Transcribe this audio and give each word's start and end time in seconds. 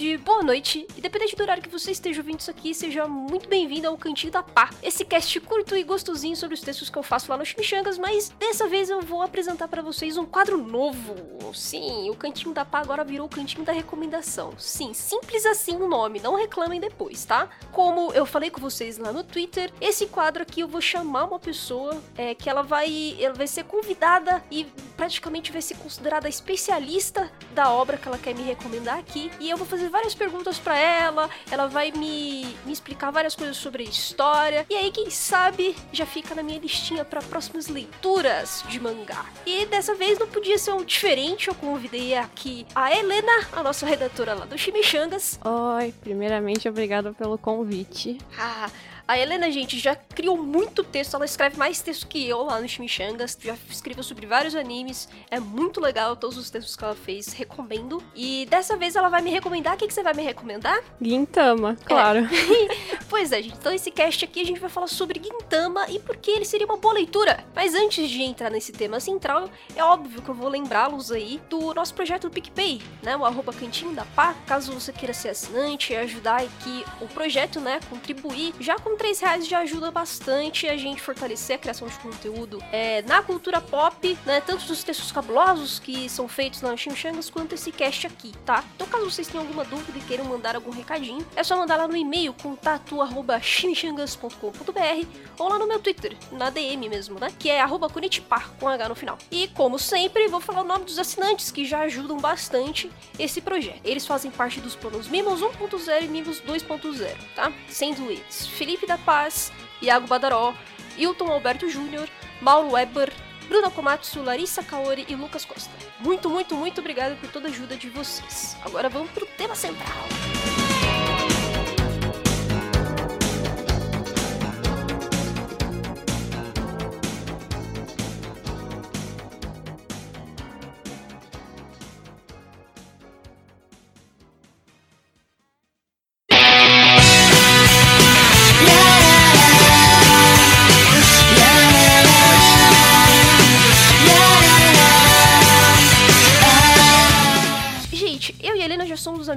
tarde, 0.00 0.16
boa 0.16 0.42
noite. 0.42 0.86
Independente 0.96 1.36
do 1.36 1.42
horário 1.42 1.62
que 1.62 1.68
você 1.68 1.90
esteja 1.90 2.20
ouvindo 2.20 2.40
isso 2.40 2.50
aqui, 2.50 2.72
seja 2.74 3.06
muito 3.06 3.48
bem-vindo 3.48 3.86
ao 3.86 3.98
Cantinho 3.98 4.32
da 4.32 4.42
Pá. 4.42 4.70
Esse 4.82 5.04
cast 5.04 5.38
curto 5.40 5.76
e 5.76 5.84
gostosinho 5.84 6.34
sobre 6.34 6.54
os 6.54 6.62
textos 6.62 6.88
que 6.88 6.96
eu 6.96 7.02
faço 7.02 7.30
lá 7.30 7.36
no 7.36 7.44
Chimichangas, 7.44 7.98
mas 7.98 8.30
dessa 8.38 8.66
vez 8.66 8.88
eu 8.88 9.02
vou 9.02 9.20
apresentar 9.20 9.68
para 9.68 9.82
vocês 9.82 10.16
um 10.16 10.24
quadro 10.24 10.56
novo. 10.56 11.14
Sim, 11.52 12.08
o 12.08 12.16
Cantinho 12.16 12.54
da 12.54 12.64
Pá 12.64 12.80
agora 12.80 13.04
virou 13.04 13.26
o 13.26 13.30
Cantinho 13.30 13.62
da 13.62 13.72
Recomendação. 13.72 14.54
Sim, 14.56 14.94
simples 14.94 15.44
assim 15.44 15.76
o 15.76 15.86
nome, 15.86 16.18
não 16.18 16.34
reclamem 16.34 16.80
depois, 16.80 17.26
tá? 17.26 17.50
Como 17.70 18.10
eu 18.14 18.24
falei 18.24 18.48
com 18.48 18.60
vocês 18.60 18.96
lá 18.96 19.12
no 19.12 19.22
Twitter, 19.22 19.70
esse 19.82 20.06
quadro 20.06 20.42
aqui 20.42 20.60
eu 20.60 20.68
vou 20.68 20.80
chamar 20.80 21.24
uma 21.24 21.38
pessoa 21.38 22.02
é, 22.16 22.34
que 22.34 22.48
ela 22.48 22.62
vai, 22.62 23.16
ela 23.20 23.34
vai 23.34 23.46
ser 23.46 23.64
convidada 23.64 24.42
e 24.50 24.64
praticamente 24.96 25.52
vai 25.52 25.60
ser 25.60 25.76
considerada 25.76 26.28
especialista 26.28 27.30
da 27.54 27.70
obra 27.70 27.98
que 27.98 28.08
ela 28.08 28.18
quer 28.18 28.34
me 28.34 28.42
recomendar 28.42 28.98
aqui. 28.98 29.30
E 29.40 29.50
eu 29.50 29.56
vou 29.56 29.66
fazer 29.66 29.89
várias 29.90 30.14
perguntas 30.14 30.58
para 30.58 30.78
ela, 30.78 31.28
ela 31.50 31.66
vai 31.66 31.90
me, 31.92 32.56
me 32.64 32.72
explicar 32.72 33.10
várias 33.10 33.34
coisas 33.34 33.56
sobre 33.56 33.82
a 33.82 33.86
história. 33.86 34.66
E 34.70 34.74
aí, 34.74 34.90
quem 34.90 35.10
sabe, 35.10 35.76
já 35.92 36.06
fica 36.06 36.34
na 36.34 36.42
minha 36.42 36.58
listinha 36.58 37.04
para 37.04 37.20
próximas 37.22 37.68
leituras 37.68 38.64
de 38.68 38.80
mangá. 38.80 39.26
E 39.44 39.66
dessa 39.66 39.94
vez 39.94 40.18
não 40.18 40.28
podia 40.28 40.58
ser 40.58 40.72
um 40.72 40.84
diferente, 40.84 41.48
eu 41.48 41.54
convidei 41.54 42.14
aqui 42.14 42.66
a 42.74 42.94
Helena, 42.94 43.48
a 43.52 43.62
nossa 43.62 43.86
redatora 43.86 44.34
lá 44.34 44.46
do 44.46 44.56
Chimichangas. 44.56 45.38
Oi, 45.44 45.92
primeiramente, 46.00 46.68
obrigada 46.68 47.12
pelo 47.12 47.36
convite. 47.36 48.18
Ah, 48.38 48.70
a 49.10 49.18
Helena, 49.18 49.50
gente, 49.50 49.76
já 49.76 49.96
criou 49.96 50.36
muito 50.36 50.84
texto, 50.84 51.14
ela 51.14 51.24
escreve 51.24 51.58
mais 51.58 51.82
texto 51.82 52.06
que 52.06 52.28
eu 52.28 52.44
lá 52.44 52.60
no 52.60 52.68
Chimichangas, 52.68 53.36
já 53.42 53.56
escreveu 53.68 54.04
sobre 54.04 54.24
vários 54.24 54.54
animes, 54.54 55.08
é 55.28 55.40
muito 55.40 55.80
legal 55.80 56.14
todos 56.14 56.38
os 56.38 56.48
textos 56.48 56.76
que 56.76 56.84
ela 56.84 56.94
fez, 56.94 57.32
recomendo. 57.32 58.00
E 58.14 58.46
dessa 58.48 58.76
vez 58.76 58.94
ela 58.94 59.08
vai 59.08 59.20
me 59.20 59.28
recomendar, 59.28 59.76
que, 59.80 59.88
que 59.88 59.94
você 59.94 60.02
vai 60.02 60.12
me 60.12 60.22
recomendar? 60.22 60.78
Gintama, 61.00 61.74
claro. 61.84 62.20
É. 62.20 62.98
pois 63.08 63.32
é, 63.32 63.42
gente, 63.42 63.56
então 63.56 63.72
esse 63.72 63.90
cast 63.90 64.24
aqui 64.24 64.42
a 64.42 64.44
gente 64.44 64.60
vai 64.60 64.68
falar 64.68 64.88
sobre 64.88 65.20
Gintama 65.22 65.86
e 65.88 65.98
por 65.98 66.18
que 66.18 66.30
ele 66.30 66.44
seria 66.44 66.66
uma 66.66 66.76
boa 66.76 66.92
leitura. 66.92 67.42
Mas 67.54 67.74
antes 67.74 68.10
de 68.10 68.22
entrar 68.22 68.50
nesse 68.50 68.72
tema 68.72 69.00
central, 69.00 69.48
é 69.74 69.82
óbvio 69.82 70.20
que 70.20 70.28
eu 70.28 70.34
vou 70.34 70.48
lembrá-los 70.48 71.10
aí 71.10 71.40
do 71.48 71.72
nosso 71.72 71.94
projeto 71.94 72.28
do 72.28 72.30
PicPay, 72.30 72.82
né, 73.02 73.16
o 73.16 73.24
arroba 73.24 73.52
cantinho 73.52 73.94
da 73.94 74.04
pá, 74.04 74.34
caso 74.46 74.72
você 74.72 74.92
queira 74.92 75.14
ser 75.14 75.30
assinante 75.30 75.94
e 75.94 75.96
ajudar 75.96 76.42
aqui 76.42 76.84
o 77.00 77.08
projeto, 77.08 77.58
né, 77.58 77.80
contribuir, 77.88 78.52
já 78.60 78.78
com 78.78 78.96
3 78.96 79.20
reais 79.20 79.48
já 79.48 79.60
ajuda 79.60 79.90
bastante 79.90 80.68
a 80.68 80.76
gente 80.76 81.00
fortalecer 81.00 81.56
a 81.56 81.58
criação 81.58 81.88
de 81.88 81.98
conteúdo 82.00 82.62
é, 82.70 83.00
na 83.02 83.22
cultura 83.22 83.60
pop, 83.60 84.18
né? 84.26 84.40
Tanto 84.40 84.66
dos 84.66 84.84
textos 84.84 85.10
cabulosos 85.10 85.78
que 85.78 86.08
são 86.08 86.28
feitos 86.28 86.60
na 86.60 86.76
Chimichangas, 86.76 87.30
quanto 87.30 87.54
esse 87.54 87.72
cast 87.72 88.06
aqui, 88.06 88.32
tá? 88.44 88.62
Então, 88.74 88.86
caso 88.86 89.10
vocês 89.10 89.26
tenham 89.26 89.44
alguma 89.44 89.64
dúvida 89.70 89.96
e 89.96 90.00
queiram 90.02 90.24
mandar 90.24 90.56
algum 90.56 90.70
recadinho, 90.70 91.24
é 91.36 91.44
só 91.44 91.56
mandar 91.56 91.76
lá 91.76 91.88
no 91.88 91.96
e-mail 91.96 92.34
contato.chimichangas.com.br 92.34 95.06
ou 95.38 95.48
lá 95.48 95.58
no 95.58 95.66
meu 95.66 95.78
Twitter, 95.78 96.16
na 96.32 96.50
DM 96.50 96.88
mesmo, 96.88 97.18
né? 97.18 97.28
Que 97.38 97.48
é 97.48 97.60
arroba 97.60 97.88
Kunitipar, 97.88 98.50
com 98.58 98.68
H 98.68 98.88
no 98.88 98.94
final. 98.94 99.16
E, 99.30 99.48
como 99.48 99.78
sempre, 99.78 100.28
vou 100.28 100.40
falar 100.40 100.62
o 100.62 100.64
nome 100.64 100.84
dos 100.84 100.98
assinantes 100.98 101.50
que 101.50 101.64
já 101.64 101.80
ajudam 101.80 102.18
bastante 102.18 102.90
esse 103.18 103.40
projeto. 103.40 103.80
Eles 103.84 104.06
fazem 104.06 104.30
parte 104.30 104.60
dos 104.60 104.74
planos 104.74 105.08
Mimos 105.08 105.40
1.0 105.40 106.02
e 106.02 106.08
Mimos 106.08 106.42
2.0, 106.42 107.16
tá? 107.34 107.52
Sendo 107.68 108.10
eles 108.10 108.46
Felipe 108.46 108.86
da 108.86 108.98
Paz, 108.98 109.52
Iago 109.80 110.06
Badaró, 110.06 110.54
Hilton 110.98 111.28
Alberto 111.28 111.68
Júnior, 111.68 112.08
Mauro 112.40 112.72
Weber, 112.72 113.12
Bruna 113.50 113.68
Komatsu, 113.68 114.22
Larissa 114.22 114.62
Kaori 114.62 115.04
e 115.08 115.16
Lucas 115.16 115.44
Costa. 115.44 115.72
Muito, 115.98 116.30
muito, 116.30 116.54
muito 116.54 116.80
obrigado 116.80 117.20
por 117.20 117.28
toda 117.32 117.48
a 117.48 117.50
ajuda 117.50 117.76
de 117.76 117.90
vocês. 117.90 118.56
Agora 118.64 118.88
vamos 118.88 119.10
pro 119.10 119.26
tema 119.26 119.56
central. 119.56 120.59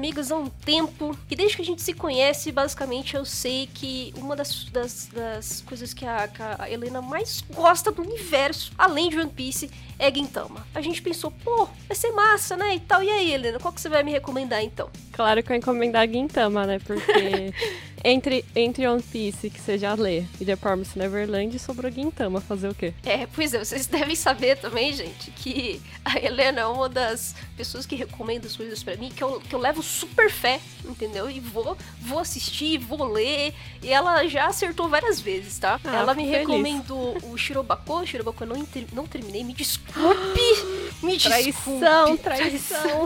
Amigas 0.04 0.34
há 0.34 0.36
um 0.36 0.50
tempo 0.50 1.18
e 1.32 1.36
desde 1.36 1.56
que 1.56 1.62
a 1.62 1.66
gente 1.66 1.82
se 1.82 1.94
conhece, 1.94 2.52
basicamente 2.52 3.16
eu 3.16 3.24
sei 3.24 3.70
que 3.74 4.14
uma 4.18 4.36
das, 4.36 4.66
das, 4.66 5.08
das 5.08 5.62
coisas 5.62 5.94
que 5.94 6.06
a, 6.06 6.28
que 6.28 6.42
a, 6.42 6.70
Helena 6.70 7.02
mais 7.02 7.42
gosta 7.54 7.90
do 7.90 8.02
universo, 8.02 8.74
além 8.78 9.10
de 9.10 9.18
One 9.18 9.32
Piece, 9.32 9.72
é 9.98 10.14
Gintama. 10.14 10.68
A 10.76 10.82
gente 10.82 11.02
pensou, 11.02 11.32
pô, 11.32 11.70
vai 11.88 11.96
ser 11.96 12.12
massa, 12.12 12.58
né? 12.58 12.76
E 12.76 12.80
tal. 12.82 13.02
E 13.02 13.10
aí, 13.10 13.34
Helena, 13.34 13.60
qual 13.60 13.74
que 13.74 13.80
você 13.80 13.88
vai 13.88 14.04
me 14.04 14.12
recomendar 14.12 14.62
então? 14.62 14.90
Claro 15.14 15.42
que 15.42 15.48
eu 15.48 15.54
vou 15.54 15.58
encomendar 15.58 16.06
Gintama, 16.10 16.66
né? 16.66 16.80
Porque 16.80 17.54
entre, 18.04 18.44
entre 18.56 18.86
One 18.88 19.02
Piece, 19.02 19.50
que 19.50 19.62
você 19.62 19.78
já 19.78 19.94
lê, 19.94 20.26
e 20.42 20.46
The 20.46 20.56
Promised 20.56 20.98
Neverland, 20.98 21.58
sobrou 21.58 21.90
Gintama. 21.92 22.42
Fazer 22.42 22.68
o 22.68 22.76
quê? 22.76 22.94
É, 23.06 23.28
pois 23.28 23.54
é, 23.54 23.64
vocês 23.64 23.88
devem 23.88 24.16
saber 24.16 24.58
também, 24.58 24.92
gente, 24.92 25.32
que 25.32 25.82
a 26.04 26.20
Helena 26.20 26.62
é 26.62 26.66
uma 26.66 26.90
das 26.90 27.36
pessoas 27.56 27.86
que 27.86 27.96
recomenda 27.96 28.48
as 28.48 28.58
coisas 28.58 28.84
para 28.84 28.98
mim, 28.98 29.10
que 29.10 29.24
eu, 29.24 29.40
que 29.40 29.56
eu 29.56 29.60
levo 29.60 29.82
super 29.94 30.30
fé, 30.30 30.60
entendeu? 30.84 31.30
E 31.30 31.40
vou, 31.40 31.78
vou 32.02 32.20
assistir, 32.20 32.78
vou 32.78 33.04
ler. 33.06 33.54
E 33.82 33.90
ela 33.92 34.28
já 34.28 34.48
acertou 34.48 34.90
várias 34.90 35.20
vezes, 35.20 35.58
tá? 35.60 35.80
Ah, 35.84 35.96
ela 35.96 36.14
me 36.14 36.24
feliz. 36.24 36.40
recomendou 36.40 37.18
o 37.24 37.38
Shirobako. 37.38 38.02
O 38.02 38.06
Shirobako 38.06 38.44
eu 38.44 38.48
não, 38.48 38.68
não 38.92 39.08
terminei, 39.08 39.44
me 39.44 39.54
desculpe. 39.54 39.94
Me 41.04 41.20
traição, 41.20 42.16
desculpe. 42.16 42.24
Traição, 42.24 43.06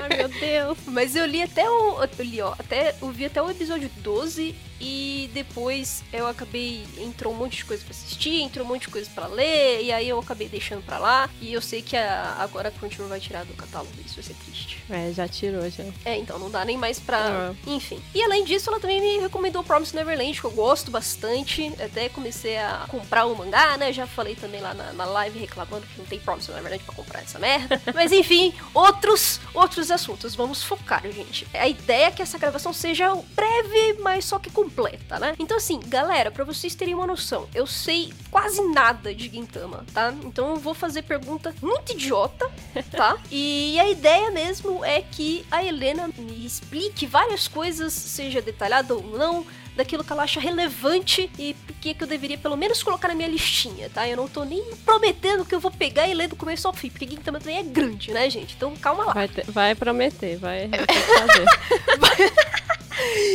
Ai, 0.02 0.16
meu 0.16 0.28
Deus. 0.28 0.78
Mas 0.86 1.14
eu 1.14 1.26
li 1.26 1.42
até 1.42 1.68
o. 1.68 2.02
Eu 2.02 2.24
li, 2.24 2.40
ó, 2.40 2.54
até, 2.58 2.94
eu 3.00 3.10
vi 3.10 3.26
até 3.26 3.42
o 3.42 3.50
episódio 3.50 3.90
12 3.98 4.54
e 4.80 5.30
depois 5.34 6.02
eu 6.12 6.26
acabei. 6.26 6.84
Entrou 6.98 7.32
um 7.32 7.36
monte 7.36 7.58
de 7.58 7.64
coisa 7.64 7.84
pra 7.84 7.90
assistir, 7.90 8.40
entrou 8.40 8.64
um 8.64 8.68
monte 8.68 8.82
de 8.82 8.88
coisa 8.88 9.10
pra 9.14 9.26
ler, 9.26 9.82
e 9.82 9.92
aí 9.92 10.08
eu 10.08 10.18
acabei 10.18 10.48
deixando 10.48 10.82
pra 10.82 10.98
lá. 10.98 11.28
E 11.40 11.52
eu 11.52 11.60
sei 11.60 11.82
que 11.82 11.96
a, 11.96 12.36
agora 12.38 12.68
a 12.68 12.72
Crunchyroll 12.72 13.08
vai 13.08 13.20
tirar 13.20 13.44
do 13.44 13.54
catálogo, 13.54 13.92
isso 14.04 14.14
vai 14.14 14.24
ser 14.24 14.34
triste. 14.34 14.82
É, 14.88 15.12
já 15.12 15.28
tirou, 15.28 15.68
já. 15.68 15.84
É, 16.04 16.16
então 16.16 16.38
não 16.38 16.50
dá 16.50 16.64
nem 16.64 16.76
mais 16.76 16.98
pra. 16.98 17.54
É. 17.66 17.70
Enfim. 17.70 18.00
E 18.14 18.22
além 18.22 18.44
disso, 18.44 18.70
ela 18.70 18.80
também 18.80 19.00
me 19.00 19.18
recomendou 19.18 19.62
Promise 19.62 19.94
Neverland, 19.94 20.40
que 20.40 20.46
eu 20.46 20.50
gosto 20.50 20.90
bastante. 20.90 21.72
Até 21.82 22.08
comecei 22.08 22.56
a 22.56 22.86
comprar 22.88 23.26
o 23.26 23.36
mangá, 23.36 23.76
né? 23.76 23.92
Já 23.92 24.06
falei 24.06 24.34
também 24.34 24.60
lá 24.60 24.72
na, 24.72 24.92
na 24.92 25.04
live 25.04 25.38
reclamando 25.38 25.86
que 25.86 25.98
não 25.98 26.06
tem 26.06 26.18
Promise 26.18 26.50
Neverland 26.50 26.82
pra 26.84 26.94
comprar 26.94 27.20
essa 27.20 27.38
merda. 27.38 27.80
Mas 27.94 28.12
enfim, 28.12 28.54
outros, 28.72 29.40
outros 29.52 29.90
assuntos. 29.90 30.34
Vamos 30.34 30.62
focar, 30.62 31.02
gente. 31.10 31.46
A 31.52 31.68
ideia 31.68 32.06
é 32.06 32.10
que 32.10 32.22
essa 32.22 32.38
gravação 32.38 32.72
seja 32.72 33.14
breve, 33.34 33.98
mas 34.00 34.24
só 34.24 34.38
que 34.38 34.50
com 34.50 34.68
completa, 34.70 35.18
né? 35.18 35.34
Então, 35.38 35.56
assim, 35.56 35.80
galera, 35.86 36.30
para 36.30 36.44
vocês 36.44 36.74
terem 36.74 36.94
uma 36.94 37.06
noção, 37.06 37.48
eu 37.54 37.66
sei 37.66 38.12
quase 38.30 38.62
nada 38.68 39.14
de 39.14 39.28
Gintama, 39.28 39.84
tá? 39.92 40.14
Então 40.24 40.50
eu 40.50 40.56
vou 40.56 40.74
fazer 40.74 41.02
pergunta 41.02 41.54
muito 41.60 41.92
idiota, 41.92 42.50
tá? 42.90 43.18
e 43.30 43.78
a 43.80 43.88
ideia 43.88 44.30
mesmo 44.30 44.84
é 44.84 45.02
que 45.02 45.44
a 45.50 45.64
Helena 45.64 46.08
me 46.16 46.46
explique 46.46 47.06
várias 47.06 47.48
coisas, 47.48 47.92
seja 47.92 48.40
detalhada 48.40 48.94
ou 48.94 49.02
não, 49.02 49.44
daquilo 49.76 50.04
que 50.04 50.12
ela 50.12 50.22
acha 50.22 50.40
relevante 50.40 51.30
e 51.38 51.54
que, 51.80 51.94
que 51.94 52.04
eu 52.04 52.08
deveria 52.08 52.36
pelo 52.36 52.56
menos 52.56 52.82
colocar 52.82 53.08
na 53.08 53.14
minha 53.14 53.28
listinha, 53.28 53.88
tá? 53.88 54.08
Eu 54.08 54.16
não 54.16 54.28
tô 54.28 54.44
nem 54.44 54.62
prometendo 54.84 55.44
que 55.44 55.54
eu 55.54 55.60
vou 55.60 55.70
pegar 55.70 56.06
e 56.06 56.14
ler 56.14 56.28
do 56.28 56.36
começo 56.36 56.66
ao 56.66 56.74
fim, 56.74 56.90
porque 56.90 57.08
Gintama 57.08 57.38
também 57.38 57.58
é 57.58 57.62
grande, 57.62 58.12
né, 58.12 58.28
gente? 58.28 58.54
Então 58.56 58.76
calma 58.76 59.04
lá. 59.06 59.12
Vai, 59.12 59.28
ter, 59.28 59.44
vai 59.50 59.74
prometer, 59.74 60.36
vai, 60.36 60.68
vai 60.68 60.86
fazer. 60.86 61.46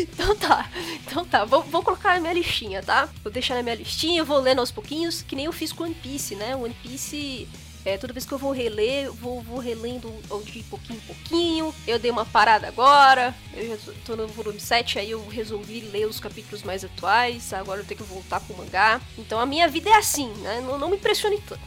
então 0.01 0.35
tá, 0.35 0.69
então 1.05 1.25
tá, 1.25 1.45
vou, 1.45 1.63
vou, 1.63 1.81
colocar 1.81 2.15
na 2.15 2.19
minha 2.19 2.33
listinha, 2.33 2.83
tá? 2.83 3.09
Vou 3.23 3.31
deixar 3.31 3.55
na 3.55 3.63
minha 3.63 3.75
listinha, 3.75 4.23
vou 4.23 4.39
lendo 4.39 4.59
aos 4.59 4.71
pouquinhos, 4.71 5.21
que 5.21 5.35
nem 5.35 5.45
eu 5.45 5.53
fiz 5.53 5.71
com 5.71 5.83
One 5.83 5.95
Piece, 5.95 6.35
né? 6.35 6.55
One 6.55 6.75
Piece 6.83 7.47
é, 7.85 7.97
toda 7.97 8.11
vez 8.11 8.25
que 8.25 8.33
eu 8.33 8.37
vou 8.37 8.51
reler, 8.51 9.11
vou, 9.11 9.41
vou 9.41 9.59
relendo 9.59 10.11
de 10.43 10.63
pouquinho 10.63 10.97
em 10.97 11.01
pouquinho. 11.01 11.75
Eu 11.87 11.99
dei 11.99 12.09
uma 12.09 12.25
parada 12.25 12.67
agora, 12.67 13.33
eu 13.53 13.67
já 13.67 13.93
tô 14.03 14.15
no 14.15 14.27
volume 14.27 14.59
7, 14.59 14.97
aí 14.97 15.11
eu 15.11 15.25
resolvi 15.27 15.81
ler 15.81 16.07
os 16.07 16.19
capítulos 16.19 16.63
mais 16.63 16.83
atuais. 16.83 17.53
Agora 17.53 17.81
eu 17.81 17.85
tenho 17.85 17.99
que 17.99 18.07
voltar 18.07 18.39
pro 18.39 18.57
mangá. 18.57 18.99
Então 19.17 19.39
a 19.39 19.45
minha 19.45 19.67
vida 19.67 19.89
é 19.89 19.95
assim, 19.95 20.29
né? 20.39 20.61
Não, 20.61 20.79
não 20.79 20.89
me 20.89 20.97
impressione 20.97 21.39
tanto. 21.47 21.61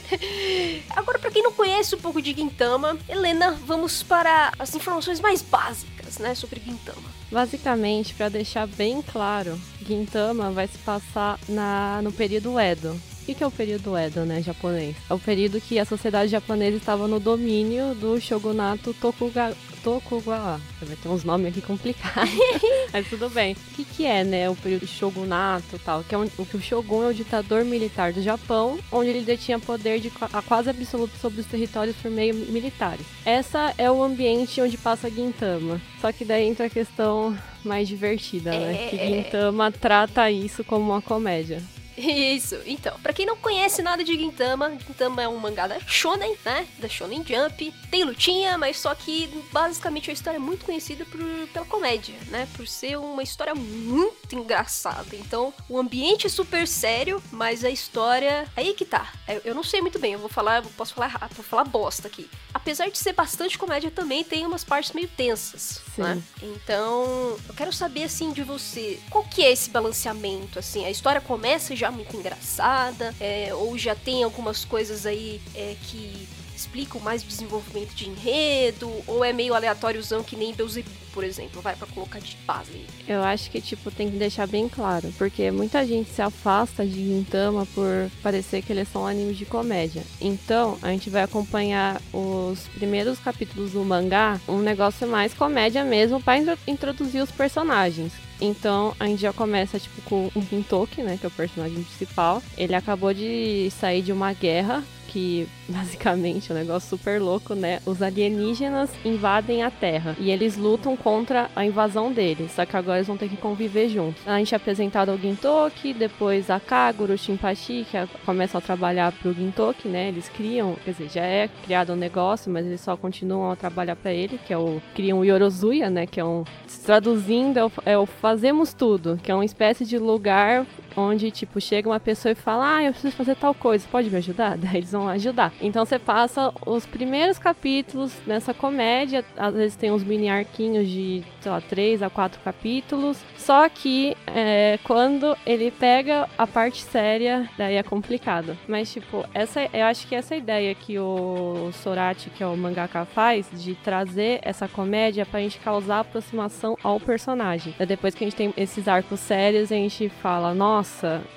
agora, 0.90 1.18
para 1.18 1.30
quem 1.30 1.42
não 1.42 1.52
conhece 1.52 1.94
um 1.94 2.00
pouco 2.00 2.22
de 2.22 2.32
Gintama, 2.32 2.98
Helena, 3.08 3.52
vamos 3.66 4.02
para 4.02 4.52
as 4.58 4.74
informações 4.74 5.20
mais 5.20 5.42
básicas, 5.42 6.18
né, 6.18 6.34
sobre 6.34 6.60
Gintama. 6.60 7.13
Basicamente, 7.30 8.14
para 8.14 8.28
deixar 8.28 8.66
bem 8.66 9.02
claro, 9.02 9.58
Gintama 9.86 10.50
vai 10.50 10.66
se 10.66 10.78
passar 10.78 11.38
na, 11.48 12.00
no 12.02 12.12
período 12.12 12.58
Edo, 12.58 13.00
o 13.22 13.34
que 13.34 13.42
é 13.42 13.46
o 13.46 13.50
período 13.50 13.96
Edo, 13.96 14.24
né, 14.24 14.42
japonês? 14.42 14.94
É 15.08 15.14
o 15.14 15.18
período 15.18 15.60
que 15.60 15.78
a 15.78 15.84
sociedade 15.84 16.30
japonesa 16.30 16.76
estava 16.76 17.08
no 17.08 17.18
domínio 17.18 17.94
do 17.94 18.20
shogunato 18.20 18.92
Tokuga 18.94 19.56
Tokugawa. 19.84 20.58
Vai 20.80 20.96
ter 20.96 21.08
uns 21.08 21.22
nomes 21.22 21.48
aqui 21.48 21.60
complicados. 21.60 22.32
Mas 22.90 23.06
tudo 23.08 23.28
bem. 23.28 23.52
O 23.52 23.74
que, 23.74 23.84
que 23.84 24.06
é, 24.06 24.24
né, 24.24 24.48
o 24.48 24.56
período 24.56 24.86
shogunato 24.86 25.76
e 25.76 25.78
tal? 25.78 26.02
Que 26.02 26.14
é 26.14 26.18
um, 26.18 26.28
o 26.38 26.46
que 26.46 26.56
o 26.56 26.60
Shogun 26.60 27.04
é 27.04 27.08
o 27.08 27.14
ditador 27.14 27.64
militar 27.64 28.12
do 28.12 28.22
Japão, 28.22 28.78
onde 28.90 29.10
ele 29.10 29.20
detinha 29.20 29.58
poder 29.58 30.00
de 30.00 30.10
a 30.32 30.40
quase 30.40 30.70
absoluto 30.70 31.16
sobre 31.18 31.40
os 31.40 31.46
territórios 31.46 31.94
por 31.96 32.10
meio 32.10 32.34
militares. 32.34 33.04
Essa 33.24 33.74
é 33.76 33.90
o 33.90 34.02
ambiente 34.02 34.60
onde 34.60 34.78
passa 34.78 35.10
Gintama. 35.10 35.80
Só 36.00 36.10
que 36.10 36.24
daí 36.24 36.48
entra 36.48 36.66
a 36.66 36.70
questão 36.70 37.36
mais 37.62 37.86
divertida, 37.86 38.50
né? 38.50 38.86
É. 38.86 38.88
Que 38.88 38.96
Gintama 38.96 39.70
trata 39.70 40.30
isso 40.30 40.64
como 40.64 40.92
uma 40.92 41.02
comédia. 41.02 41.62
Isso, 41.96 42.60
então, 42.66 42.98
pra 43.00 43.12
quem 43.12 43.26
não 43.26 43.36
conhece 43.36 43.82
nada 43.82 44.02
de 44.02 44.14
Gintama, 44.16 44.76
Gintama 44.86 45.22
é 45.22 45.28
um 45.28 45.36
mangá 45.36 45.66
da 45.66 45.78
Shonen, 45.80 46.36
né? 46.44 46.66
Da 46.78 46.88
Shonen 46.88 47.24
Jump. 47.24 47.72
Tem 47.90 48.04
lutinha, 48.04 48.58
mas 48.58 48.78
só 48.78 48.94
que 48.94 49.28
basicamente 49.52 50.10
a 50.10 50.12
história 50.12 50.36
é 50.36 50.40
muito 50.40 50.64
conhecida 50.64 51.04
por, 51.04 51.20
pela 51.52 51.64
comédia, 51.66 52.14
né? 52.28 52.48
Por 52.56 52.66
ser 52.66 52.98
uma 52.98 53.22
história 53.22 53.54
muito 53.54 54.34
engraçada. 54.34 55.14
Então, 55.14 55.52
o 55.68 55.78
ambiente 55.78 56.26
é 56.26 56.30
super 56.30 56.66
sério, 56.66 57.22
mas 57.30 57.64
a 57.64 57.70
história. 57.70 58.46
Aí 58.56 58.74
que 58.74 58.84
tá. 58.84 59.12
Eu, 59.44 59.54
não 59.54 59.62
sei 59.62 59.80
muito 59.80 59.98
bem, 59.98 60.12
eu 60.12 60.18
vou 60.18 60.28
falar, 60.28 60.64
eu 60.64 60.70
posso 60.76 60.94
falar 60.94 61.06
errado, 61.06 61.34
vou 61.34 61.44
falar 61.44 61.64
bosta 61.64 62.08
aqui. 62.08 62.28
Apesar 62.52 62.88
de 62.88 62.98
ser 62.98 63.12
bastante 63.12 63.58
comédia, 63.58 63.90
também 63.90 64.22
tem 64.24 64.46
umas 64.46 64.64
partes 64.64 64.92
meio 64.92 65.08
tensas, 65.08 65.80
Sim. 65.94 66.02
né? 66.02 66.22
Então, 66.42 67.36
eu 67.48 67.54
quero 67.54 67.72
saber 67.72 68.04
assim 68.04 68.32
de 68.32 68.42
você, 68.42 69.00
qual 69.10 69.24
que 69.24 69.42
é 69.42 69.52
esse 69.52 69.70
balanceamento 69.70 70.58
assim? 70.58 70.84
A 70.84 70.90
história 70.90 71.20
começa 71.20 71.74
já 71.74 71.83
muito 71.90 72.16
engraçada, 72.16 73.14
é, 73.20 73.52
ou 73.54 73.76
já 73.78 73.94
tem 73.94 74.22
algumas 74.22 74.64
coisas 74.64 75.06
aí 75.06 75.40
é, 75.54 75.74
que 75.82 76.28
explicam 76.56 77.00
mais 77.00 77.22
desenvolvimento 77.22 77.94
de 77.94 78.08
enredo, 78.08 78.88
ou 79.08 79.24
é 79.24 79.32
meio 79.32 79.54
aleatóriozão 79.54 80.22
que 80.22 80.36
nem 80.36 80.54
Beelzebub, 80.54 80.88
por 81.12 81.24
exemplo, 81.24 81.60
vai 81.60 81.74
pra 81.74 81.86
colocar 81.88 82.20
de 82.20 82.36
base. 82.46 82.86
Eu 83.08 83.24
acho 83.24 83.50
que, 83.50 83.60
tipo, 83.60 83.90
tem 83.90 84.08
que 84.08 84.16
deixar 84.16 84.46
bem 84.46 84.68
claro, 84.68 85.12
porque 85.18 85.50
muita 85.50 85.84
gente 85.84 86.10
se 86.10 86.22
afasta 86.22 86.86
de 86.86 86.94
Gintama 87.08 87.66
por 87.74 88.08
parecer 88.22 88.62
que 88.62 88.72
eles 88.72 88.88
são 88.88 89.04
animes 89.04 89.36
de 89.36 89.44
comédia. 89.44 90.02
Então, 90.20 90.78
a 90.80 90.90
gente 90.90 91.10
vai 91.10 91.22
acompanhar 91.24 92.00
os 92.12 92.60
primeiros 92.68 93.18
capítulos 93.18 93.72
do 93.72 93.84
mangá, 93.84 94.40
um 94.48 94.58
negócio 94.58 95.08
mais 95.08 95.34
comédia 95.34 95.84
mesmo, 95.84 96.18
intro- 96.38 96.58
introduzir 96.68 97.20
os 97.22 97.32
personagens. 97.32 98.12
Então, 98.44 98.94
a 99.00 99.06
gente 99.06 99.22
já 99.22 99.32
começa, 99.32 99.78
tipo, 99.78 100.02
com 100.02 100.30
o 100.34 100.42
Gintoki, 100.42 101.02
né, 101.02 101.16
que 101.18 101.24
é 101.24 101.28
o 101.28 101.32
personagem 101.32 101.82
principal. 101.82 102.42
Ele 102.56 102.74
acabou 102.74 103.12
de 103.14 103.70
sair 103.70 104.02
de 104.02 104.12
uma 104.12 104.32
guerra 104.32 104.84
que 105.14 105.46
basicamente 105.68 106.50
é 106.50 106.54
um 106.54 106.58
negócio 106.58 106.88
super 106.88 107.22
louco, 107.22 107.54
né? 107.54 107.78
Os 107.86 108.02
alienígenas 108.02 108.90
invadem 109.04 109.62
a 109.62 109.70
Terra 109.70 110.16
e 110.18 110.28
eles 110.28 110.56
lutam 110.56 110.96
contra 110.96 111.48
a 111.54 111.64
invasão 111.64 112.12
deles, 112.12 112.50
só 112.50 112.66
que 112.66 112.76
agora 112.76 112.98
eles 112.98 113.06
vão 113.06 113.16
ter 113.16 113.28
que 113.28 113.36
conviver 113.36 113.88
juntos. 113.88 114.26
A 114.26 114.36
gente 114.38 114.52
é 114.52 114.56
apresentado 114.56 115.10
ao 115.10 115.16
Gintoki, 115.16 115.94
depois 115.94 116.50
a 116.50 116.58
Kagura, 116.58 117.14
o 117.14 117.16
Shinpachi, 117.18 117.86
que 117.88 117.96
começam 118.26 118.58
a 118.58 118.62
trabalhar 118.62 119.12
pro 119.12 119.32
Gintoki, 119.32 119.86
né? 119.86 120.08
Eles 120.08 120.28
criam, 120.28 120.74
quer 120.84 120.90
dizer, 120.90 121.08
já 121.08 121.22
é 121.22 121.48
criado 121.64 121.92
um 121.92 121.96
negócio, 121.96 122.50
mas 122.50 122.66
eles 122.66 122.80
só 122.80 122.96
continuam 122.96 123.52
a 123.52 123.56
trabalhar 123.56 123.94
para 123.94 124.12
ele, 124.12 124.36
que 124.44 124.52
é 124.52 124.58
o 124.58 124.82
criam 124.96 125.20
o 125.20 125.24
Yorozuya, 125.24 125.88
né? 125.90 126.06
Que 126.06 126.18
é 126.18 126.24
um 126.24 126.42
traduzindo 126.84 127.56
é 127.58 127.64
o, 127.64 127.72
é 127.86 127.96
o 127.96 128.04
fazemos 128.04 128.74
tudo, 128.74 129.16
que 129.22 129.30
é 129.30 129.34
uma 129.34 129.44
espécie 129.44 129.84
de 129.84 129.96
lugar 129.96 130.66
onde, 130.96 131.30
tipo, 131.30 131.60
chega 131.60 131.88
uma 131.88 132.00
pessoa 132.00 132.32
e 132.32 132.34
fala, 132.34 132.76
ah, 132.76 132.82
eu 132.84 132.92
preciso 132.92 133.16
fazer 133.16 133.36
tal 133.36 133.54
coisa, 133.54 133.86
pode 133.90 134.10
me 134.10 134.16
ajudar? 134.16 134.56
Daí 134.58 134.78
eles 134.78 134.92
vão 134.92 135.08
ajudar. 135.08 135.52
Então 135.60 135.84
você 135.84 135.98
passa 135.98 136.52
os 136.66 136.86
primeiros 136.86 137.38
capítulos 137.38 138.12
nessa 138.26 138.54
comédia, 138.54 139.24
às 139.36 139.54
vezes 139.54 139.76
tem 139.76 139.90
uns 139.90 140.04
mini 140.04 140.28
arquinhos 140.28 140.88
de, 140.88 141.22
sei 141.40 141.50
lá, 141.50 141.60
três 141.60 142.02
a 142.02 142.10
quatro 142.10 142.40
capítulos, 142.40 143.18
só 143.36 143.68
que 143.68 144.16
é, 144.26 144.78
quando 144.84 145.36
ele 145.44 145.70
pega 145.70 146.28
a 146.36 146.46
parte 146.46 146.82
séria, 146.82 147.48
daí 147.58 147.76
é 147.76 147.82
complicado. 147.82 148.56
Mas, 148.68 148.92
tipo, 148.92 149.24
essa, 149.34 149.68
eu 149.72 149.84
acho 149.84 150.06
que 150.06 150.14
essa 150.14 150.34
ideia 150.36 150.74
que 150.74 150.98
o 150.98 151.70
Sorati, 151.72 152.30
que 152.30 152.42
é 152.42 152.46
o 152.46 152.56
mangaka, 152.56 153.04
faz, 153.04 153.48
de 153.52 153.74
trazer 153.74 154.40
essa 154.42 154.68
comédia 154.68 155.26
pra 155.26 155.40
gente 155.40 155.58
causar 155.58 156.00
aproximação 156.00 156.76
ao 156.82 157.00
personagem. 157.00 157.74
Daí 157.78 157.86
Depois 157.86 158.14
que 158.14 158.24
a 158.24 158.26
gente 158.26 158.36
tem 158.36 158.52
esses 158.56 158.88
arcos 158.88 159.20
sérios, 159.20 159.70
a 159.70 159.74
gente 159.74 160.08
fala, 160.08 160.54
nossa, 160.54 160.83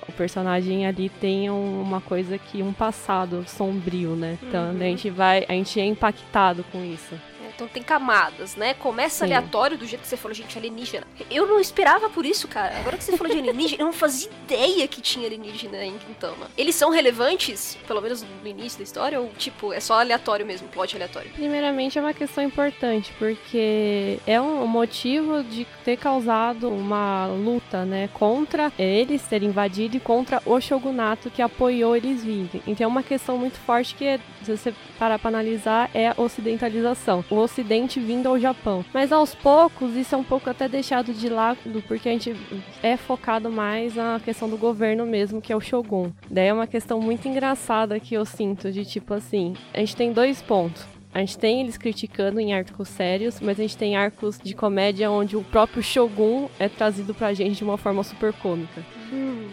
o 0.07 0.11
personagem 0.11 0.85
ali 0.85 1.09
tem 1.09 1.49
um- 1.49 1.81
uma 1.81 2.01
coisa 2.01 2.37
que 2.37 2.61
um 2.61 2.73
passado 2.73 3.43
sombrio, 3.47 4.15
né? 4.15 4.37
Então 4.43 4.71
Uhum. 4.71 4.75
a 4.77 4.83
gente 4.83 5.09
vai, 5.09 5.45
a 5.47 5.53
gente 5.53 5.79
é 5.79 5.85
impactado 5.85 6.63
com 6.71 6.83
isso. 6.83 7.15
Então 7.57 7.67
tem 7.67 7.81
camadas, 7.81 8.55
né? 8.55 8.75
Começa 8.75 9.25
Sim. 9.25 9.33
aleatório 9.33 9.75
do 9.75 9.85
jeito 9.87 10.03
que 10.03 10.07
você 10.07 10.15
falou, 10.15 10.35
gente, 10.35 10.55
alienígena. 10.59 11.07
Eu 11.31 11.47
não 11.47 11.59
esperava 11.59 12.07
por 12.07 12.23
isso, 12.23 12.47
cara. 12.47 12.77
Agora 12.77 12.95
que 12.95 13.03
você 13.03 13.17
falou 13.17 13.33
de 13.33 13.39
alienígena, 13.39 13.81
eu 13.81 13.85
não 13.87 13.93
fazia 13.93 14.29
ideia 14.45 14.87
que 14.87 15.01
tinha 15.01 15.25
alienígena 15.25 15.83
em 15.83 15.95
Gintama. 15.99 16.51
Eles 16.55 16.75
são 16.75 16.91
relevantes, 16.91 17.75
pelo 17.87 17.99
menos 17.99 18.21
no 18.21 18.47
início 18.47 18.77
da 18.77 18.83
história, 18.83 19.19
ou 19.19 19.29
tipo, 19.39 19.73
é 19.73 19.79
só 19.79 19.99
aleatório 19.99 20.45
mesmo, 20.45 20.67
plot 20.67 20.95
aleatório? 20.95 21.31
Primeiramente 21.31 21.97
é 21.97 22.01
uma 22.01 22.13
questão 22.13 22.43
importante, 22.43 23.11
porque 23.17 24.19
é 24.27 24.39
um 24.39 24.67
motivo 24.67 25.43
de 25.43 25.65
ter 25.83 25.97
causado 25.97 26.69
uma 26.69 27.25
luta, 27.25 27.85
né, 27.85 28.07
contra 28.13 28.71
eles 28.77 29.23
terem 29.23 29.49
invadido 29.49 29.97
e 29.97 29.99
contra 29.99 30.43
o 30.45 30.61
shogunato 30.61 31.31
que 31.31 31.41
apoiou 31.41 31.95
eles 31.95 32.23
virem. 32.23 32.61
Então 32.67 32.85
é 32.85 32.87
uma 32.87 33.01
questão 33.01 33.35
muito 33.35 33.57
forte 33.57 33.95
que, 33.95 34.19
se 34.43 34.55
você 34.55 34.71
parar 34.99 35.17
pra 35.17 35.29
analisar, 35.29 35.89
é 35.91 36.09
a 36.09 36.15
ocidentalização. 36.17 37.25
O 37.31 37.46
ocidente 37.47 37.99
vindo 37.99 38.27
ao 38.27 38.39
Japão. 38.39 38.85
Mas 38.93 39.11
aos 39.11 39.33
poucos, 39.33 39.95
isso 39.95 40.13
é 40.13 40.17
um 40.17 40.23
pouco 40.23 40.49
até 40.49 40.69
deixado 40.69 41.13
de 41.13 41.27
lado, 41.27 41.83
porque 41.87 42.07
a 42.07 42.11
gente 42.11 42.35
é 42.83 42.95
focado 42.95 43.49
mais 43.49 43.95
na 43.95 44.21
questão 44.23 44.49
do 44.49 44.57
governo 44.57 45.05
mesmo, 45.05 45.41
que 45.41 45.51
é 45.51 45.55
o 45.55 45.61
shogun. 45.61 46.11
Daí 46.29 46.47
é 46.47 46.53
uma 46.53 46.67
questão 46.67 46.99
muito 46.99 47.27
engraçada 47.27 47.99
que 47.99 48.13
eu 48.13 48.25
sinto, 48.25 48.71
de 48.71 48.85
tipo 48.85 49.13
assim, 49.13 49.53
a 49.73 49.79
gente 49.79 49.95
tem 49.95 50.11
dois 50.13 50.41
pontos. 50.41 50.85
A 51.13 51.19
gente 51.19 51.37
tem 51.37 51.61
eles 51.61 51.77
criticando 51.77 52.39
em 52.39 52.53
arcos 52.53 52.89
sérios, 52.89 53.39
mas 53.39 53.59
a 53.59 53.63
gente 53.63 53.77
tem 53.77 53.95
arcos 53.95 54.37
de 54.37 54.53
comédia 54.53 55.09
onde 55.09 55.35
o 55.35 55.43
próprio 55.43 55.81
Shogun 55.81 56.47
é 56.59 56.69
trazido 56.69 57.13
pra 57.13 57.33
gente 57.33 57.57
de 57.57 57.63
uma 57.63 57.77
forma 57.77 58.03
super 58.03 58.31
cômica. 58.33 58.85
Hum, 59.11 59.47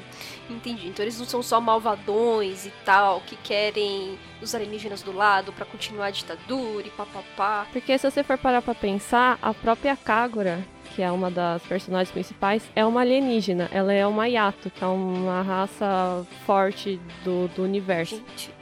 entendi. 0.51 0.89
Então 0.89 1.05
eles 1.05 1.19
não 1.19 1.27
são 1.27 1.43
só 1.43 1.61
malvadões 1.61 2.67
e 2.67 2.73
tal, 2.85 3.21
que 3.21 3.37
querem 3.37 4.19
os 4.41 4.55
alienígenas 4.55 5.03
do 5.03 5.13
lado 5.13 5.53
pra 5.53 5.65
continuar 5.65 6.07
a 6.07 6.11
ditadura 6.11 6.87
e 6.87 6.91
papapá. 6.91 7.67
Porque 7.73 7.97
se 7.97 8.11
você 8.11 8.23
for 8.23 8.39
parar 8.39 8.63
pra 8.63 8.75
pensar, 8.75 9.39
a 9.41 9.53
própria 9.55 9.97
Kagura, 9.97 10.65
que 10.95 11.03
é 11.03 11.11
uma 11.11 11.31
das 11.31 11.63
personagens 11.63 12.11
principais, 12.11 12.63
é 12.77 12.85
uma 12.85 13.01
alienígena. 13.01 13.69
Ela 13.73 13.93
é 13.93 14.07
uma 14.07 14.29
Yato, 14.29 14.71
que 14.71 14.85
é 14.85 14.87
uma 14.87 15.43
raça 15.43 16.27
forte 16.47 17.01
do, 17.25 17.49
do 17.49 17.63
universo. 17.63 18.17
Gente. 18.17 18.54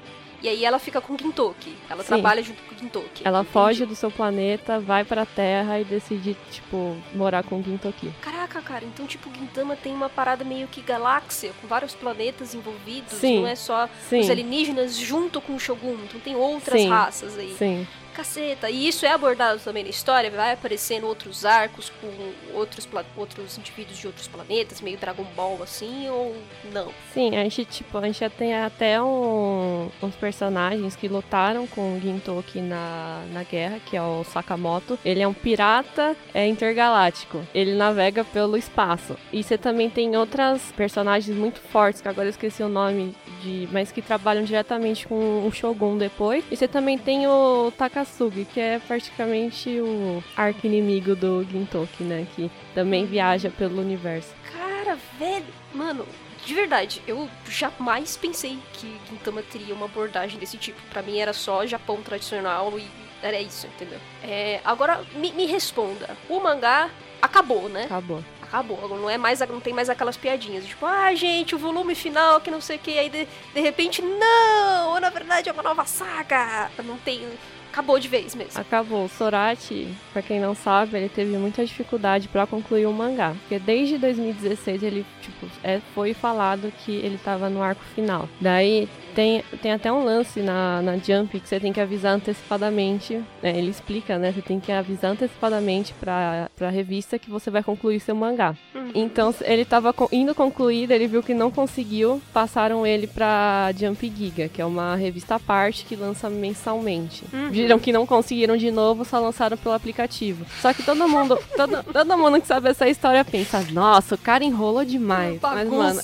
E 0.43 0.49
aí 0.49 0.65
ela 0.65 0.79
fica 0.79 1.01
com 1.01 1.15
o 1.15 1.19
Gintoki. 1.19 1.77
Ela 1.89 2.03
Sim. 2.03 2.09
trabalha 2.09 2.43
junto 2.43 2.61
com 2.65 2.75
o 2.75 2.79
Gintoki. 2.79 3.23
Ela 3.25 3.41
Entendi. 3.41 3.53
foge 3.53 3.87
do 3.87 3.95
seu 3.95 4.11
planeta, 4.11 4.81
vai 4.81 5.05
pra 5.05 5.25
Terra 5.25 5.79
e 5.79 5.85
decide, 5.85 6.37
tipo, 6.51 6.97
morar 7.15 7.45
com 7.45 7.61
o 7.61 7.63
Gintoki. 7.63 8.13
Caraca, 8.21 8.61
cara, 8.61 8.85
então 8.85 9.07
tipo, 9.07 9.31
Gintama 9.33 9.77
tem 9.77 9.95
uma 9.95 10.09
parada 10.09 10.45
meio 10.45 10.67
que 10.67 10.81
galáxia, 10.83 11.53
com 11.61 11.69
vários 11.69 11.95
planetas 11.95 12.55
envolvidos, 12.55 13.13
Sim. 13.13 13.41
não 13.41 13.47
é 13.47 13.55
só 13.55 13.89
Sim, 14.09 14.21
os 14.21 14.29
alienígenas 14.31 14.97
junto 14.97 15.41
com 15.41 15.55
o 15.55 15.61
Shogun, 15.61 15.97
então 16.05 16.19
tem 16.21 16.35
outras 16.35 16.85
raças 16.87 17.39
aí. 17.39 17.55
sim. 17.57 17.87
Caceta, 18.13 18.71
e 18.71 18.87
isso 18.89 19.05
é 19.07 19.11
abordado 19.11 19.59
também 19.61 19.83
na 19.85 19.91
história, 19.91 20.31
vai 20.31 20.53
aparecendo 20.53 21.07
outros 21.07 21.45
arcos 21.45 21.91
com 22.01 22.09
outros, 22.57 22.89
outros 23.17 23.59
indivíduos 23.59 23.99
de 23.99 24.07
outros 24.07 24.29
planetas, 24.29 24.81
meio 24.81 24.97
Dragon 24.99 25.25
Ball 25.35 25.59
assim, 25.63 26.09
ou 26.09 26.37
não? 26.73 26.93
Sim, 27.13 27.37
a 27.37 27.43
gente, 27.45 27.65
tipo, 27.65 27.99
a 27.99 28.03
gente 28.07 28.21
já 28.21 28.31
tem 28.31 28.55
até 28.55 29.03
um- 29.03 29.89
uns 30.03 30.15
personagens 30.17 30.95
que 30.97 31.09
lutaram 31.09 31.67
com 31.67 31.97
o 31.97 32.01
Gintoki 32.01 32.61
na, 32.61 33.23
na 33.33 33.43
guerra, 33.43 33.79
que 33.87 33.97
é 33.97 34.03
o 34.03 34.25
Sakamoto. 34.25 34.99
Ele 35.05 35.23
é 35.23 35.29
um 35.29 35.33
pirata 35.35 36.15
é, 36.35 36.47
intergaláctico. 36.47 37.43
Ele 37.55 37.75
navega 37.75 38.25
pelo 38.25 38.57
espaço. 38.57 39.17
E 39.33 39.43
você 39.43 39.57
também 39.59 39.89
tem 39.91 40.17
outras 40.17 40.61
personagens 40.77 41.37
muito 41.37 41.61
fortes, 41.61 42.01
que 42.01 42.09
agora 42.09 42.27
eu 42.27 42.31
esqueci 42.31 42.63
o 42.63 42.69
nome, 42.69 43.15
de, 43.43 43.69
mas 43.73 43.91
que 43.91 44.01
trabalham 44.03 44.45
diretamente 44.45 45.07
com 45.07 45.47
o 45.47 45.51
Shogun 45.53 45.97
depois. 45.99 46.45
E 46.51 46.57
você 46.57 46.69
também 46.69 46.99
tem 46.99 47.27
o 47.27 47.73
Takasugi, 48.03 48.45
que 48.45 48.61
é 48.61 48.79
praticamente 48.79 49.81
o 49.81 50.23
arco-inimigo 50.37 51.15
do 51.15 51.45
Gintoki, 51.45 52.03
né? 52.03 52.27
Que 52.35 52.51
também 52.75 53.07
viaja 53.07 53.51
pelo 53.51 53.81
universo. 53.81 54.35
Cara, 54.53 54.99
velho, 55.19 55.47
mano, 55.73 56.07
de 56.45 56.55
verdade, 56.55 57.01
eu 57.07 57.29
jamais 57.49 58.17
pensei 58.17 58.59
que 58.75 59.01
Gintama 59.09 59.43
teria 59.43 59.75
uma 59.75 59.87
abordagem 59.87 60.39
desse 60.39 60.57
tipo. 60.57 60.81
Pra 60.91 61.03
mim 61.03 61.19
era 61.19 61.33
só 61.33 61.65
Japão 61.67 62.03
tradicional 62.03 62.79
e 62.79 62.87
era 63.23 63.41
isso, 63.41 63.67
entendeu? 63.67 64.01
É, 64.23 64.61
agora, 64.65 65.05
me, 65.15 65.33
me 65.33 65.47
responda. 65.47 66.11
O 66.29 66.41
mangá 66.41 66.91
acabou, 67.21 67.69
né? 67.69 67.85
Acabou. 67.85 68.23
Acabou. 68.43 68.85
Agora 68.85 69.01
não 69.01 69.09
é 69.09 69.17
mais, 69.17 69.41
não 69.41 69.61
tem 69.61 69.73
mais 69.73 69.89
aquelas 69.89 70.17
piadinhas. 70.17 70.67
Tipo, 70.67 70.85
ah, 70.85 71.15
gente, 71.15 71.55
o 71.55 71.59
volume 71.59 71.95
final, 71.95 72.41
que 72.41 72.51
não 72.51 72.61
sei 72.61 72.77
o 72.77 72.81
que. 72.81 72.99
Aí 72.99 73.09
de, 73.09 73.27
de 73.55 73.61
repente, 73.61 74.03
não! 74.03 74.91
Ou 74.91 75.01
na 75.01 75.09
verdade 75.09 75.49
é 75.49 75.53
uma 75.53 75.63
nova 75.63 75.87
saga. 75.87 76.71
Não 76.85 76.99
tem. 76.99 77.27
Acabou 77.73 77.99
de 77.99 78.07
vez 78.07 78.35
mesmo. 78.35 78.61
Acabou. 78.61 79.09
Sorati, 79.09 79.89
pra 80.13 80.23
quem 80.23 80.39
não 80.39 80.55
sabe, 80.55 80.97
ele 80.97 81.09
teve 81.09 81.37
muita 81.39 81.65
dificuldade 81.65 82.29
para 82.29 82.47
concluir 82.47 82.87
o 82.87 82.93
mangá. 82.93 83.35
Porque 83.41 83.59
desde 83.59 83.99
2016 83.99 84.83
ele, 84.83 85.07
tipo, 85.23 85.47
é, 85.65 85.81
foi 85.95 86.13
falado 86.13 86.73
que 86.85 86.93
ele 86.93 87.19
tava 87.19 87.49
no 87.49 87.63
arco 87.63 87.83
final. 87.95 88.29
Daí 88.41 88.89
tem, 89.15 89.43
tem 89.61 89.73
até 89.73 89.91
um 89.91 90.05
lance 90.05 90.41
na, 90.41 90.83
na 90.83 90.97
Jump 90.97 91.41
que 91.41 91.49
você 91.49 91.59
tem 91.59 91.73
que 91.73 91.81
avisar 91.81 92.15
antecipadamente. 92.15 93.15
Né? 93.43 93.57
Ele 93.57 93.71
explica, 93.71 94.19
né? 94.19 94.33
Você 94.33 94.43
tem 94.43 94.61
que 94.61 94.71
avisar 94.71 95.13
antecipadamente 95.13 95.95
pra, 95.95 96.51
pra 96.57 96.69
revista 96.69 97.19
que 97.19 97.31
você 97.31 97.51
vai 97.51 97.63
concluir 97.63 98.01
seu 98.01 98.15
mangá. 98.15 98.55
Então 98.95 99.35
ele 99.43 99.65
tava 99.65 99.95
indo 100.11 100.35
concluir, 100.35 100.91
ele 100.91 101.07
viu 101.07 101.23
que 101.23 101.35
não 101.35 101.51
conseguiu, 101.51 102.21
passaram 102.33 102.87
ele 102.87 103.07
pra 103.07 103.73
Jump 103.77 104.13
Giga, 104.15 104.49
que 104.49 104.61
é 104.61 104.65
uma 104.65 104.95
revista 104.97 105.37
à 105.37 105.41
parte 105.41 105.85
que 105.85 105.97
lança 105.97 106.29
mensalmente. 106.29 107.25
Uhum. 107.33 107.51
Viram 107.51 107.79
que 107.79 107.93
não 107.93 108.07
conseguiram 108.07 108.57
de 108.57 108.71
novo, 108.71 109.05
só 109.05 109.19
lançaram 109.19 109.57
pelo 109.57 109.75
aplicativo. 109.75 110.45
Só 110.61 110.73
que 110.73 110.83
todo 110.83 111.09
mundo, 111.09 111.39
todo, 111.57 111.83
todo 111.83 112.19
mundo 112.19 112.41
que 112.41 112.47
sabe 112.47 112.71
essa 112.71 112.89
história 112.89 113.25
pensa, 113.25 113.65
nossa, 113.73 114.15
o 114.15 114.19
cara 114.19 114.45
enrolou 114.45 114.85
demais. 114.85 115.39
Mas, 115.41 115.69
mano, 115.69 116.03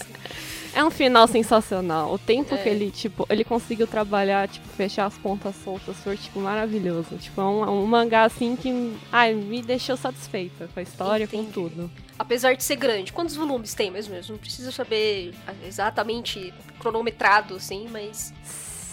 é 0.74 0.84
um 0.84 0.90
final 0.90 1.26
sensacional. 1.26 2.12
O 2.12 2.18
tempo 2.18 2.54
é. 2.54 2.58
que 2.58 2.68
ele, 2.68 2.90
tipo, 2.90 3.26
ele 3.28 3.44
conseguiu 3.44 3.86
trabalhar, 3.86 4.48
tipo, 4.48 4.68
fechar 4.68 5.06
as 5.06 5.16
pontas 5.18 5.54
soltas 5.64 5.96
foi, 5.98 6.16
tipo, 6.16 6.40
maravilhoso. 6.40 7.16
Tipo, 7.16 7.40
é 7.40 7.44
um, 7.44 7.82
um 7.82 7.86
mangá, 7.86 8.24
assim, 8.24 8.56
que, 8.56 8.92
ai, 9.10 9.34
me 9.34 9.62
deixou 9.62 9.96
satisfeita 9.96 10.68
com 10.72 10.80
a 10.80 10.82
história, 10.82 11.24
Entendi. 11.24 11.46
com 11.46 11.52
tudo. 11.52 11.90
Apesar 12.18 12.56
de 12.56 12.64
ser 12.64 12.76
grande, 12.76 13.12
quantos 13.12 13.36
volumes 13.36 13.74
tem 13.74 13.90
mais 13.90 14.06
ou 14.06 14.12
menos? 14.12 14.28
Não 14.28 14.38
precisa 14.38 14.72
saber 14.72 15.34
exatamente 15.64 16.52
cronometrado, 16.80 17.54
assim, 17.54 17.86
mas... 17.88 18.34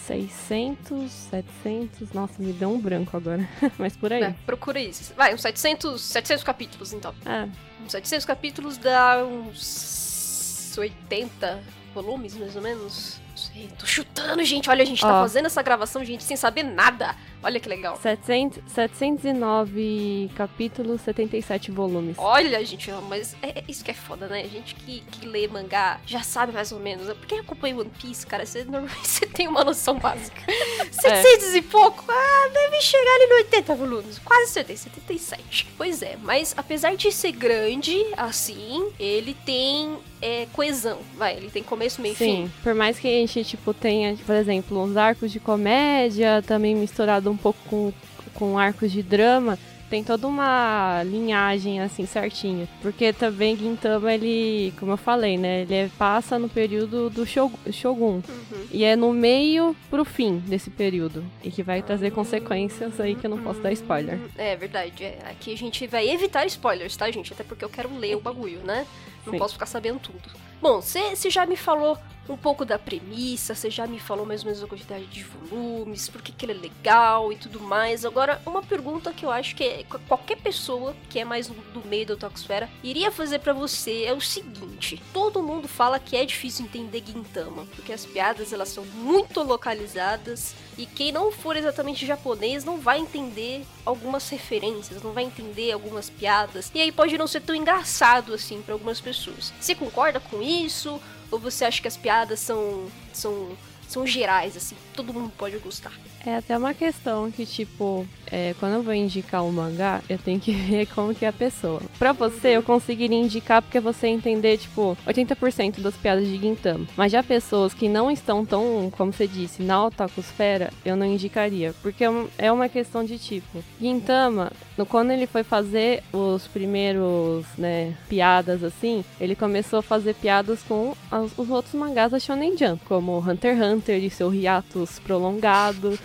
600, 0.06 1.12
700, 1.12 2.14
nossa, 2.14 2.36
me 2.38 2.54
deu 2.54 2.70
um 2.70 2.80
branco 2.80 3.18
agora, 3.18 3.50
mas 3.80 3.98
por 3.98 4.14
aí. 4.14 4.22
É, 4.22 4.36
procura 4.46 4.80
isso. 4.80 5.14
Vai, 5.16 5.34
uns 5.34 5.42
700, 5.42 6.00
700 6.00 6.44
capítulos, 6.44 6.94
então. 6.94 7.14
É. 7.26 7.50
Uns 7.84 7.92
700 7.92 8.24
capítulos 8.24 8.78
dá 8.78 9.26
uns 9.26 10.76
80 10.78 11.64
volumes, 11.96 12.36
mais 12.36 12.56
ou 12.56 12.62
menos. 12.62 13.20
Sei, 13.36 13.70
tô 13.78 13.86
chutando, 13.86 14.44
gente. 14.44 14.70
Olha, 14.70 14.82
a 14.82 14.86
gente 14.86 15.02
tá 15.02 15.22
fazendo 15.22 15.46
essa 15.46 15.62
gravação, 15.62 16.04
gente, 16.04 16.24
sem 16.24 16.38
saber 16.38 16.64
nada. 16.64 17.16
Olha 17.46 17.60
que 17.60 17.70
legal. 17.70 17.96
700, 18.02 18.64
709 18.72 20.32
capítulos, 20.36 21.02
77 21.02 21.70
volumes. 21.70 22.16
Olha, 22.18 22.66
gente, 22.66 22.92
mas 23.08 23.36
é, 23.40 23.60
é, 23.60 23.64
isso 23.68 23.84
que 23.84 23.92
é 23.92 23.94
foda, 23.94 24.28
né? 24.28 24.42
A 24.42 24.48
gente 24.48 24.74
que, 24.74 25.02
que 25.12 25.28
lê 25.28 25.48
mangá 25.48 26.00
já 26.08 26.24
sabe 26.24 26.54
mais 26.54 26.72
ou 26.72 26.80
menos. 26.80 27.06
Porque 27.18 27.36
acompanha 27.36 27.78
One 27.78 27.92
Piece, 28.02 28.26
cara, 28.26 28.48
você, 28.48 28.64
normalmente 28.64 28.98
você 29.08 29.28
tem 29.28 29.48
uma 29.48 29.64
noção 29.64 30.00
básica. 30.00 30.42
700 30.90 31.54
é. 31.54 31.58
e 31.58 31.62
pouco, 31.62 32.04
ah, 32.10 32.50
deve 32.52 32.82
chegar 32.82 33.16
ali 33.16 33.28
no 33.28 33.36
80 33.36 33.76
volumes. 33.76 34.20
Quase 34.20 34.52
70, 34.52 34.80
77. 34.80 35.68
Pois 35.78 36.02
é, 36.02 36.18
mas 36.24 36.54
apesar 36.58 36.96
de 36.96 37.12
ser 37.12 37.32
grande, 37.34 37.96
assim, 38.18 38.92
ele 39.00 39.36
tem 39.46 40.00
é, 40.20 40.48
coesão, 40.52 40.98
vai. 41.16 41.38
Ele 41.38 41.52
tem 41.52 41.62
começo, 41.62 42.02
meio 42.02 42.14
e 42.14 42.16
fim. 42.16 42.26
Sim, 42.26 42.52
por 42.64 42.74
mais 42.74 42.98
que 42.98 43.08
a 43.08 43.25
gente, 43.26 43.44
tipo, 43.44 43.74
tenha, 43.74 44.16
por 44.26 44.36
exemplo, 44.36 44.84
uns 44.84 44.98
arcos 44.98 45.32
de 45.32 45.40
comédia, 45.40 46.44
também 46.46 46.76
misturado 46.76 47.30
um 47.30 47.38
pouco 47.38 47.60
com, 47.70 47.94
com 48.34 48.58
arcos 48.58 48.92
de 48.92 49.02
drama, 49.02 49.58
tem 49.90 50.04
toda 50.04 50.28
uma 50.28 51.04
linhagem 51.04 51.80
assim 51.82 52.06
certinha. 52.06 52.68
Porque 52.82 53.14
também 53.14 53.56
Gintama, 53.56 54.14
ele, 54.14 54.74
como 54.80 54.92
eu 54.92 54.98
falei, 54.98 55.38
né? 55.38 55.62
Ele 55.62 55.74
é, 55.74 55.90
passa 55.98 56.40
no 56.40 56.50
período 56.50 57.10
do 57.10 57.26
Shogun. 57.26 58.22
Uhum. 58.28 58.68
E 58.72 58.84
é 58.84 58.96
no 58.96 59.14
meio 59.14 59.76
pro 59.90 60.04
fim 60.04 60.38
desse 60.40 60.70
período. 60.70 61.24
E 61.44 61.52
que 61.52 61.64
vai 61.64 61.82
trazer 61.82 62.12
consequências 62.12 63.00
aí 63.00 63.16
que 63.16 63.26
eu 63.26 63.30
não 63.30 63.42
posso 63.42 63.62
dar 63.62 63.72
spoiler. 63.72 64.20
É 64.38 64.56
verdade. 64.56 65.04
É. 65.04 65.20
Aqui 65.30 65.54
a 65.54 65.58
gente 65.58 65.86
vai 65.88 66.10
evitar 66.10 66.46
spoilers, 66.46 66.98
tá, 66.98 67.10
gente? 67.12 67.34
Até 67.34 67.44
porque 67.44 67.64
eu 67.64 67.70
quero 67.70 67.96
ler 67.98 68.16
o 68.16 68.22
bagulho, 68.22 68.60
né? 68.64 68.86
Não 69.26 69.34
Sim. 69.34 69.40
posso 69.40 69.54
ficar 69.54 69.66
sabendo 69.66 70.00
tudo. 70.00 70.30
Bom, 70.62 70.82
você 70.82 71.30
já 71.30 71.46
me 71.46 71.56
falou 71.56 71.98
um 72.28 72.38
pouco 72.38 72.66
da 72.66 72.80
premissa, 72.80 73.54
você 73.54 73.70
já 73.70 73.86
me 73.86 74.00
falou 74.00 74.26
mais 74.26 74.42
ou 74.42 74.48
menos 74.48 74.64
a 74.64 74.68
quantidade 74.68 75.06
de 75.06 75.24
volumes, 75.24 76.10
por 76.10 76.22
que, 76.22 76.32
que 76.32 76.46
ele 76.46 76.54
é 76.54 76.56
legal 76.56 77.32
e 77.32 77.36
tudo 77.36 77.60
mais. 77.60 78.06
Agora, 78.06 78.42
uma 78.46 78.64
pergunta 78.64 79.14
que 79.14 79.26
eu 79.26 79.32
acho 79.32 79.56
que 79.56 79.64
é, 79.64 79.84
qualquer 80.08 80.38
pessoa 80.38 80.96
que 81.10 81.20
é 81.20 81.26
mais 81.26 81.48
do 81.48 81.88
meio 81.88 82.06
da 82.06 82.16
Toxfera 82.16 82.70
iria 82.84 83.12
fazer 83.12 83.40
para 83.40 83.54
você 83.54 84.04
é 84.06 84.14
o 84.14 84.22
seguinte: 84.22 85.02
todo 85.14 85.44
mundo 85.44 85.68
fala 85.68 86.00
que 86.00 86.16
é 86.16 86.26
difícil 86.26 86.66
entender 86.66 87.04
Gintama, 87.06 87.66
porque 87.76 87.94
as 87.94 88.06
piadas 88.06 88.52
elas 88.52 88.70
são 88.70 88.86
muito 88.86 89.42
localizadas 89.44 90.56
e 90.78 90.86
quem 90.86 91.12
não 91.12 91.32
for 91.32 91.56
exatamente 91.56 92.06
japonês 92.06 92.64
não 92.66 92.78
vai 92.78 93.00
entender 93.00 93.66
algumas 93.86 94.28
referências, 94.30 95.02
não 95.02 95.14
vai 95.14 95.24
entender 95.24 95.72
algumas 95.72 96.10
piadas, 96.10 96.72
e 96.74 96.82
aí 96.82 96.92
pode 96.92 97.18
não 97.18 97.28
ser 97.28 97.42
tão 97.42 97.56
engraçado 97.56 98.34
assim 98.34 98.62
para 98.62 98.74
algumas 98.74 99.00
pessoas. 99.00 99.54
Você 99.60 99.76
concorda 99.76 100.20
com 100.20 100.42
isso? 100.42 101.00
Ou 101.32 101.40
você 101.40 101.66
acha 101.66 101.82
que 101.82 101.88
as 101.88 101.98
piadas 101.98 102.40
são, 102.40 102.88
são, 103.14 103.58
são 103.88 104.06
gerais, 104.06 104.56
assim, 104.56 104.76
todo 104.94 105.14
mundo 105.14 105.32
pode 105.38 105.58
gostar? 105.58 105.94
É 106.26 106.38
até 106.38 106.58
uma 106.58 106.74
questão 106.74 107.32
que, 107.32 107.46
tipo, 107.46 108.08
é, 108.32 108.56
quando 108.60 108.74
eu 108.74 108.84
vou 108.84 108.94
indicar 108.94 109.44
um 109.44 109.52
mangá, 109.52 110.02
eu 110.10 110.18
tenho 110.18 110.40
que 110.40 110.52
ver 110.54 110.88
como 110.88 111.14
que 111.14 111.26
é 111.26 111.28
a 111.28 111.34
pessoa. 111.34 111.82
Pra 111.98 112.12
você, 112.12 112.50
eu 112.50 112.64
conseguiria 112.64 113.18
indicar 113.18 113.62
porque 113.62 113.80
você 113.80 114.08
entender, 114.08 114.58
tipo, 114.58 114.98
80% 115.08 115.82
das 115.82 115.96
piadas 115.96 116.26
de 116.26 116.38
Gintama. 116.38 116.86
Mas 116.96 117.12
já 117.12 117.24
pessoas 117.24 117.74
que 117.74 117.88
não 117.88 118.10
estão 118.10 118.46
tão, 118.46 118.92
como 118.96 119.12
você 119.12 119.28
disse, 119.28 119.64
na 119.64 119.86
otakusfera, 119.86 120.72
eu 120.84 120.96
não 120.96 121.06
indicaria. 121.06 121.74
Porque 121.82 122.04
é, 122.04 122.10
é 122.38 122.52
uma 122.52 122.70
questão 122.70 123.04
de 123.04 123.18
tipo, 123.18 123.64
Gintama, 123.80 124.52
quando 124.90 125.12
ele 125.12 125.28
foi 125.28 125.44
fazer 125.44 126.04
os 126.12 126.48
primeiros, 126.48 127.46
né, 127.58 127.96
piadas 128.10 128.64
assim, 128.64 129.04
ele 129.20 129.36
começou 129.36 129.80
a 129.80 129.84
fazer 129.84 130.16
piadas 130.16 130.62
com 130.64 130.94
os, 131.12 131.38
os 131.38 131.50
outros 131.50 131.74
mangás 131.74 132.12
da 132.12 132.20
Shonen 132.20 132.58
Jump, 132.58 132.84
como 132.86 133.18
Hunter 133.20 133.56
x 133.56 133.66
Hunter 133.66 134.04
e 134.04 134.10
seu 134.10 134.34
hiatus 134.34 135.00
prolongado, 135.00 135.98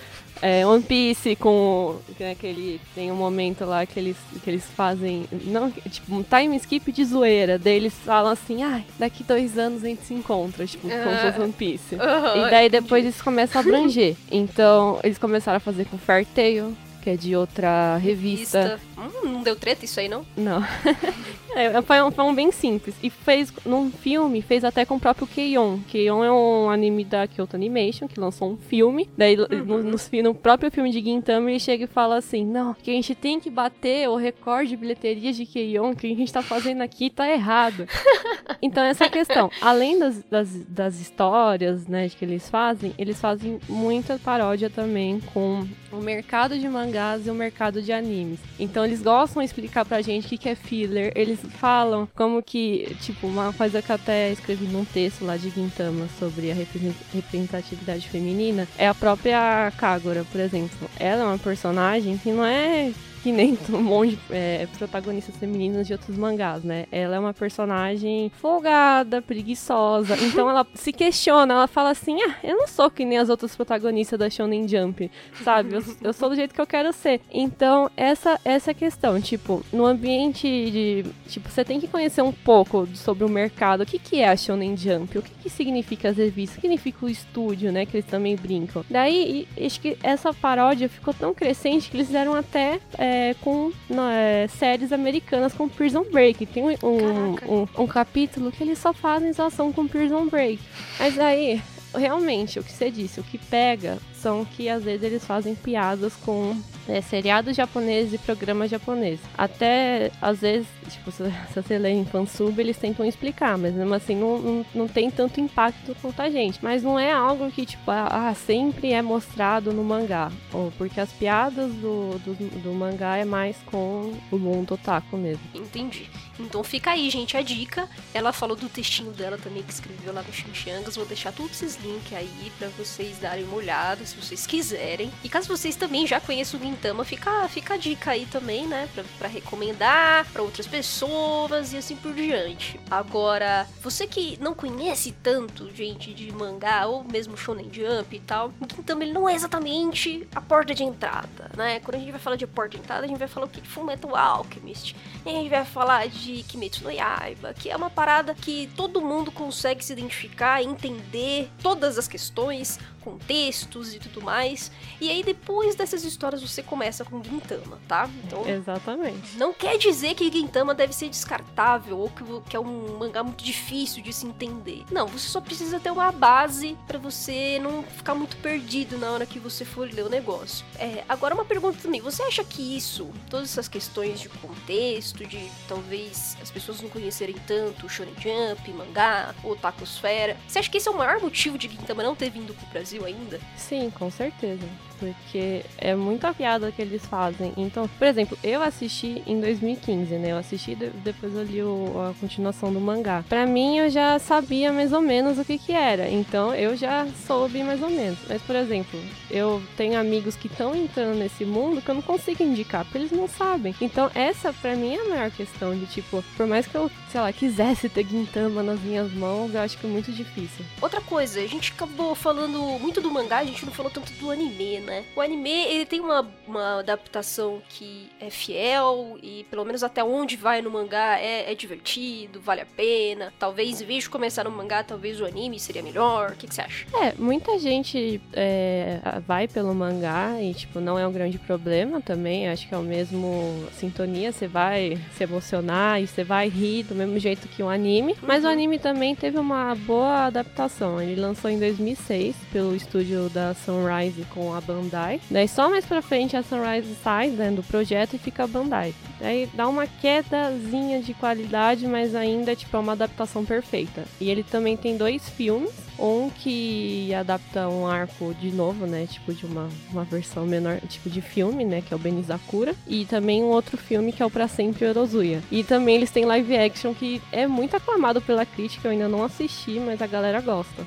é, 0.42 0.66
One 0.66 0.82
Piece 0.82 1.37
com 1.37 1.97
né, 2.18 2.35
que 2.35 2.47
ele 2.47 2.80
tem 2.94 3.11
um 3.12 3.16
momento 3.16 3.64
lá 3.64 3.85
que 3.85 3.99
eles, 3.99 4.16
que 4.42 4.50
eles 4.50 4.64
fazem 4.64 5.26
não 5.44 5.70
tipo 5.70 6.14
um 6.14 6.23
time 6.23 6.56
skip 6.56 6.90
de 6.92 7.04
zoeira 7.04 7.59
daí 7.59 7.76
eles 7.76 7.94
falam 8.04 8.32
assim 8.32 8.62
ah 8.62 8.82
daqui 8.99 9.23
dois 9.25 9.59
anos 9.59 9.85
a 9.85 9.88
gente 9.88 10.04
se 10.04 10.14
encontra 10.14 10.66
tipo 10.66 10.87
uh, 10.87 10.90
como 10.90 11.16
se 11.16 11.23
fosse 11.23 11.40
One 11.40 11.52
Piece 11.52 11.94
uh, 11.97 12.47
e 12.47 12.50
daí 12.50 12.68
depois 12.68 13.04
eles 13.04 13.20
começam 13.20 13.61
a 13.61 13.64
abranger 13.64 14.16
então 14.30 14.99
eles 15.02 15.18
começaram 15.18 15.59
a 15.59 15.61
fazer 15.61 15.85
com 15.87 15.99
Fair 15.99 16.26
Tail 16.26 16.75
que 17.00 17.11
é 17.11 17.16
de 17.16 17.35
outra 17.35 17.97
revista. 17.97 18.62
revista. 18.62 18.89
Hum, 19.00 19.28
não 19.30 19.42
deu 19.42 19.57
treta 19.57 19.85
isso 19.85 19.99
aí, 19.99 20.09
não? 20.09 20.25
Não. 20.37 20.62
é, 21.54 21.80
foi, 21.83 22.02
um, 22.02 22.11
foi 22.11 22.25
um 22.25 22.35
bem 22.35 22.52
simples. 22.52 22.95
E 23.02 23.09
fez, 23.09 23.52
num 23.64 23.90
filme, 23.90 24.42
fez 24.42 24.64
até 24.64 24.85
com 24.85 24.97
o 24.97 25.00
próprio 25.00 25.26
Keion. 25.26 25.78
Keion 25.88 26.23
é 26.23 26.30
um 26.30 26.69
anime 26.69 27.04
da 27.04 27.26
Kyoto 27.26 27.57
Animation, 27.57 28.07
que 28.07 28.21
lançou 28.21 28.50
um 28.50 28.57
filme. 28.57 29.09
Daí, 29.16 29.37
uhum. 29.37 29.64
no, 29.64 29.83
no, 29.83 30.23
no, 30.23 30.35
próprio 30.35 30.71
filme 30.71 30.90
de 30.90 31.00
Gintama, 31.00 31.50
ele 31.50 31.59
chega 31.59 31.85
e 31.85 31.87
fala 31.87 32.16
assim, 32.16 32.45
não, 32.45 32.75
que 32.75 32.90
a 32.90 32.95
gente 32.95 33.14
tem 33.14 33.40
que 33.40 33.50
bater 33.50 34.09
o 34.09 34.16
recorde 34.16 34.71
de 34.71 34.76
bilheterias 34.76 35.37
de 35.37 35.47
Keion, 35.47 35.95
que 35.95 36.12
a 36.12 36.16
gente 36.16 36.33
tá 36.33 36.42
fazendo 36.42 36.83
aqui 36.83 37.11
tá 37.11 37.28
errado. 37.28 37.87
então, 38.61 38.85
essa 38.85 39.04
é 39.04 39.09
questão. 39.09 39.50
Além 39.61 39.99
das, 39.99 40.23
das, 40.25 40.64
das 40.66 41.00
histórias, 41.00 41.87
né, 41.87 42.09
que 42.09 42.25
eles 42.25 42.49
fazem, 42.49 42.95
eles 42.99 43.21
fazem 43.21 43.59
muita 43.69 44.19
paródia 44.19 44.69
também 44.69 45.21
com 45.33 45.66
o 45.92 45.97
mercado 45.97 46.59
de 46.59 46.69
mangás 46.69 47.26
e 47.26 47.30
o 47.30 47.35
mercado 47.35 47.83
de 47.83 47.92
animes. 47.92 48.38
Então 48.59 48.85
eles 48.90 49.02
gostam 49.02 49.40
de 49.40 49.47
explicar 49.47 49.85
pra 49.85 50.02
gente 50.02 50.35
o 50.35 50.38
que, 50.38 50.49
é 50.49 50.54
filler. 50.54 51.12
Eles 51.14 51.38
falam 51.61 52.09
como 52.16 52.42
que, 52.42 52.97
tipo, 53.00 53.28
uma 53.28 53.52
coisa 53.52 53.80
que 53.80 53.90
eu 53.90 53.94
até 53.94 54.32
escrevi 54.32 54.66
num 54.66 54.85
texto 54.85 55.25
lá 55.25 55.37
de 55.37 55.49
Gintama 55.50 56.09
sobre 56.18 56.50
a 56.50 56.54
representatividade 56.54 58.09
feminina 58.09 58.66
é 58.76 58.88
a 58.88 58.94
própria 58.94 59.73
Kagura, 59.76 60.25
por 60.30 60.40
exemplo. 60.40 60.90
Ela 60.99 61.23
é 61.23 61.26
uma 61.26 61.38
personagem 61.38 62.18
que 62.18 62.32
não 62.32 62.44
é 62.44 62.92
que 63.22 63.32
nem 63.32 63.58
um 63.70 63.82
monte 63.82 64.16
de 64.16 64.20
é, 64.30 64.66
protagonistas 64.78 65.36
femininas 65.36 65.86
de 65.86 65.92
outros 65.92 66.16
mangás, 66.16 66.62
né? 66.64 66.86
Ela 66.90 67.16
é 67.16 67.18
uma 67.18 67.34
personagem 67.34 68.30
folgada, 68.40 69.22
preguiçosa. 69.22 70.16
Então 70.16 70.48
ela 70.48 70.66
se 70.74 70.92
questiona, 70.92 71.54
ela 71.54 71.66
fala 71.66 71.90
assim: 71.90 72.20
ah, 72.22 72.36
eu 72.42 72.56
não 72.56 72.66
sou 72.66 72.90
que 72.90 73.04
nem 73.04 73.18
as 73.18 73.28
outras 73.28 73.54
protagonistas 73.54 74.18
da 74.18 74.30
Shonen 74.30 74.66
Jump, 74.66 75.10
sabe? 75.42 75.74
Eu, 75.74 75.82
eu 76.02 76.12
sou 76.12 76.28
do 76.28 76.34
jeito 76.34 76.54
que 76.54 76.60
eu 76.60 76.66
quero 76.66 76.92
ser. 76.92 77.20
Então, 77.30 77.90
essa, 77.96 78.38
essa 78.44 78.70
é 78.70 78.72
a 78.72 78.74
questão. 78.74 79.20
Tipo, 79.20 79.64
no 79.72 79.84
ambiente 79.84 80.46
de. 80.46 81.04
Tipo, 81.28 81.48
você 81.48 81.64
tem 81.64 81.80
que 81.80 81.88
conhecer 81.88 82.22
um 82.22 82.32
pouco 82.32 82.86
sobre 82.94 83.24
o 83.24 83.28
mercado. 83.28 83.82
O 83.82 83.86
que, 83.86 83.98
que 83.98 84.20
é 84.20 84.28
a 84.28 84.36
Shonen 84.36 84.76
Jump? 84.76 85.18
O 85.18 85.22
que, 85.22 85.30
que 85.42 85.50
significa 85.50 86.08
as 86.08 86.16
revistas? 86.16 86.58
O 86.58 86.60
que 86.60 86.66
significa 86.68 87.06
o 87.06 87.08
estúdio, 87.08 87.72
né? 87.72 87.84
Que 87.86 87.96
eles 87.96 88.06
também 88.06 88.36
brincam. 88.36 88.84
Daí, 88.88 89.46
acho 89.60 89.80
que 89.80 89.96
essa 90.02 90.32
paródia 90.32 90.88
ficou 90.88 91.12
tão 91.12 91.34
crescente 91.34 91.90
que 91.90 91.96
eles 91.96 92.06
fizeram 92.06 92.34
até. 92.34 92.80
É, 92.96 93.09
é, 93.10 93.34
com 93.40 93.72
é, 94.12 94.46
séries 94.46 94.92
americanas 94.92 95.52
com 95.52 95.68
Prison 95.68 96.04
Break. 96.04 96.46
Tem 96.46 96.62
um, 96.62 96.68
um, 96.68 97.62
um, 97.62 97.68
um, 97.78 97.86
capítulo 97.86 98.52
que 98.52 98.62
eles 98.62 98.78
só 98.78 98.92
fazem 98.92 99.32
zoação 99.32 99.72
com 99.72 99.88
Prison 99.88 100.26
Break. 100.26 100.60
Mas 100.98 101.18
aí, 101.18 101.60
realmente, 101.94 102.59
o 102.59 102.64
que 102.64 102.73
você 102.73 102.90
disse, 102.90 103.20
o 103.20 103.25
que 103.25 103.38
pega 103.38 103.99
são 104.14 104.44
que 104.44 104.68
às 104.68 104.85
vezes 104.85 105.02
eles 105.02 105.25
fazem 105.25 105.54
piadas 105.54 106.14
com 106.16 106.54
é, 106.88 107.00
seriados 107.00 107.56
japoneses 107.56 108.12
e 108.12 108.18
programas 108.18 108.70
japoneses. 108.70 109.20
Até, 109.37 110.11
às 110.20 110.40
vezes, 110.40 110.66
tipo, 110.88 111.11
se, 111.11 111.25
se 111.52 111.62
você 111.62 111.78
lê 111.78 111.90
em 111.90 112.04
fansub, 112.04 112.59
eles 112.61 112.76
tentam 112.76 113.04
explicar, 113.06 113.56
mas 113.56 113.75
mesmo 113.75 113.94
assim 113.94 114.16
não, 114.16 114.38
não, 114.38 114.66
não, 114.75 114.88
tem 114.88 115.11
tanto 115.11 115.40
impacto 115.40 115.97
quanto 116.00 116.20
a 116.20 116.30
gente. 116.30 116.59
Mas 116.62 116.82
não 116.82 116.99
é 116.99 117.12
algo 117.12 117.50
que, 117.50 117.64
tipo, 117.64 117.90
ah, 117.90 118.09
ah, 118.11 118.35
sempre 118.35 118.92
é 118.92 119.00
mostrado 119.00 119.73
no 119.73 119.82
mangá. 119.82 120.30
Ou 120.52 120.70
porque 120.76 121.00
as 121.00 121.12
piadas 121.12 121.73
do, 121.75 122.18
do, 122.18 122.62
do 122.62 122.73
mangá 122.75 123.16
é 123.16 123.25
mais 123.25 123.56
com 123.66 124.12
o 124.30 124.38
mundo 124.38 124.75
otaku 124.75 125.16
mesmo. 125.16 125.42
Entendi. 125.54 126.11
Então 126.40 126.64
fica 126.64 126.90
aí, 126.90 127.09
gente, 127.11 127.37
a 127.37 127.42
dica. 127.42 127.88
Ela 128.14 128.32
falou 128.32 128.56
do 128.56 128.68
textinho 128.68 129.12
dela 129.12 129.38
também 129.38 129.62
que 129.62 129.73
escreveu 129.73 130.12
lá 130.12 130.23
no 130.23 130.32
Chimichangas. 130.32 130.97
Vou 130.97 131.06
deixar 131.06 131.32
todos 131.32 131.62
esses 131.62 131.82
links 131.82 132.12
aí 132.12 132.52
para 132.59 132.68
vocês 132.68 133.18
darem 133.18 133.44
uma 133.44 133.56
olhada, 133.56 134.04
se 134.04 134.16
vocês 134.16 134.47
quiserem. 134.47 135.11
E 135.23 135.28
caso 135.28 135.49
vocês 135.49 135.76
também 135.76 136.06
já 136.06 136.20
conheçam 136.20 136.59
o 136.59 136.62
Gintama, 136.62 137.04
fica, 137.04 137.49
fica 137.49 137.75
a 137.75 137.76
dica 137.76 138.12
aí 138.12 138.26
também, 138.26 138.66
né? 138.66 138.88
Pra, 138.94 139.04
pra 139.18 139.28
recomendar 139.28 140.26
para 140.32 140.42
outras 140.42 140.66
pessoas 140.66 141.73
e 141.73 141.76
assim 141.76 141.97
por 141.97 142.12
diante. 142.14 142.80
Agora, 142.90 143.66
você 143.82 144.06
que 144.06 144.38
não 144.40 144.54
conhece 144.54 145.12
tanto, 145.23 145.70
gente, 145.75 146.12
de 146.14 146.32
mangá 146.32 146.87
ou 146.87 147.04
mesmo 147.04 147.37
Shonen 147.37 147.70
Jump 147.73 148.16
e 148.16 148.20
tal, 148.20 148.52
o 148.61 148.75
Gintama 148.75 149.04
ele 149.04 149.12
não 149.12 149.28
é 149.28 149.35
exatamente 149.35 150.26
a 150.35 150.40
porta 150.40 150.75
de 150.75 150.82
entrada, 150.82 151.50
né? 151.56 151.80
Quando 151.80 151.97
a 151.97 151.99
gente 151.99 152.11
vai 152.11 152.20
falar 152.20 152.37
de 152.37 152.47
porta 152.47 152.76
de 152.76 152.82
entrada, 152.82 153.04
a 153.04 153.09
gente 153.09 153.18
vai 153.18 153.28
falar 153.28 153.47
o 153.47 153.49
que? 153.49 153.61
De 153.61 153.68
Fullmetal 153.68 154.16
Alchemist. 154.16 154.97
E 155.25 155.28
a 155.28 155.32
gente 155.32 155.50
vai 155.50 155.64
falar 155.64 156.09
de 156.09 156.29
de 156.37 156.42
Kimetsu 156.42 156.84
no 156.84 156.90
Yaiba, 156.90 157.54
que 157.54 157.70
é 157.70 157.76
uma 157.76 157.90
parada 157.90 158.34
que 158.34 158.70
todo 158.76 159.00
mundo 159.00 159.30
consegue 159.30 159.84
se 159.84 159.92
identificar, 159.92 160.62
entender 160.62 161.50
todas 161.62 161.99
as 161.99 162.06
questões, 162.06 162.78
contextos 163.00 163.94
e 163.94 163.99
tudo 163.99 164.22
mais. 164.22 164.70
E 165.00 165.10
aí 165.10 165.22
depois 165.22 165.75
dessas 165.75 166.04
histórias 166.04 166.42
você 166.42 166.62
começa 166.62 167.04
com 167.04 167.22
Gintama, 167.22 167.78
tá? 167.88 168.08
Então, 168.25 168.46
Exatamente. 168.46 169.37
Não 169.37 169.52
quer 169.52 169.78
dizer 169.78 170.14
que 170.14 170.30
Gintama 170.30 170.75
deve 170.75 170.92
ser 170.92 171.08
descartável 171.08 171.99
ou 171.99 172.10
que, 172.42 172.56
é 172.56 172.60
um 172.60 172.99
mangá 172.99 173.22
muito 173.22 173.42
difícil 173.42 174.02
de 174.02 174.12
se 174.12 174.26
entender. 174.26 174.84
Não, 174.90 175.06
você 175.06 175.28
só 175.28 175.40
precisa 175.40 175.80
ter 175.80 175.90
uma 175.90 176.12
base 176.12 176.76
para 176.87 176.99
você 176.99 177.58
não 177.60 177.82
ficar 177.82 178.14
muito 178.14 178.37
perdido 178.38 178.99
na 178.99 179.10
hora 179.10 179.26
que 179.26 179.38
você 179.38 179.64
for 179.64 179.90
ler 179.90 180.04
o 180.04 180.08
negócio. 180.08 180.64
É, 180.78 181.04
agora 181.08 181.34
uma 181.34 181.44
pergunta 181.44 181.78
também, 181.82 182.00
você 182.00 182.22
acha 182.22 182.44
que 182.44 182.76
isso, 182.76 183.10
todas 183.28 183.50
essas 183.50 183.68
questões 183.68 184.20
de 184.20 184.28
contexto, 184.28 185.25
de 185.25 185.50
talvez 185.68 186.16
as 186.40 186.50
pessoas 186.50 186.80
não 186.80 186.88
conhecerem 186.88 187.36
tanto 187.46 187.88
Shonen 187.88 188.14
Jump, 188.14 188.70
mangá, 188.72 189.34
ou 189.42 189.52
Otakosfera, 189.52 190.36
você 190.46 190.58
acha 190.58 190.70
que 190.70 190.78
esse 190.78 190.88
é 190.88 190.90
o 190.90 190.96
maior 190.96 191.20
motivo 191.20 191.58
de 191.58 191.68
Gintama 191.68 192.02
não 192.02 192.14
ter 192.14 192.30
vindo 192.30 192.54
pro? 192.54 192.70
Brasil 192.70 193.04
ainda? 193.04 193.40
Sim, 193.56 193.90
com 193.90 194.10
certeza 194.10 194.66
porque 195.00 195.64
é 195.78 195.95
muita 195.95 196.33
piada 196.33 196.71
que 196.71 196.80
eles 196.80 197.04
fazem. 197.07 197.52
Então, 197.57 197.88
por 197.99 198.07
exemplo, 198.07 198.38
eu 198.45 198.62
assisti 198.62 199.23
em 199.26 199.40
2015, 199.40 200.14
né? 200.16 200.33
Eu 200.33 200.37
assisti 200.37 200.76
depois 200.76 201.35
eu 201.35 201.42
li 201.42 201.62
o, 201.62 202.11
a 202.11 202.14
continuação 202.21 202.73
do 202.73 202.78
mangá. 202.78 203.25
Para 203.28 203.47
mim, 203.47 203.78
eu 203.78 203.88
já 203.88 204.19
sabia 204.19 204.73
mais 204.73 204.92
ou 204.92 205.00
menos 205.00 205.38
o 205.38 205.45
que 205.45 205.59
que 205.59 205.73
era, 205.73 206.09
então 206.09 206.54
eu 206.54 206.76
já 206.76 207.07
soube 207.26 207.62
mais 207.62 207.83
ou 207.83 207.90
menos. 207.90 208.19
Mas, 208.28 208.42
por 208.42 208.54
exemplo, 208.54 209.00
eu 209.30 209.62
tenho 209.76 209.99
amigos 209.99 210.37
que 210.37 210.47
estão 210.47 210.75
entrando 210.76 211.16
nesse 211.16 211.45
mundo 211.45 211.80
que 211.80 211.90
eu 211.90 211.95
não 211.95 212.02
consigo 212.02 212.42
indicar, 212.42 212.85
porque 212.85 212.99
eles 212.99 213.12
não 213.12 213.26
sabem. 213.26 213.75
Então, 213.80 214.10
essa 214.15 214.52
para 214.52 214.76
mim 214.76 214.95
é 214.95 215.00
a 215.00 215.08
maior 215.08 215.30
questão 215.30 215.75
de 215.76 215.86
tipo, 215.86 216.23
por 216.36 216.47
mais 216.47 216.67
que 216.67 216.75
eu, 216.75 216.91
sei 217.10 217.21
lá, 217.21 217.32
quisesse 217.32 217.89
ter 217.89 218.06
Gintama 218.06 218.63
nas 218.63 218.80
minhas 218.80 219.13
mãos, 219.13 219.54
eu 219.54 219.60
acho 219.60 219.78
que 219.78 219.86
é 219.86 219.91
muito 219.91 220.13
difícil. 220.13 220.65
Outra 220.80 221.00
coisa, 221.00 221.41
a 221.41 221.47
gente 221.47 221.73
acabou 221.73 222.15
falando 222.15 222.58
muito 222.78 223.00
do 223.00 223.10
mangá, 223.10 223.39
a 223.39 223.45
gente 223.45 223.65
não 223.65 223.73
falou 223.73 223.91
tanto 223.91 224.13
do 224.15 224.30
anime, 224.30 224.80
né? 224.80 224.89
Né? 224.90 225.04
O 225.14 225.20
anime, 225.20 225.50
ele 225.50 225.86
tem 225.86 226.00
uma, 226.00 226.28
uma 226.46 226.80
adaptação 226.80 227.62
que 227.68 228.10
é 228.20 228.28
fiel 228.28 229.16
e 229.22 229.46
pelo 229.48 229.64
menos 229.64 229.84
até 229.84 230.02
onde 230.02 230.36
vai 230.36 230.60
no 230.60 230.70
mangá 230.70 231.18
é, 231.18 231.50
é 231.50 231.54
divertido, 231.54 232.40
vale 232.40 232.60
a 232.60 232.66
pena. 232.66 233.32
Talvez, 233.38 233.80
em 233.80 233.86
vez 233.86 234.04
de 234.04 234.10
começar 234.10 234.44
no 234.44 234.50
mangá, 234.50 234.82
talvez 234.82 235.20
o 235.20 235.24
anime 235.24 235.60
seria 235.60 235.82
melhor. 235.82 236.32
O 236.32 236.36
que, 236.36 236.48
que 236.48 236.54
você 236.54 236.62
acha? 236.62 236.86
É, 237.00 237.14
muita 237.16 237.58
gente 237.58 238.20
é, 238.32 239.00
vai 239.26 239.46
pelo 239.46 239.72
mangá 239.74 240.42
e, 240.42 240.52
tipo, 240.52 240.80
não 240.80 240.98
é 240.98 241.06
um 241.06 241.12
grande 241.12 241.38
problema 241.38 242.00
também. 242.00 242.48
Acho 242.48 242.68
que 242.68 242.74
é 242.74 242.78
o 242.78 242.82
mesmo 242.82 243.64
sintonia. 243.72 244.32
Você 244.32 244.48
vai 244.48 244.98
se 245.16 245.22
emocionar 245.22 246.02
e 246.02 246.06
você 246.08 246.24
vai 246.24 246.48
rir 246.48 246.82
do 246.82 246.96
mesmo 246.96 247.18
jeito 247.18 247.46
que 247.46 247.62
um 247.62 247.70
anime. 247.70 248.16
Mas 248.20 248.42
o 248.42 248.48
uhum. 248.48 248.52
anime 248.52 248.78
também 248.78 249.14
teve 249.14 249.38
uma 249.38 249.72
boa 249.76 250.26
adaptação. 250.26 251.00
Ele 251.00 251.20
lançou 251.20 251.48
em 251.48 251.58
2006 251.58 252.34
pelo 252.52 252.74
estúdio 252.74 253.28
da 253.28 253.54
Sunrise 253.54 254.24
com 254.30 254.52
a 254.52 254.60
banda 254.60 254.79
Bandai. 254.80 255.21
Daí 255.30 255.47
só 255.47 255.69
mais 255.69 255.84
pra 255.84 256.00
frente 256.00 256.36
a 256.36 256.43
Sunrise 256.43 256.95
sai 257.02 257.28
né, 257.28 257.50
do 257.50 257.62
projeto 257.62 258.14
e 258.14 258.19
fica 258.19 258.45
a 258.45 258.47
Bandai. 258.47 258.95
Daí 259.19 259.49
dá 259.52 259.69
uma 259.69 259.86
quedazinha 259.86 261.02
de 261.02 261.12
qualidade, 261.14 261.86
mas 261.86 262.14
ainda 262.14 262.56
tipo, 262.56 262.76
é 262.76 262.80
uma 262.80 262.93
adaptação 262.93 263.45
perfeita. 263.45 264.04
E 264.21 264.30
ele 264.30 264.43
também 264.43 264.76
tem 264.76 264.97
dois 264.97 265.28
filmes 265.28 265.89
um 266.00 266.30
que 266.30 267.13
adapta 267.15 267.69
um 267.69 267.86
arco 267.86 268.34
de 268.34 268.50
novo, 268.50 268.86
né? 268.86 269.06
Tipo, 269.06 269.32
de 269.32 269.45
uma, 269.45 269.69
uma 269.91 270.04
versão 270.04 270.47
menor, 270.47 270.80
tipo 270.89 271.10
de 271.10 271.21
filme, 271.21 271.65
né? 271.65 271.82
Que 271.82 271.93
é 271.93 271.97
o 271.97 272.00
Benizakura. 272.00 272.75
E 272.86 273.04
também 273.04 273.43
um 273.43 273.49
outro 273.49 273.76
filme 273.76 274.13
que 274.13 274.23
é 274.23 274.26
o 274.26 274.30
Pra 274.30 274.49
Sempre 274.49 274.86
Orozuya. 274.86 275.43
E 275.50 275.63
também 275.63 275.97
eles 275.97 276.10
têm 276.10 276.25
live 276.25 276.56
action 276.56 276.95
que 276.95 277.21
é 277.30 277.47
muito 277.47 277.76
aclamado 277.76 278.21
pela 278.21 278.47
crítica. 278.47 278.89
Eu 278.89 278.93
ainda 278.93 279.08
não 279.08 279.23
assisti, 279.23 279.78
mas 279.78 280.00
a 280.00 280.06
galera 280.06 280.41
gosta. 280.41 280.86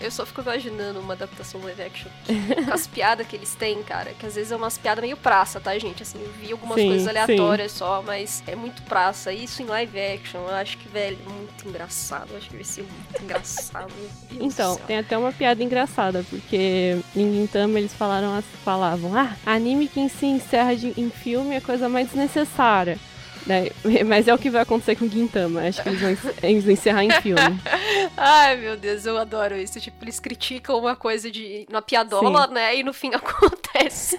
eu 0.00 0.10
só 0.10 0.26
fico 0.26 0.40
imaginando 0.40 1.00
uma 1.00 1.14
adaptação 1.14 1.60
live 1.62 1.82
action. 1.82 2.10
Com 2.64 2.72
as 2.72 2.86
piadas 2.86 3.26
que 3.26 3.36
eles 3.36 3.54
têm, 3.54 3.82
cara. 3.82 4.12
Que 4.18 4.26
às 4.26 4.34
vezes 4.34 4.52
é 4.52 4.56
umas 4.56 4.76
piadas 4.76 5.02
meio 5.02 5.16
praça, 5.16 5.60
tá, 5.60 5.76
gente? 5.78 6.02
Assim, 6.02 6.20
eu 6.20 6.32
vi 6.32 6.52
algumas 6.52 6.78
sim, 6.78 6.88
coisas 6.88 7.08
aleatórias 7.08 7.72
sim. 7.72 7.78
só, 7.78 8.02
mas 8.02 8.42
é 8.46 8.56
muito 8.56 8.82
praça. 8.82 9.32
Isso 9.32 9.62
em 9.62 9.66
live 9.66 10.00
action, 10.00 10.40
eu 10.40 10.54
acho 10.54 10.78
que, 10.78 10.88
velho, 10.88 11.18
muito 11.28 11.68
engraçado. 11.68 12.30
Eu 12.30 12.38
acho 12.38 12.48
que 12.48 12.56
vai 12.56 12.64
ser 12.64 12.82
muito 12.82 13.22
engraçado. 13.22 13.92
Então, 14.40 14.76
tem 14.86 14.98
até 14.98 15.16
uma 15.16 15.32
piada 15.32 15.62
engraçada, 15.62 16.24
porque 16.28 16.98
em 17.14 17.32
Gintama 17.32 17.78
eles 17.78 17.92
falaram, 17.92 18.42
falavam, 18.64 19.16
ah, 19.16 19.36
anime 19.44 19.88
que 19.88 20.08
se 20.08 20.26
encerra 20.26 20.74
de, 20.74 20.92
em 21.00 21.10
filme 21.10 21.54
é 21.54 21.58
a 21.58 21.60
coisa 21.60 21.88
mais 21.88 22.08
desnecessária. 22.08 22.98
Né? 23.46 23.70
Mas 24.06 24.28
é 24.28 24.34
o 24.34 24.38
que 24.38 24.50
vai 24.50 24.62
acontecer 24.62 24.96
com 24.96 25.08
Gintama. 25.08 25.62
Acho 25.62 25.82
que 25.82 25.88
eles 25.88 26.00
vão, 26.00 26.34
eles 26.42 26.64
vão 26.64 26.72
encerrar 26.72 27.04
em 27.04 27.10
filme. 27.10 27.60
Ai, 28.16 28.56
meu 28.56 28.76
Deus, 28.76 29.04
eu 29.06 29.18
adoro 29.18 29.56
isso. 29.56 29.80
Tipo, 29.80 30.04
eles 30.04 30.20
criticam 30.20 30.78
uma 30.78 30.96
coisa 30.96 31.30
de 31.30 31.66
uma 31.68 31.82
piadola, 31.82 32.46
Sim. 32.46 32.54
né? 32.54 32.76
E 32.76 32.82
no 32.82 32.92
fim 32.92 33.10
acontece. 33.14 34.18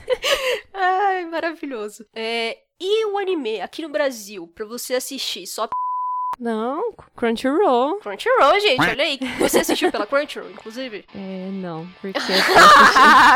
Ai, 0.73 1.26
maravilhoso. 1.26 2.06
É, 2.13 2.58
e 2.80 3.06
o 3.06 3.17
anime 3.17 3.62
aqui 3.62 3.82
no 3.82 3.89
Brasil, 3.89 4.47
pra 4.54 4.65
você 4.65 4.95
assistir 4.95 5.47
só 5.47 5.67
não, 6.44 6.94
Crunchyroll. 7.16 8.00
Crunchyroll, 8.00 8.60
gente, 8.60 8.82
olha 8.82 9.04
aí. 9.06 9.18
Você 9.40 9.60
assistiu 9.60 9.90
pela 9.90 10.06
Crunchyroll, 10.06 10.52
inclusive? 10.52 11.06
É, 11.16 11.50
não, 11.52 11.88
porque 12.02 12.18
eu 12.20 12.34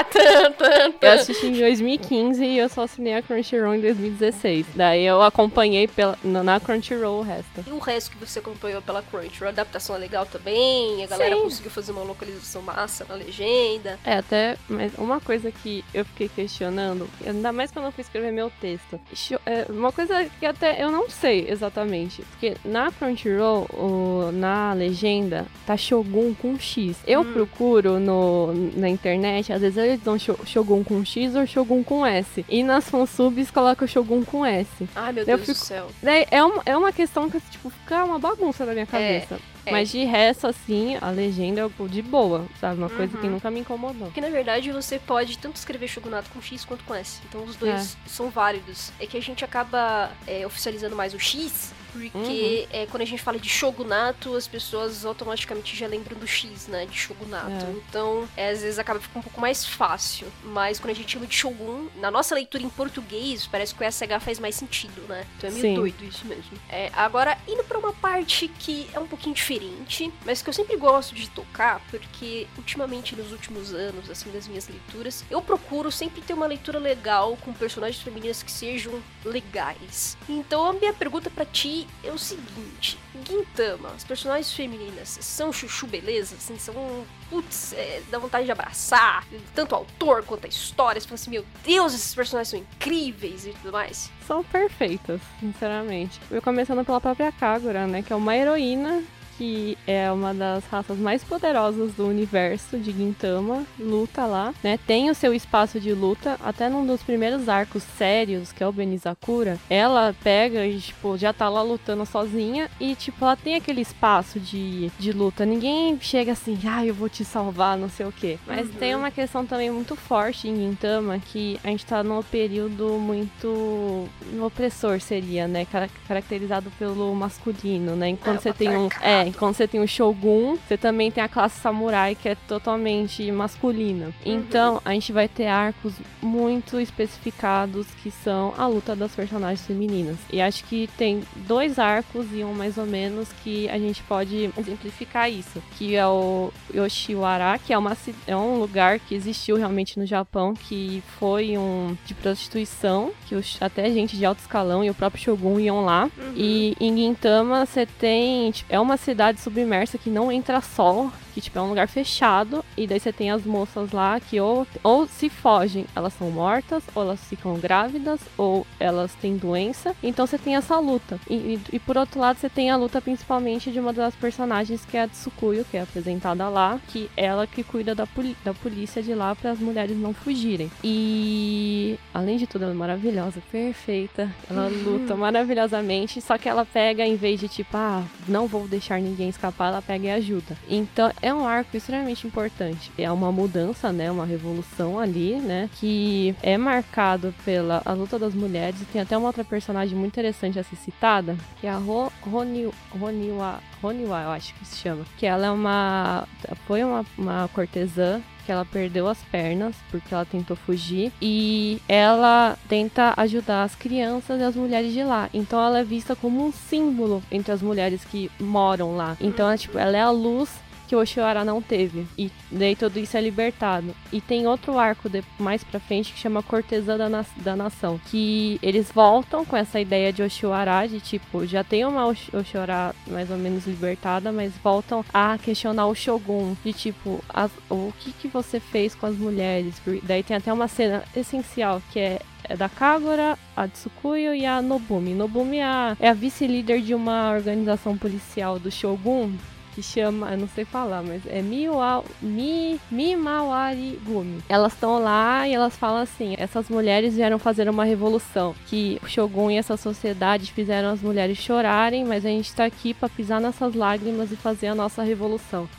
assisti, 0.10 0.98
eu 1.02 1.12
assisti 1.12 1.48
em 1.48 1.60
2015 1.60 2.44
e 2.44 2.58
eu 2.58 2.68
só 2.68 2.84
assinei 2.84 3.14
a 3.14 3.22
Crunchyroll 3.22 3.76
em 3.76 3.82
2016. 3.82 4.66
Daí 4.76 5.06
eu 5.06 5.22
acompanhei 5.22 5.88
pela, 5.88 6.18
na 6.24 6.60
Crunchyroll 6.60 7.20
o 7.20 7.22
resto. 7.22 7.64
E 7.66 7.72
o 7.72 7.78
resto 7.78 8.12
que 8.12 8.18
você 8.18 8.40
acompanhou 8.40 8.82
pela 8.82 9.02
Crunchyroll? 9.02 9.48
A 9.48 9.52
adaptação 9.52 9.96
é 9.96 10.00
legal 10.00 10.26
também? 10.26 11.04
A 11.04 11.08
galera 11.08 11.36
Sim. 11.36 11.44
conseguiu 11.44 11.72
fazer 11.72 11.92
uma 11.92 12.04
localização 12.04 12.62
massa 12.62 13.06
na 13.08 13.16
legenda? 13.16 13.98
É, 14.04 14.16
até, 14.16 14.58
mas 14.68 14.92
uma 14.98 15.22
coisa 15.22 15.52
que 15.52 15.86
eu 15.94 16.04
fiquei 16.04 16.28
questionando, 16.28 17.08
ainda 17.26 17.54
mais 17.54 17.72
quando 17.72 17.86
eu 17.86 17.92
fui 17.92 18.02
escrever 18.02 18.32
meu 18.32 18.52
texto, 18.60 19.00
é, 19.46 19.66
uma 19.70 19.92
coisa 19.92 20.26
que 20.40 20.46
até 20.46 20.84
eu 20.84 20.92
não 20.92 21.10
sei 21.10 21.48
exatamente, 21.50 22.22
porque 22.24 22.58
na 22.66 22.88
na 22.88 22.92
Crunchyroll, 22.98 23.68
o, 23.74 24.32
na 24.32 24.74
legenda, 24.74 25.46
tá 25.66 25.78
Shogun 25.78 26.34
com 26.34 26.58
X. 26.60 26.98
Eu 27.06 27.22
hum. 27.22 27.34
procuro 27.34 28.00
no, 28.00 28.54
na 28.76 28.90
internet, 28.90 29.54
às 29.54 29.62
vezes 29.62 29.78
eles 29.78 30.00
dão 30.02 30.18
Shogun 30.20 30.84
com 30.84 31.04
X 31.06 31.36
ou 31.36 31.46
Shogun 31.46 31.84
com 31.84 32.06
S. 32.06 32.46
E 32.50 32.64
nas 32.64 32.90
fansubs 32.90 33.52
coloca 33.52 33.88
Shogun 33.88 34.24
com 34.24 34.46
S. 34.46 34.90
Ai, 34.96 35.14
meu 35.14 35.26
Deus 35.26 35.42
fico, 35.42 35.54
do 35.54 35.58
céu. 35.58 35.88
Daí 36.02 36.26
é, 36.32 36.44
uma, 36.44 36.62
é 36.66 36.78
uma 36.78 36.92
questão 36.92 37.30
que, 37.30 37.40
tipo, 37.40 37.70
fica 37.70 38.04
uma 38.04 38.20
bagunça 38.20 38.66
na 38.66 38.74
minha 38.74 38.84
é, 38.84 38.86
cabeça. 38.86 39.36
É, 39.36 39.70
é. 39.70 39.72
Mas 39.72 39.90
de 39.92 40.04
resto, 40.06 40.48
assim, 40.48 40.98
a 41.02 41.10
legenda 41.10 41.62
é 41.62 41.88
de 41.88 42.02
boa, 42.02 42.46
sabe? 42.60 42.78
Uma 42.78 42.88
uhum. 42.88 42.96
coisa 42.96 43.18
que 43.18 43.26
uhum. 43.26 43.34
nunca 43.34 43.52
me 43.52 43.60
incomodou. 43.60 44.08
Porque 44.08 44.22
na 44.22 44.30
verdade 44.30 44.72
você 44.72 44.98
pode 44.98 45.38
tanto 45.38 45.58
escrever 45.58 45.88
Shogunato 45.88 46.30
com 46.30 46.42
X 46.42 46.64
quanto 46.64 46.84
com 46.86 46.96
S. 46.96 47.20
Então 47.28 47.44
os 47.44 47.56
dois 47.56 47.98
é. 48.06 48.10
são 48.10 48.30
válidos. 48.30 48.92
É 49.00 49.06
que 49.06 49.18
a 49.18 49.22
gente 49.22 49.44
acaba 49.44 50.12
é, 50.26 50.46
oficializando 50.46 50.96
mais 50.96 51.14
o 51.14 51.20
X 51.20 51.74
Porque 52.12 52.68
uhum. 52.72 52.80
é, 52.80 52.86
quando 52.86 53.02
a 53.02 53.06
gente 53.06 53.22
fala 53.22 53.40
de 53.40 53.50
shogunato, 53.50 54.36
as 54.36 54.48
pessoas 54.48 55.06
automaticamente 55.06 55.76
já 55.76 55.88
lembram 55.88 56.18
do 56.18 56.28
X, 56.28 56.68
né? 56.68 56.86
De 56.86 56.98
shogunato. 56.98 57.66
É. 57.66 57.72
Então, 57.72 58.28
é, 58.36 58.50
às 58.50 58.62
vezes 58.62 58.80
acaba 58.80 59.00
ficando 59.00 59.20
um 59.20 59.24
pouco 59.24 59.42
mais 59.42 59.66
fácil. 59.66 60.28
Mas 60.44 60.80
quando 60.80 60.92
a 60.92 60.96
gente 60.96 61.12
chama 61.12 61.28
de 61.28 61.36
shogun, 61.36 61.88
na 61.98 62.12
nossa 62.12 62.36
leitura 62.36 62.64
em 62.64 62.70
português, 62.70 63.48
parece 63.48 63.74
que 63.74 63.84
o 63.84 63.92
SH 63.92 64.22
faz 64.22 64.40
mais 64.40 64.56
sentido, 64.56 65.02
né? 65.08 65.26
Então 65.38 65.50
é 65.50 65.54
meio 65.54 65.62
Sim. 65.62 65.76
doido 65.76 66.04
isso 66.04 66.26
mesmo. 66.26 66.58
É, 66.70 66.92
agora, 66.94 67.38
indo 67.48 67.64
pra 67.64 67.78
uma 67.78 67.94
parte 67.94 68.48
que 68.48 68.88
é 68.94 69.00
um 69.00 69.08
pouquinho 69.08 69.36
diferente, 69.36 70.12
mas 70.26 70.42
que 70.42 70.50
eu 70.50 70.54
sempre 70.54 70.76
gosto 70.76 71.16
de 71.16 71.30
tocar, 71.30 71.82
porque 71.90 72.48
ultimamente, 72.58 73.16
nos 73.16 73.32
últimos 73.32 73.74
anos, 73.74 74.10
assim, 74.10 74.32
das 74.32 74.48
minhas 74.48 74.68
leituras, 74.68 75.24
eu 75.30 75.42
procuro 75.42 75.92
sempre 75.92 76.22
ter 76.22 76.34
uma 76.34 76.46
leitura 76.46 76.80
legal 76.80 77.38
com 77.38 77.54
personagens 77.54 78.02
femininas 78.02 78.44
que 78.44 78.52
sejam 78.52 79.02
legais. 79.24 80.18
Então 80.28 80.66
a 80.66 80.74
minha 80.74 80.94
pergunta 80.94 81.30
para 81.30 81.46
ti 81.46 81.87
é 82.04 82.12
o 82.12 82.18
seguinte: 82.18 82.98
Gintama, 83.26 83.90
as 83.90 84.04
personagens 84.04 84.52
femininas 84.54 85.18
são 85.22 85.52
chuchu 85.52 85.88
beleza? 85.88 86.36
Assim, 86.36 86.58
são. 86.58 87.06
Putz, 87.30 87.74
é, 87.74 88.02
dá 88.10 88.18
vontade 88.18 88.46
de 88.46 88.52
abraçar, 88.52 89.26
tanto 89.54 89.74
o 89.74 89.76
autor 89.76 90.24
quanto 90.24 90.46
a 90.46 90.48
história. 90.48 91.00
Você 91.02 91.08
fala 91.08 91.16
assim, 91.16 91.32
meu 91.32 91.46
Deus, 91.66 91.94
esses 91.94 92.16
personagens 92.16 92.50
são 92.50 92.60
incríveis 92.60 93.46
e 93.46 93.50
tudo 93.50 93.74
mais. 93.74 94.10
São 94.26 94.44
perfeitas, 94.46 95.20
sinceramente. 95.40 96.22
Eu 96.32 96.42
começando 96.42 96.86
pela 96.86 97.02
própria 97.02 97.32
Kagura, 97.32 97.86
né? 97.86 98.02
Que 98.02 98.14
é 98.14 98.16
uma 98.16 98.36
heroína 98.36 99.04
que 99.38 99.78
é 99.86 100.12
uma 100.12 100.34
das 100.34 100.66
raças 100.66 100.98
mais 100.98 101.24
poderosas 101.24 101.94
do 101.94 102.08
universo 102.08 102.78
de 102.78 102.92
Gintama, 102.92 103.64
luta 103.80 104.26
lá, 104.26 104.54
né? 104.64 104.80
Tem 104.86 105.10
o 105.10 105.16
seu 105.16 105.34
espaço 105.34 105.80
de 105.80 105.94
luta, 105.94 106.38
até 106.44 106.70
num 106.70 106.86
dos 106.86 107.04
primeiros 107.04 107.48
arcos 107.48 107.84
sérios, 107.84 108.52
que 108.52 108.64
é 108.64 108.68
o 108.68 108.72
Benizakura, 108.72 109.58
ela 109.70 110.16
pega 110.24 110.66
e, 110.66 110.80
tipo, 110.80 111.18
já 111.18 111.32
tá 111.32 111.50
lá 111.50 111.62
lutando 111.62 112.06
sozinha 112.06 112.70
e, 112.80 112.96
tipo, 112.96 113.24
ela 113.24 113.36
tem 113.36 113.56
aquele 113.56 113.82
espaço 113.82 114.40
de, 114.40 114.92
de 114.98 115.12
luta. 115.12 115.46
Ninguém 115.46 115.98
chega 116.02 116.32
assim, 116.32 116.58
ah, 116.68 116.86
eu 116.86 116.94
vou 116.94 117.10
te 117.10 117.24
salvar, 117.24 117.78
não 117.78 117.90
sei 117.90 118.06
o 118.06 118.12
quê. 118.12 118.40
Mas 118.46 118.68
uhum. 118.68 118.74
tem 118.74 118.96
uma 118.96 119.12
questão 119.12 119.46
também 119.46 119.70
muito 119.70 119.96
forte 119.96 120.48
em 120.48 120.56
Gintama, 120.56 121.20
que 121.20 121.60
a 121.64 121.68
gente 121.68 121.86
tá 121.86 122.04
num 122.04 122.22
período 122.24 122.98
muito 123.00 124.08
opressor, 124.42 125.00
seria, 125.00 125.48
né? 125.48 125.66
Caracterizado 126.08 126.72
pelo 126.80 127.14
masculino, 127.14 127.96
né? 127.96 128.10
Enquanto 128.10 128.40
é, 128.40 128.42
você 128.42 128.54
tem 128.54 128.76
um. 128.76 128.88
É, 129.02 129.27
quando 129.32 129.56
você 129.56 129.68
tem 129.68 129.82
o 129.82 129.88
Shogun, 129.88 130.58
você 130.68 130.78
também 130.78 131.12
tem 131.12 131.24
a 131.24 131.28
classe 131.28 131.60
samurai 131.60 132.16
que 132.16 132.30
é 132.30 132.36
totalmente 132.48 133.30
masculina. 133.32 134.08
Uhum. 134.08 134.12
Então, 134.26 134.82
a 134.84 134.94
gente 134.94 135.12
vai 135.12 135.28
ter 135.28 135.48
arcos 135.48 135.94
muito 136.22 136.80
especificados 136.80 137.88
que 138.02 138.12
são 138.12 138.54
a 138.58 138.68
luta 138.68 138.96
das 138.96 139.14
personagens 139.14 139.66
femininas. 139.66 140.18
E 140.32 140.42
acho 140.42 140.64
que 140.66 140.90
tem 140.98 141.24
dois 141.36 141.80
arcos 141.80 142.28
e 142.34 142.44
um 142.44 142.54
mais 142.54 142.78
ou 142.78 142.86
menos 142.86 143.30
que 143.44 143.70
a 143.70 143.78
gente 143.78 144.02
pode 144.04 144.50
exemplificar 144.58 145.32
isso, 145.32 145.62
que 145.78 145.96
é 145.96 146.06
o 146.08 146.52
Yoshiwara, 146.74 147.60
que 147.60 147.74
é, 147.74 147.78
uma, 147.78 147.96
é 148.26 148.36
um 148.36 148.60
lugar 148.60 149.00
que 149.00 149.16
existiu 149.16 149.58
realmente 149.58 150.00
no 150.00 150.06
Japão, 150.06 150.54
que 150.54 151.04
foi 151.20 151.58
um 151.58 151.98
de 152.06 152.14
prostituição, 152.14 153.12
que 153.28 153.36
os, 153.36 153.58
até 153.62 153.90
gente 153.92 154.18
de 154.18 154.26
alto 154.26 154.40
escalão 154.40 154.84
e 154.84 154.90
o 154.90 154.94
próprio 154.94 155.24
Shogun 155.24 155.60
iam 155.60 155.84
lá. 155.84 156.10
Uhum. 156.18 156.34
E 156.36 156.76
em 156.80 156.96
Gintama 156.96 157.66
você 157.66 157.86
tem, 157.86 158.54
é 158.70 158.80
uma 158.80 158.98
cidade 158.98 159.17
cidade 159.18 159.42
submersa 159.42 159.98
que 159.98 160.12
não 160.12 160.32
entra 160.32 160.62
sol, 160.62 161.12
que 161.38 161.42
tipo 161.42 161.60
é 161.60 161.62
um 161.62 161.70
lugar 161.70 161.88
fechado 161.88 162.66
e 162.76 162.88
daí 162.88 163.00
você 163.00 163.14
tem 163.14 163.30
as 163.30 163.46
moças 163.46 163.92
lá 163.92 164.20
que 164.20 164.42
ou, 164.42 164.66
ou 164.84 165.08
se 165.08 165.30
fogem, 165.30 165.86
elas 165.96 166.14
são 166.14 166.32
mortas, 166.32 166.84
ou 166.96 167.04
elas 167.04 167.24
ficam 167.26 167.60
grávidas, 167.60 168.20
ou 168.36 168.66
elas 168.80 169.14
têm 169.14 169.38
doença. 169.38 169.96
Então 170.02 170.26
você 170.26 170.40
tem 170.40 170.56
essa 170.56 170.80
luta. 170.80 171.20
E, 171.30 171.36
e, 171.36 171.62
e 171.74 171.80
por 171.80 171.96
outro 171.96 172.20
lado 172.20 172.40
você 172.40 172.50
tem 172.50 172.72
a 172.72 172.76
luta 172.76 173.00
principalmente 173.00 173.72
de 173.72 173.80
uma 173.80 173.94
das 173.94 174.16
personagens 174.16 174.84
que 174.84 174.98
é 174.98 175.04
a 175.04 175.08
Tsukuyo, 175.08 175.64
que 175.66 175.78
é 175.78 175.82
apresentada 175.82 176.50
lá, 176.50 176.80
que 176.88 177.08
é 177.16 177.26
ela 177.26 177.46
que 177.46 177.64
cuida 177.64 177.94
da, 177.94 178.08
da 178.44 178.54
polícia 178.56 179.04
de 179.04 179.14
lá 179.14 179.36
para 179.36 179.52
as 179.52 179.60
mulheres 179.60 179.96
não 179.96 180.16
fugirem. 180.16 180.72
E 180.84 182.00
além 182.14 182.38
de 182.38 182.48
tudo 182.48 182.64
ela 182.64 182.74
é 182.74 182.76
maravilhosa, 182.76 183.44
perfeita. 183.52 184.34
Ela 184.50 184.70
luta 184.70 185.16
maravilhosamente, 185.16 186.20
só 186.20 186.36
que 186.36 186.50
ela 186.50 186.66
pega 186.66 187.06
em 187.06 187.16
vez 187.16 187.40
de 187.40 187.48
tipo, 187.48 187.78
ah, 187.78 188.04
não 188.28 188.48
vou 188.48 188.68
deixar 188.68 189.00
ninguém 189.00 189.30
escapar, 189.30 189.68
ela 189.68 189.82
pega 189.84 190.08
e 190.08 190.12
ajuda. 190.12 190.58
Então 190.68 191.12
é 191.28 191.34
um 191.34 191.46
arco 191.46 191.76
extremamente 191.76 192.26
importante. 192.26 192.92
É 192.98 193.12
uma 193.12 193.32
mudança, 193.32 193.92
né? 193.92 194.10
Uma 194.10 194.26
revolução 194.26 195.00
ali, 195.00 195.36
né? 195.36 195.70
Que 195.80 196.36
é 196.42 196.58
marcado 196.58 197.34
pela 197.44 197.82
a 197.86 197.94
luta 197.94 198.18
das 198.18 198.34
mulheres. 198.34 198.80
Tem 198.92 199.02
até 199.02 199.18
uma 199.18 199.28
outra 199.28 199.44
personagem 199.44 199.98
muito 199.98 200.14
interessante 200.14 200.58
a 200.58 200.64
ser 200.64 200.76
citada, 200.78 201.38
que 201.60 201.68
é 201.68 201.70
a 201.70 201.78
Ro, 201.78 202.12
Roni, 202.22 202.70
Roniwa, 202.98 203.60
Roniwa, 203.82 204.22
eu 204.22 204.30
acho 204.32 204.54
que 204.56 204.66
se 204.66 204.78
chama. 204.78 205.06
Que 205.18 205.26
ela 205.26 205.48
é 205.48 205.52
uma. 205.52 206.28
Foi 206.66 206.84
uma, 206.84 207.06
uma 207.18 207.50
cortesã 207.54 208.22
que 208.46 208.52
ela 208.54 208.64
perdeu 208.64 209.10
as 209.10 209.18
pernas 209.24 209.76
porque 209.92 210.14
ela 210.14 210.24
tentou 210.24 210.56
fugir 210.56 211.12
e 211.22 211.82
ela 211.86 212.58
tenta 212.70 213.14
ajudar 213.18 213.64
as 213.64 213.76
crianças 213.76 214.40
e 214.40 214.44
as 214.44 214.56
mulheres 214.56 214.94
de 214.94 215.04
lá. 215.04 215.30
Então 215.34 215.62
ela 215.62 215.80
é 215.80 215.84
vista 215.84 216.16
como 216.16 216.46
um 216.46 216.54
símbolo 216.54 217.22
entre 217.30 217.52
as 217.52 217.62
mulheres 217.62 218.06
que 218.06 218.32
moram 218.40 218.96
lá. 218.96 219.18
Então, 219.20 219.52
é, 219.52 219.58
tipo, 219.58 219.78
ela 219.78 219.98
é 219.98 220.02
a 220.02 220.10
luz 220.10 220.50
que 220.88 220.96
o 220.96 221.00
Oshiwara 221.00 221.44
não 221.44 221.62
teve. 221.62 222.08
E 222.18 222.32
daí 222.52 222.76
tudo 222.76 222.98
isso 222.98 223.18
é 223.18 223.22
libertado. 223.22 223.94
E 224.12 224.22
tem 224.22 224.48
outro 224.48 224.78
arco 224.78 225.10
de, 225.10 225.24
mais 225.38 225.64
pra 225.64 225.80
frente 225.80 226.14
que 226.14 226.20
chama 226.20 226.42
Cortesã 226.42 226.98
da, 226.98 227.10
na, 227.10 227.26
da 227.38 227.56
Nação. 227.56 228.00
Que 228.10 228.58
eles 228.64 228.92
voltam 228.92 229.46
com 229.46 229.56
essa 229.56 229.80
ideia 229.80 230.14
de 230.14 230.24
Oshiwara, 230.24 230.88
de 230.88 231.00
tipo, 231.00 231.46
já 231.46 231.64
tem 231.64 231.86
uma 231.86 232.06
Oshiwara 232.08 232.96
mais 233.08 233.30
ou 233.30 233.38
menos 233.38 233.68
libertada, 233.68 234.32
mas 234.32 234.54
voltam 234.64 235.04
a 235.14 235.38
questionar 235.38 235.88
o 235.88 235.96
Shogun. 235.96 236.56
De 236.64 236.72
tipo, 236.72 237.24
as, 237.30 237.52
o 237.70 237.94
que, 238.00 238.12
que 238.14 238.28
você 238.28 238.60
fez 238.60 238.96
com 238.96 239.06
as 239.06 239.16
mulheres? 239.16 239.76
Daí 240.04 240.24
tem 240.24 240.38
até 240.38 240.52
uma 240.52 240.68
cena 240.68 241.04
essencial 241.16 241.82
que 241.92 242.00
é 242.00 242.20
é 242.50 242.56
da 242.56 242.70
Kagura, 242.70 243.38
a 243.56 243.68
Tsukuyo 243.68 244.34
e 244.34 244.46
a 244.46 244.62
Nobumi. 244.62 245.14
Nobumi 245.14 245.58
é 245.58 245.66
a, 245.66 245.98
é 246.00 246.10
a 246.10 246.14
vice-líder 246.14 246.82
de 246.82 246.96
uma 246.96 247.32
organização 247.34 247.98
policial 247.98 248.58
do 248.58 248.72
Shogun 248.72 249.34
que 249.78 249.84
chama, 249.84 250.32
eu 250.32 250.40
não 250.40 250.48
sei 250.48 250.66
falar, 250.66 251.04
mas 251.04 251.22
é 251.28 251.40
Miwa, 251.40 252.04
Mi, 252.20 252.82
Mimawari 252.90 254.00
Gumi. 254.04 254.42
Elas 254.50 254.74
estão 254.74 254.98
lá 254.98 255.48
e 255.48 255.54
elas 255.54 255.78
falam 255.78 256.02
assim: 256.02 256.34
essas 256.40 256.68
mulheres 256.68 257.14
vieram 257.14 257.38
fazer 257.38 257.70
uma 257.70 257.86
revolução, 257.86 258.56
que 258.66 259.00
o 259.04 259.08
Shogun 259.08 259.52
e 259.52 259.58
essa 259.58 259.78
sociedade 259.78 260.52
fizeram 260.52 260.90
as 260.90 261.00
mulheres 261.00 261.38
chorarem, 261.38 262.04
mas 262.04 262.26
a 262.26 262.30
gente 262.30 262.48
está 262.48 262.66
aqui 262.66 262.92
para 262.92 263.08
pisar 263.08 263.40
nessas 263.40 263.76
lágrimas 263.76 264.32
e 264.32 264.36
fazer 264.36 264.66
a 264.66 264.74
nossa 264.74 265.04
revolução. 265.04 265.70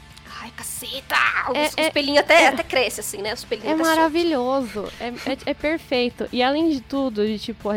Ai, 0.41 0.51
caceta! 0.57 1.17
Os, 1.51 1.77
é, 1.77 1.87
os 1.87 1.93
pelinhos 1.93 2.21
até, 2.21 2.45
é, 2.45 2.49
até 2.49 2.63
crescem, 2.63 3.01
assim, 3.01 3.23
né? 3.23 3.35
Os 3.35 3.45
pelinhos 3.45 3.73
É 3.73 3.75
maravilhoso. 3.75 4.89
É, 5.01 5.09
é, 5.09 5.39
é, 5.47 5.55
perfeito. 5.55 6.29
E 6.33 6.43
além 6.43 6.71
de 6.71 6.81
tudo, 6.81 7.27
de 7.27 7.39
tipo, 7.39 7.69
a 7.69 7.75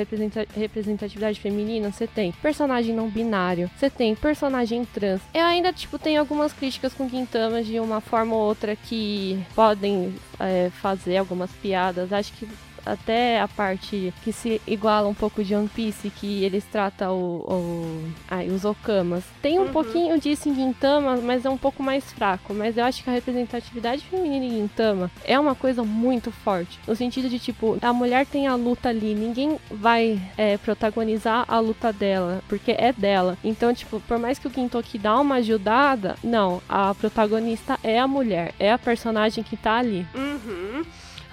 representatividade 0.56 1.40
feminina, 1.40 1.92
você 1.92 2.06
tem 2.06 2.32
personagem 2.34 2.96
não 2.96 3.10
binário, 3.10 3.70
você 3.78 3.90
tem 3.90 4.14
personagem 4.16 4.86
trans. 4.86 5.22
Eu 5.34 5.46
ainda, 5.46 5.74
tipo, 5.74 5.98
tenho 5.98 6.20
algumas 6.20 6.54
críticas 6.54 6.94
com 6.94 7.10
Quintama 7.10 7.64
de 7.64 7.80
uma 7.80 8.00
forma 8.00 8.36
ou 8.36 8.42
outra 8.42 8.76
que 8.76 9.42
podem 9.56 10.14
é, 10.40 10.70
fazer 10.82 11.18
algumas 11.18 11.52
piadas. 11.52 12.14
Acho 12.14 12.32
que 12.34 12.48
até 12.86 13.40
a 13.40 13.48
parte 13.48 14.14
que 14.24 14.32
se 14.32 14.62
iguala 14.68 15.08
um 15.08 15.14
pouco 15.14 15.44
de 15.44 15.56
One 15.56 15.68
Piece, 15.68 16.10
que 16.10 16.44
eles 16.44 16.64
tratam 16.66 17.16
o, 17.16 17.54
o 17.54 18.12
ai, 18.30 18.48
os 18.50 18.66
Okamas. 18.66 19.24
Tem 19.42 19.60
um 19.60 19.64
uhum. 19.64 19.72
pouquinho 19.72 20.20
disso 20.20 20.50
em 20.50 20.56
Gintama, 20.56 21.18
mas 21.18 21.46
é 21.46 21.50
um 21.50 21.58
pouco 21.58 21.84
mais 21.84 22.12
fraco. 22.12 22.54
Mas 22.54 22.78
eu 22.78 22.86
acho 22.86 23.04
que 23.04 23.10
a 23.10 23.14
representatividade 23.14 24.04
feminina 24.06 24.46
em 24.46 24.52
Gintama 24.52 25.12
é 25.24 25.40
uma 25.40 25.56
coisa 25.56 25.84
muito 25.84 26.32
forte. 26.32 26.80
No 26.88 26.96
sentido 26.96 27.30
de, 27.30 27.40
tipo, 27.40 27.78
a 27.82 27.94
mulher 27.94 28.26
tem 28.26 28.48
a 28.48 28.56
luta 28.56 28.90
ali, 28.90 29.14
ninguém 29.14 29.58
vai 29.70 30.22
é, 30.38 30.58
protagonizar 30.58 31.46
a 31.48 31.60
luta 31.60 31.92
dela, 31.92 32.44
porque 32.48 32.72
é 32.72 32.92
dela. 32.94 33.38
Então, 33.44 33.74
tipo, 33.74 34.00
por 34.02 34.18
mais 34.18 34.40
que 34.40 34.48
o 34.48 34.52
Gintoki 34.52 34.98
dá 34.98 35.20
uma 35.20 35.36
ajudada, 35.36 36.16
não, 36.24 36.62
a 36.68 36.94
protagonista 36.96 37.80
é 37.84 38.00
a 38.00 38.08
mulher, 38.08 38.54
é 38.60 38.72
a 38.72 38.78
personagem 38.78 39.44
que 39.44 39.58
tá 39.58 39.78
ali. 39.78 40.06
Uhum. 40.16 40.84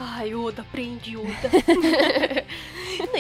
Ai, 0.01 0.35
Oda, 0.35 0.65
prende 0.71 1.17
Oda. 1.17 1.51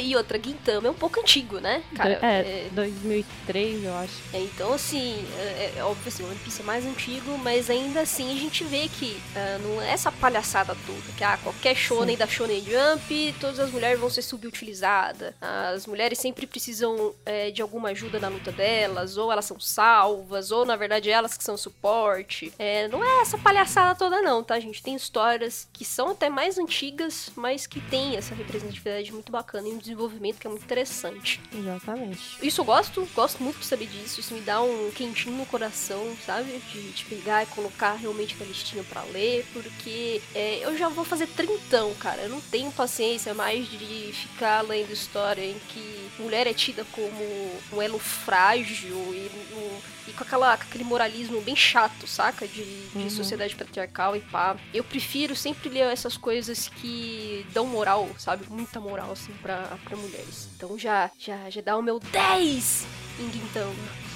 e 0.08 0.16
outra, 0.16 0.40
Gintama 0.42 0.88
é 0.88 0.90
um 0.90 0.94
pouco 0.94 1.20
antigo, 1.20 1.58
né? 1.58 1.82
Cara, 1.94 2.18
é, 2.22 2.66
é, 2.66 2.68
2003, 2.72 3.84
eu 3.84 3.94
acho. 3.94 4.14
É, 4.32 4.40
então, 4.40 4.72
assim, 4.72 5.24
é, 5.38 5.74
é 5.76 5.84
óbvio 5.84 6.08
assim, 6.08 6.22
o 6.22 6.26
One 6.26 6.38
Piece 6.38 6.60
é 6.60 6.64
mais 6.64 6.84
antigo, 6.84 7.38
mas 7.38 7.70
ainda 7.70 8.00
assim 8.00 8.32
a 8.32 8.40
gente 8.40 8.64
vê 8.64 8.88
que 8.88 9.20
uh, 9.34 9.62
não 9.62 9.82
é 9.82 9.90
essa 9.90 10.10
palhaçada 10.10 10.76
toda, 10.86 11.02
que 11.16 11.24
ah, 11.24 11.38
qualquer 11.42 11.74
shonen 11.74 12.14
Sim. 12.14 12.18
da 12.18 12.26
Shonen 12.26 12.64
Jump, 12.64 13.34
todas 13.40 13.58
as 13.60 13.70
mulheres 13.70 13.98
vão 13.98 14.10
ser 14.10 14.22
subutilizadas. 14.22 15.34
As 15.40 15.86
mulheres 15.86 16.18
sempre 16.18 16.46
precisam 16.46 17.14
é, 17.24 17.50
de 17.50 17.62
alguma 17.62 17.90
ajuda 17.90 18.18
na 18.18 18.28
luta 18.28 18.52
delas, 18.52 19.16
ou 19.16 19.30
elas 19.30 19.44
são 19.44 19.58
salvas, 19.60 20.50
ou 20.50 20.64
na 20.64 20.76
verdade 20.76 21.10
elas 21.10 21.36
que 21.36 21.44
são 21.44 21.56
suporte. 21.56 22.52
É, 22.58 22.88
não 22.88 23.04
é 23.04 23.22
essa 23.22 23.38
palhaçada 23.38 23.94
toda 23.94 24.20
não, 24.22 24.42
tá, 24.42 24.58
gente? 24.58 24.82
Tem 24.82 24.94
histórias 24.94 25.68
que 25.72 25.84
são 25.84 26.10
até 26.10 26.28
mais 26.28 26.58
antigas 26.58 27.30
mas 27.36 27.66
que 27.66 27.80
tem 27.80 28.16
essa 28.16 28.34
representatividade 28.34 29.12
muito 29.12 29.30
bacana 29.30 29.68
em 29.68 29.74
um 29.74 29.78
desenvolvimento 29.98 30.38
que 30.38 30.46
é 30.46 30.50
muito 30.50 30.64
interessante. 30.64 31.40
Exatamente. 31.52 32.38
Isso 32.40 32.60
eu 32.60 32.64
gosto, 32.64 33.08
gosto 33.14 33.42
muito 33.42 33.58
de 33.58 33.66
saber 33.66 33.86
disso. 33.86 34.20
Isso 34.20 34.32
me 34.32 34.40
dá 34.40 34.62
um 34.62 34.90
quentinho 34.92 35.36
no 35.36 35.46
coração, 35.46 36.16
sabe? 36.24 36.62
De, 36.72 36.92
de 36.92 37.04
pegar 37.04 37.42
e 37.42 37.46
colocar 37.46 37.94
realmente 37.94 38.36
na 38.38 38.46
listinha 38.46 38.84
para 38.84 39.02
ler, 39.02 39.44
porque 39.52 40.22
é, 40.34 40.60
eu 40.64 40.76
já 40.78 40.88
vou 40.88 41.04
fazer 41.04 41.26
trintão, 41.26 41.92
cara. 41.94 42.22
Eu 42.22 42.28
não 42.28 42.40
tenho 42.40 42.70
paciência 42.70 43.34
mais 43.34 43.68
de 43.68 44.12
ficar 44.12 44.62
lendo 44.62 44.92
história 44.92 45.44
em 45.44 45.58
que 45.68 46.08
mulher 46.18 46.46
é 46.46 46.54
tida 46.54 46.84
como 46.92 47.58
um 47.72 47.82
elo 47.82 47.98
frágil 47.98 48.96
e, 49.14 49.30
um, 49.54 49.80
e 50.08 50.12
com, 50.12 50.22
aquela, 50.22 50.56
com 50.56 50.64
aquele 50.64 50.84
moralismo 50.84 51.40
bem 51.40 51.56
chato, 51.56 52.06
saca? 52.06 52.46
De, 52.46 52.64
de 52.64 52.98
uhum. 52.98 53.10
sociedade 53.10 53.56
patriarcal 53.56 54.16
e 54.16 54.20
pá. 54.20 54.56
Eu 54.72 54.84
prefiro 54.84 55.34
sempre 55.34 55.68
ler 55.68 55.80
essas 55.80 56.16
coisas 56.16 56.68
que 56.68 57.46
dão 57.52 57.66
moral, 57.66 58.08
sabe? 58.18 58.46
Muita 58.48 58.80
moral, 58.80 59.12
assim, 59.12 59.32
pra, 59.42 59.78
pra 59.88 59.96
mulheres. 59.96 60.48
Então 60.56 60.78
já, 60.78 61.10
já, 61.18 61.48
já 61.50 61.60
dá 61.60 61.76
o 61.76 61.82
meu 61.82 61.98
10 61.98 62.86
em 63.20 63.32
Gintama. 63.32 64.08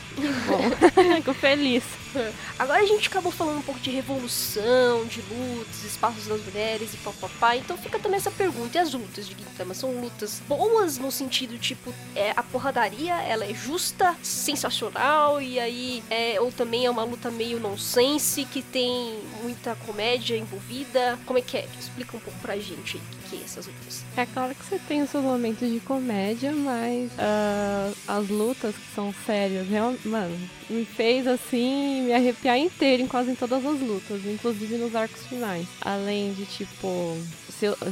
Bom, 0.46 0.60
fico 1.16 1.32
feliz. 1.32 1.82
Agora 2.58 2.80
a 2.80 2.86
gente 2.86 3.08
acabou 3.08 3.32
falando 3.32 3.58
um 3.58 3.62
pouco 3.62 3.80
de 3.80 3.90
revolução, 3.90 5.06
de 5.06 5.22
lutas, 5.22 5.84
espaços 5.84 6.26
das 6.26 6.40
mulheres 6.42 6.92
e 6.92 6.96
papapá. 6.98 7.56
Então 7.56 7.76
fica 7.78 7.98
também 7.98 8.18
essa 8.18 8.30
pergunta: 8.30 8.76
e 8.76 8.80
as 8.80 8.92
lutas 8.92 9.26
de 9.26 9.34
Gintama? 9.34 9.72
São 9.72 9.90
lutas 10.00 10.40
boas 10.46 10.98
no 10.98 11.10
sentido, 11.10 11.58
tipo, 11.58 11.92
é, 12.14 12.32
a 12.36 12.42
porradaria 12.42 13.14
ela 13.22 13.44
é 13.44 13.54
justa, 13.54 14.14
sensacional, 14.22 15.40
e 15.40 15.58
aí 15.58 16.04
é, 16.10 16.38
ou 16.40 16.52
também 16.52 16.84
é 16.84 16.90
uma 16.90 17.04
luta 17.04 17.30
meio 17.30 17.58
nonsense, 17.58 18.44
que 18.44 18.62
tem 18.62 19.18
muita 19.42 19.74
comédia 19.86 20.36
envolvida. 20.36 21.18
Como 21.24 21.38
é 21.38 21.42
que 21.42 21.56
é? 21.56 21.66
Explica 21.80 22.16
um 22.16 22.20
pouco 22.20 22.38
pra 22.40 22.58
gente 22.58 22.98
aí 22.98 23.21
que 23.32 23.44
essas 23.44 23.66
lutas. 23.66 24.04
É 24.16 24.26
claro 24.26 24.54
que 24.54 24.64
você 24.64 24.78
tem 24.86 25.02
os 25.02 25.10
seus 25.10 25.24
momentos 25.24 25.70
de 25.70 25.80
comédia, 25.80 26.52
mas 26.52 27.10
uh, 27.12 27.96
as 28.06 28.28
lutas 28.28 28.74
que 28.74 28.94
são 28.94 29.14
sérias, 29.24 29.66
mano, 30.04 30.38
me 30.68 30.84
fez 30.84 31.26
assim 31.26 32.02
me 32.02 32.12
arrepiar 32.12 32.58
inteiro 32.58 33.02
em 33.02 33.06
quase 33.06 33.34
todas 33.34 33.64
as 33.64 33.80
lutas, 33.80 34.24
inclusive 34.26 34.76
nos 34.76 34.94
arcos 34.94 35.26
finais. 35.26 35.66
Além 35.80 36.32
de 36.34 36.44
tipo, 36.44 37.16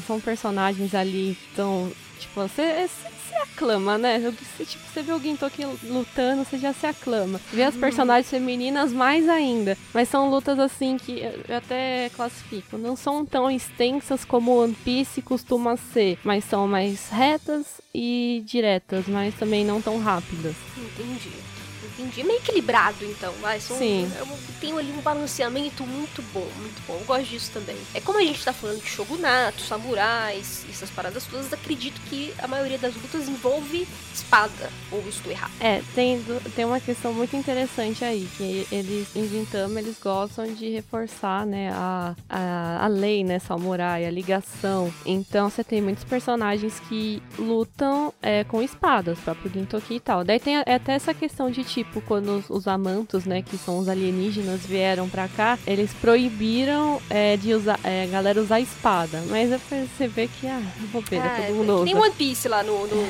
são 0.07 0.21
personagens 0.21 0.95
ali 0.95 1.37
tão 1.55 1.91
tipo, 2.19 2.35
você, 2.41 2.87
você 2.87 3.10
aclama, 3.35 3.99
né? 3.99 4.19
Você, 4.19 4.65
tipo, 4.65 4.85
você 4.87 5.03
vê 5.03 5.13
alguém 5.13 5.37
aqui 5.41 5.65
lutando, 5.85 6.45
você 6.45 6.59
já 6.59 6.73
se 6.73 6.87
aclama. 6.87 7.41
Vê 7.53 7.63
as 7.63 7.75
uhum. 7.75 7.81
personagens 7.81 8.31
femininas 8.31 8.93
mais 8.93 9.29
ainda. 9.29 9.77
Mas 9.93 10.09
são 10.09 10.31
lutas 10.31 10.59
assim 10.59 10.97
que 10.97 11.21
eu 11.49 11.57
até 11.57 12.11
classifico. 12.15 12.77
Não 12.77 12.97
são 12.97 13.25
tão 13.25 13.51
extensas 13.51 14.25
como 14.25 14.63
One 14.63 14.75
Piece 14.75 15.23
costuma 15.23 15.77
ser, 15.77 16.19
mas 16.25 16.45
são 16.45 16.67
mais 16.67 17.09
retas 17.09 17.81
e 17.95 18.43
diretas, 18.47 19.07
mas 19.07 19.35
também 19.35 19.65
não 19.65 19.81
tão 19.81 19.99
rápidas. 19.99 20.55
Entendi 20.77 21.60
entendi. 22.01 22.21
É 22.21 22.25
meio 22.25 22.39
equilibrado, 22.39 23.05
então. 23.05 23.33
Vai, 23.41 23.61
são, 23.61 23.77
Sim. 23.77 24.11
Eu 24.19 24.27
tenho 24.61 24.79
ali 24.79 24.93
um 24.93 25.01
balanceamento 25.01 25.85
muito 25.87 26.23
bom, 26.33 26.47
muito 26.57 26.83
bom. 26.87 26.99
Eu 27.01 27.05
gosto 27.07 27.27
disso 27.27 27.51
também. 27.53 27.77
É 27.95 28.01
como 28.01 28.19
a 28.19 28.23
gente 28.23 28.45
tá 28.45 28.53
falando 28.53 28.83
de 28.83 28.89
shogunato, 28.89 29.63
samurais, 29.63 30.65
essas 30.69 30.91
paradas 30.91 31.27
todas, 31.27 31.53
acredito 31.53 32.01
que 32.09 32.33
a 32.39 32.47
maioria 32.47 32.79
das 32.79 32.95
lutas 32.95 33.29
envolve 33.29 33.87
espada. 34.13 34.71
Ou 34.91 35.03
estou 35.09 35.31
errado? 35.31 35.53
É, 35.61 35.83
tem, 35.95 36.23
tem 36.55 36.65
uma 36.65 36.81
questão 36.81 37.13
muito 37.13 37.37
interessante 37.37 38.05
aí, 38.05 38.29
que 38.37 38.67
eles, 38.71 39.15
em 39.15 39.29
Gintama, 39.29 39.81
eles 39.81 39.97
gostam 40.01 40.53
de 40.53 40.69
reforçar, 40.71 41.47
né, 41.47 41.71
a, 41.73 42.15
a, 42.29 42.85
a 42.85 42.87
lei, 42.89 43.25
né, 43.25 43.39
samurai, 43.39 44.05
a 44.05 44.11
ligação. 44.11 44.93
Então, 45.05 45.51
você 45.51 45.65
tem 45.65 45.81
muitos 45.81 46.05
personagens 46.05 46.81
que 46.89 47.23
lutam 47.39 48.13
é, 48.23 48.45
com 48.45 48.63
espadas, 48.63 49.19
próprio 49.19 49.51
Gintoki 49.53 49.95
e 49.95 50.01
tal. 50.01 50.25
Daí 50.25 50.39
tem 50.39 50.59
até 50.59 50.93
essa 50.93 51.15
questão 51.15 51.51
de, 51.51 51.65
tipo, 51.65 51.90
tipo, 51.91 52.01
quando 52.03 52.39
os, 52.39 52.49
os 52.49 52.69
amantos, 52.69 53.25
né, 53.25 53.43
que 53.43 53.59
são 53.59 53.79
os 53.79 53.89
alienígenas, 53.89 54.65
vieram 54.65 55.09
pra 55.09 55.29
cá, 55.29 55.59
eles 55.67 55.93
proibiram 56.01 57.03
é, 57.11 57.37
de 57.37 57.53
usar, 57.53 57.79
é, 57.83 58.05
a 58.05 58.07
galera 58.07 58.41
usar 58.41 58.61
espada. 58.61 59.23
Mas 59.29 59.51
depois 59.51 59.89
você 59.91 60.07
vê 60.07 60.29
que, 60.29 60.47
ah, 60.47 60.63
bobeira, 60.93 61.25
ah, 61.27 61.43
todo 61.43 61.57
mundo 61.57 61.75
usa. 61.75 61.85
Tem 61.85 61.97
One 61.97 62.15
Piece 62.15 62.49
lá 62.49 62.63
no, 62.63 62.87
no 62.87 63.03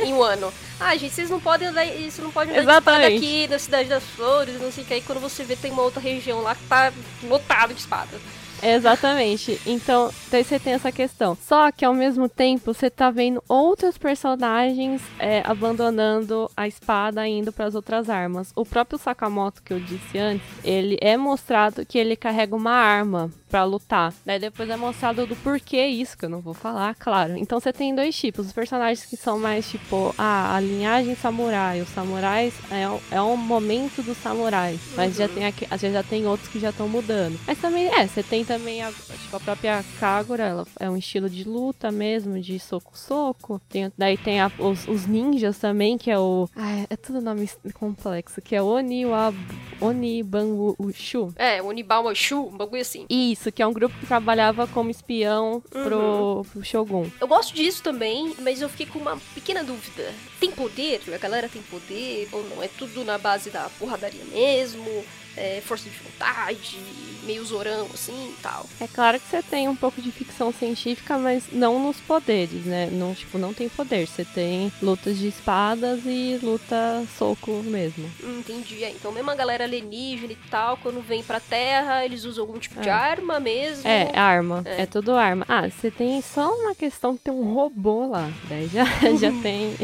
em, 0.00 0.10
em 0.10 0.14
Wano. 0.14 0.52
Ah, 0.78 0.96
gente, 0.96 1.12
vocês 1.12 1.28
não 1.28 1.40
podem 1.40 1.68
andar, 1.68 1.84
isso 1.84 2.22
não 2.22 2.30
pode 2.30 2.50
andar 2.50 2.62
Exatamente. 2.62 3.14
espada 3.14 3.26
aqui 3.26 3.48
na 3.48 3.58
Cidade 3.58 3.88
das 3.88 4.04
Flores, 4.04 4.60
não 4.60 4.70
sei 4.70 4.84
o 4.84 4.86
que. 4.86 4.94
Aí 4.94 5.02
quando 5.02 5.20
você 5.20 5.42
vê, 5.42 5.56
tem 5.56 5.72
uma 5.72 5.82
outra 5.82 6.00
região 6.00 6.40
lá 6.40 6.54
que 6.54 6.64
tá 6.64 6.92
lotado 7.24 7.74
de 7.74 7.80
espada. 7.80 8.16
Exatamente. 8.62 9.60
Então, 9.66 10.10
daí 10.30 10.44
você 10.44 10.58
tem 10.58 10.72
essa 10.72 10.92
questão. 10.92 11.36
Só 11.40 11.70
que 11.70 11.84
ao 11.84 11.94
mesmo 11.94 12.28
tempo 12.28 12.72
você 12.72 12.90
tá 12.90 13.10
vendo 13.10 13.42
outros 13.48 13.96
personagens 13.98 15.02
é, 15.18 15.42
abandonando 15.44 16.50
a 16.56 16.66
espada 16.66 17.26
indo 17.26 17.52
para 17.52 17.66
as 17.66 17.74
outras 17.74 18.08
armas. 18.08 18.52
O 18.54 18.64
próprio 18.64 18.98
Sakamoto 18.98 19.62
que 19.62 19.72
eu 19.72 19.80
disse 19.80 20.18
antes, 20.18 20.46
ele 20.64 20.98
é 21.00 21.16
mostrado 21.16 21.84
que 21.86 21.98
ele 21.98 22.16
carrega 22.16 22.54
uma 22.54 22.72
arma 22.72 23.30
para 23.48 23.64
lutar. 23.64 24.12
Daí 24.24 24.38
depois 24.38 24.68
é 24.68 24.76
mostrado 24.76 25.26
do 25.26 25.34
porquê 25.36 25.86
isso, 25.86 26.16
que 26.16 26.24
eu 26.24 26.28
não 26.28 26.40
vou 26.40 26.54
falar, 26.54 26.94
claro. 26.94 27.36
Então 27.36 27.58
você 27.58 27.72
tem 27.72 27.94
dois 27.94 28.16
tipos. 28.16 28.46
Os 28.46 28.52
personagens 28.52 29.04
que 29.04 29.16
são 29.16 29.38
mais 29.38 29.68
tipo, 29.68 30.14
ah, 30.18 30.54
a 30.54 30.60
linhagem 30.60 31.14
samurai. 31.14 31.80
Os 31.80 31.88
samurais 31.88 32.54
é, 32.70 33.16
é 33.16 33.22
um 33.22 33.36
momento 33.36 34.02
dos 34.02 34.16
samurais. 34.18 34.80
Mas 34.96 35.12
uhum. 35.12 35.26
já 35.26 35.28
tem 35.28 35.46
aqui, 35.46 35.66
às 35.70 35.80
vezes 35.80 35.94
já 35.94 36.02
tem 36.02 36.26
outros 36.26 36.48
que 36.48 36.60
já 36.60 36.70
estão 36.70 36.88
mudando. 36.88 37.38
Mas 37.46 37.58
também 37.58 37.86
é, 37.86 38.06
você 38.06 38.22
tem 38.22 38.44
também 38.44 38.82
a, 38.82 38.90
tipo, 38.90 39.36
a 39.36 39.40
própria 39.40 39.84
Kagura, 39.98 40.44
ela 40.44 40.66
é 40.78 40.90
um 40.90 40.96
estilo 40.96 41.28
de 41.28 41.44
luta 41.44 41.90
mesmo, 41.90 42.40
de 42.40 42.58
soco-soco. 42.58 43.60
Tem, 43.68 43.92
daí 43.96 44.16
tem 44.16 44.40
a, 44.40 44.50
os, 44.58 44.86
os, 44.88 45.06
ninjas 45.06 45.58
também, 45.58 45.96
que 45.96 46.10
é 46.10 46.18
o. 46.18 46.48
Ah, 46.54 46.86
é 46.88 46.96
tudo 46.96 47.20
nome 47.20 47.48
complexo, 47.74 48.40
que 48.40 48.54
é 48.54 48.62
Oni 48.62 49.06
wa, 49.06 49.32
Oni 49.80 50.22
Banwushu. 50.22 51.32
É, 51.36 51.62
Oni 51.62 51.82
Banwushu, 51.82 52.48
um 52.48 52.56
bagulho 52.56 52.82
assim. 52.82 53.06
Isso 53.08 53.37
isso, 53.38 53.52
que 53.52 53.62
é 53.62 53.66
um 53.66 53.72
grupo 53.72 53.96
que 53.98 54.06
trabalhava 54.06 54.66
como 54.66 54.90
espião 54.90 55.62
uhum. 55.74 55.84
pro, 55.84 56.46
pro 56.52 56.64
Shogun. 56.64 57.06
Eu 57.20 57.28
gosto 57.28 57.54
disso 57.54 57.82
também, 57.82 58.34
mas 58.40 58.60
eu 58.60 58.68
fiquei 58.68 58.86
com 58.86 58.98
uma 58.98 59.16
pequena 59.34 59.62
dúvida. 59.62 60.12
Tem 60.40 60.50
poder? 60.50 61.00
A 61.14 61.18
galera 61.18 61.48
tem 61.48 61.62
poder 61.62 62.28
ou 62.32 62.42
não? 62.48 62.62
É 62.62 62.68
tudo 62.68 63.04
na 63.04 63.16
base 63.16 63.50
da 63.50 63.70
porradaria 63.78 64.24
mesmo? 64.24 65.04
É, 65.38 65.60
força 65.64 65.88
de 65.88 65.96
vontade, 65.98 66.78
meio 67.22 67.44
zorão, 67.44 67.86
assim 67.92 68.34
e 68.36 68.42
tal. 68.42 68.66
É 68.80 68.86
claro 68.86 69.20
que 69.20 69.28
você 69.28 69.42
tem 69.42 69.68
um 69.68 69.76
pouco 69.76 70.00
de 70.00 70.10
ficção 70.10 70.52
científica, 70.52 71.18
mas 71.18 71.44
não 71.52 71.78
nos 71.78 71.98
poderes, 72.00 72.64
né? 72.64 72.88
Não, 72.90 73.14
tipo, 73.14 73.38
não 73.38 73.52
tem 73.52 73.68
poder. 73.68 74.06
Você 74.06 74.24
tem 74.24 74.72
lutas 74.82 75.18
de 75.18 75.28
espadas 75.28 76.00
e 76.06 76.38
luta 76.42 77.04
soco 77.18 77.62
mesmo. 77.62 78.10
Entendi. 78.22 78.82
É, 78.82 78.90
então, 78.90 79.12
mesmo 79.12 79.30
a 79.30 79.34
galera 79.34 79.64
alienígena 79.64 80.32
e 80.32 80.38
tal, 80.50 80.78
quando 80.78 81.02
vem 81.02 81.22
pra 81.22 81.38
Terra, 81.38 82.04
eles 82.04 82.24
usam 82.24 82.44
algum 82.44 82.58
tipo 82.58 82.80
é. 82.80 82.82
de 82.82 82.90
arma 82.90 83.38
mesmo? 83.38 83.86
É, 83.86 84.10
arma. 84.18 84.62
É. 84.64 84.82
é 84.82 84.86
tudo 84.86 85.12
arma. 85.12 85.44
Ah, 85.48 85.68
você 85.68 85.90
tem 85.90 86.20
só 86.22 86.50
uma 86.50 86.74
questão 86.74 87.16
que 87.16 87.24
tem 87.24 87.34
um 87.34 87.52
robô 87.52 88.06
lá. 88.06 88.30
Daí 88.48 88.68
já, 88.68 88.84
já 89.20 89.30
tem. 89.42 89.76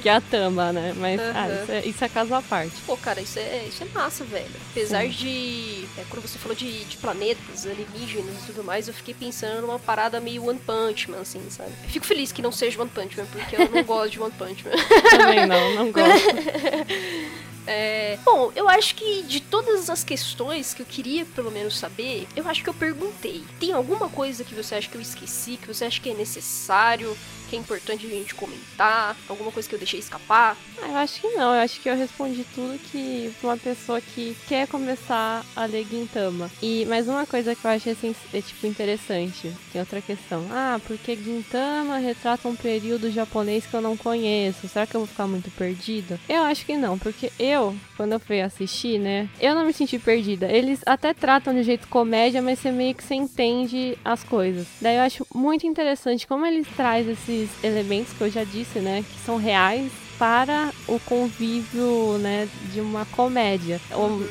que 0.00 0.08
é 0.08 0.12
a 0.12 0.20
Tama, 0.20 0.72
né? 0.72 0.94
Mas 0.96 1.20
ah, 1.20 1.48
isso, 1.48 1.72
é, 1.72 1.86
isso 1.86 2.04
é 2.04 2.08
caso 2.08 2.34
à 2.34 2.42
parte. 2.42 2.74
Pô, 2.86 2.96
cara, 2.96 3.20
isso 3.20 3.38
é, 3.38 3.64
isso 3.66 3.82
é 3.82 3.86
massa, 3.86 4.24
velho. 4.24 4.48
Apesar 4.78 5.02
Sim. 5.02 5.10
de. 5.10 5.88
É, 5.98 6.04
quando 6.08 6.22
você 6.22 6.38
falou 6.38 6.56
de, 6.56 6.84
de, 6.84 6.96
planetas 6.98 7.66
alienígenas 7.66 8.44
e 8.44 8.46
tudo 8.46 8.62
mais, 8.62 8.86
eu 8.86 8.94
fiquei 8.94 9.12
pensando 9.12 9.62
numa 9.62 9.78
parada 9.78 10.20
meio 10.20 10.46
One 10.46 10.60
Punch 10.60 11.10
Man, 11.10 11.20
assim, 11.20 11.42
sabe? 11.50 11.72
Eu 11.84 11.90
fico 11.90 12.06
feliz 12.06 12.30
que 12.30 12.40
não 12.40 12.52
seja 12.52 12.80
One 12.80 12.90
Punch 12.90 13.16
Man, 13.16 13.26
porque 13.26 13.56
eu 13.56 13.68
não 13.68 13.82
gosto 13.84 14.12
de 14.12 14.20
One 14.20 14.32
Punch 14.38 14.64
Man. 14.64 14.70
Também 15.10 15.46
não, 15.46 15.74
não 15.74 15.92
gosto. 15.92 16.08
É... 17.70 18.18
Bom, 18.24 18.50
eu 18.56 18.66
acho 18.66 18.94
que 18.94 19.22
de 19.24 19.40
todas 19.40 19.90
as 19.90 20.02
questões 20.02 20.72
que 20.72 20.80
eu 20.80 20.86
queria 20.86 21.26
pelo 21.26 21.50
menos 21.50 21.76
saber, 21.76 22.26
eu 22.34 22.48
acho 22.48 22.64
que 22.64 22.70
eu 22.70 22.72
perguntei. 22.72 23.44
Tem 23.60 23.74
alguma 23.74 24.08
coisa 24.08 24.42
que 24.42 24.54
você 24.54 24.76
acha 24.76 24.88
que 24.88 24.96
eu 24.96 25.02
esqueci, 25.02 25.58
que 25.58 25.68
você 25.68 25.84
acha 25.84 26.00
que 26.00 26.08
é 26.08 26.14
necessário? 26.14 27.14
Que 27.48 27.56
é 27.56 27.58
importante 27.58 28.06
a 28.06 28.10
gente 28.10 28.34
comentar? 28.34 29.16
Alguma 29.28 29.50
coisa 29.50 29.68
que 29.68 29.74
eu 29.74 29.78
deixei 29.78 29.98
escapar? 29.98 30.56
Ah, 30.82 30.88
eu 30.88 30.96
acho 30.96 31.20
que 31.20 31.28
não. 31.28 31.54
Eu 31.54 31.60
acho 31.60 31.80
que 31.80 31.88
eu 31.88 31.96
respondi 31.96 32.44
tudo 32.54 32.78
que 32.78 33.32
uma 33.42 33.56
pessoa 33.56 34.00
que 34.00 34.36
quer 34.46 34.68
começar 34.68 35.44
a 35.56 35.64
ler 35.64 35.86
Gintama. 35.88 36.50
E 36.62 36.84
mais 36.86 37.08
uma 37.08 37.26
coisa 37.26 37.54
que 37.54 37.64
eu 37.64 37.70
acho 37.70 37.90
assim, 37.90 38.14
é, 38.32 38.40
tipo 38.40 38.66
interessante. 38.66 39.52
Tem 39.72 39.80
outra 39.80 40.00
questão. 40.00 40.46
Ah, 40.50 40.78
porque 40.86 41.16
Gintama 41.16 41.98
retrata 41.98 42.48
um 42.48 42.54
período 42.54 43.10
japonês 43.10 43.66
que 43.66 43.74
eu 43.74 43.80
não 43.80 43.96
conheço. 43.96 44.68
Será 44.68 44.86
que 44.86 44.94
eu 44.94 45.00
vou 45.00 45.08
ficar 45.08 45.26
muito 45.26 45.50
perdida? 45.52 46.20
Eu 46.28 46.42
acho 46.42 46.66
que 46.66 46.76
não, 46.76 46.98
porque 46.98 47.32
eu, 47.38 47.74
quando 47.96 48.12
eu 48.12 48.20
fui 48.20 48.40
assistir, 48.40 48.98
né, 48.98 49.28
eu 49.40 49.54
não 49.54 49.64
me 49.64 49.72
senti 49.72 49.98
perdida. 49.98 50.50
Eles 50.50 50.80
até 50.84 51.14
tratam 51.14 51.54
de 51.54 51.62
jeito 51.62 51.88
comédia, 51.88 52.42
mas 52.42 52.58
você 52.58 52.70
meio 52.70 52.94
que 52.94 53.02
você 53.02 53.14
entende 53.14 53.96
as 54.04 54.22
coisas. 54.22 54.66
Daí 54.80 54.96
eu 54.96 55.02
acho 55.02 55.26
muito 55.34 55.66
interessante 55.66 56.26
como 56.26 56.44
eles 56.44 56.66
trazem 56.76 57.12
esse 57.12 57.37
esses 57.38 57.50
elementos 57.62 58.12
que 58.12 58.20
eu 58.20 58.30
já 58.30 58.44
disse, 58.44 58.78
né, 58.78 59.04
que 59.08 59.24
são 59.24 59.36
reais 59.36 59.90
para 60.18 60.72
o 60.86 60.98
convívio, 61.00 62.18
né, 62.18 62.48
de 62.72 62.80
uma 62.80 63.04
comédia. 63.06 63.80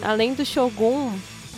além 0.02 0.34
do 0.34 0.46
Shogun, 0.46 1.12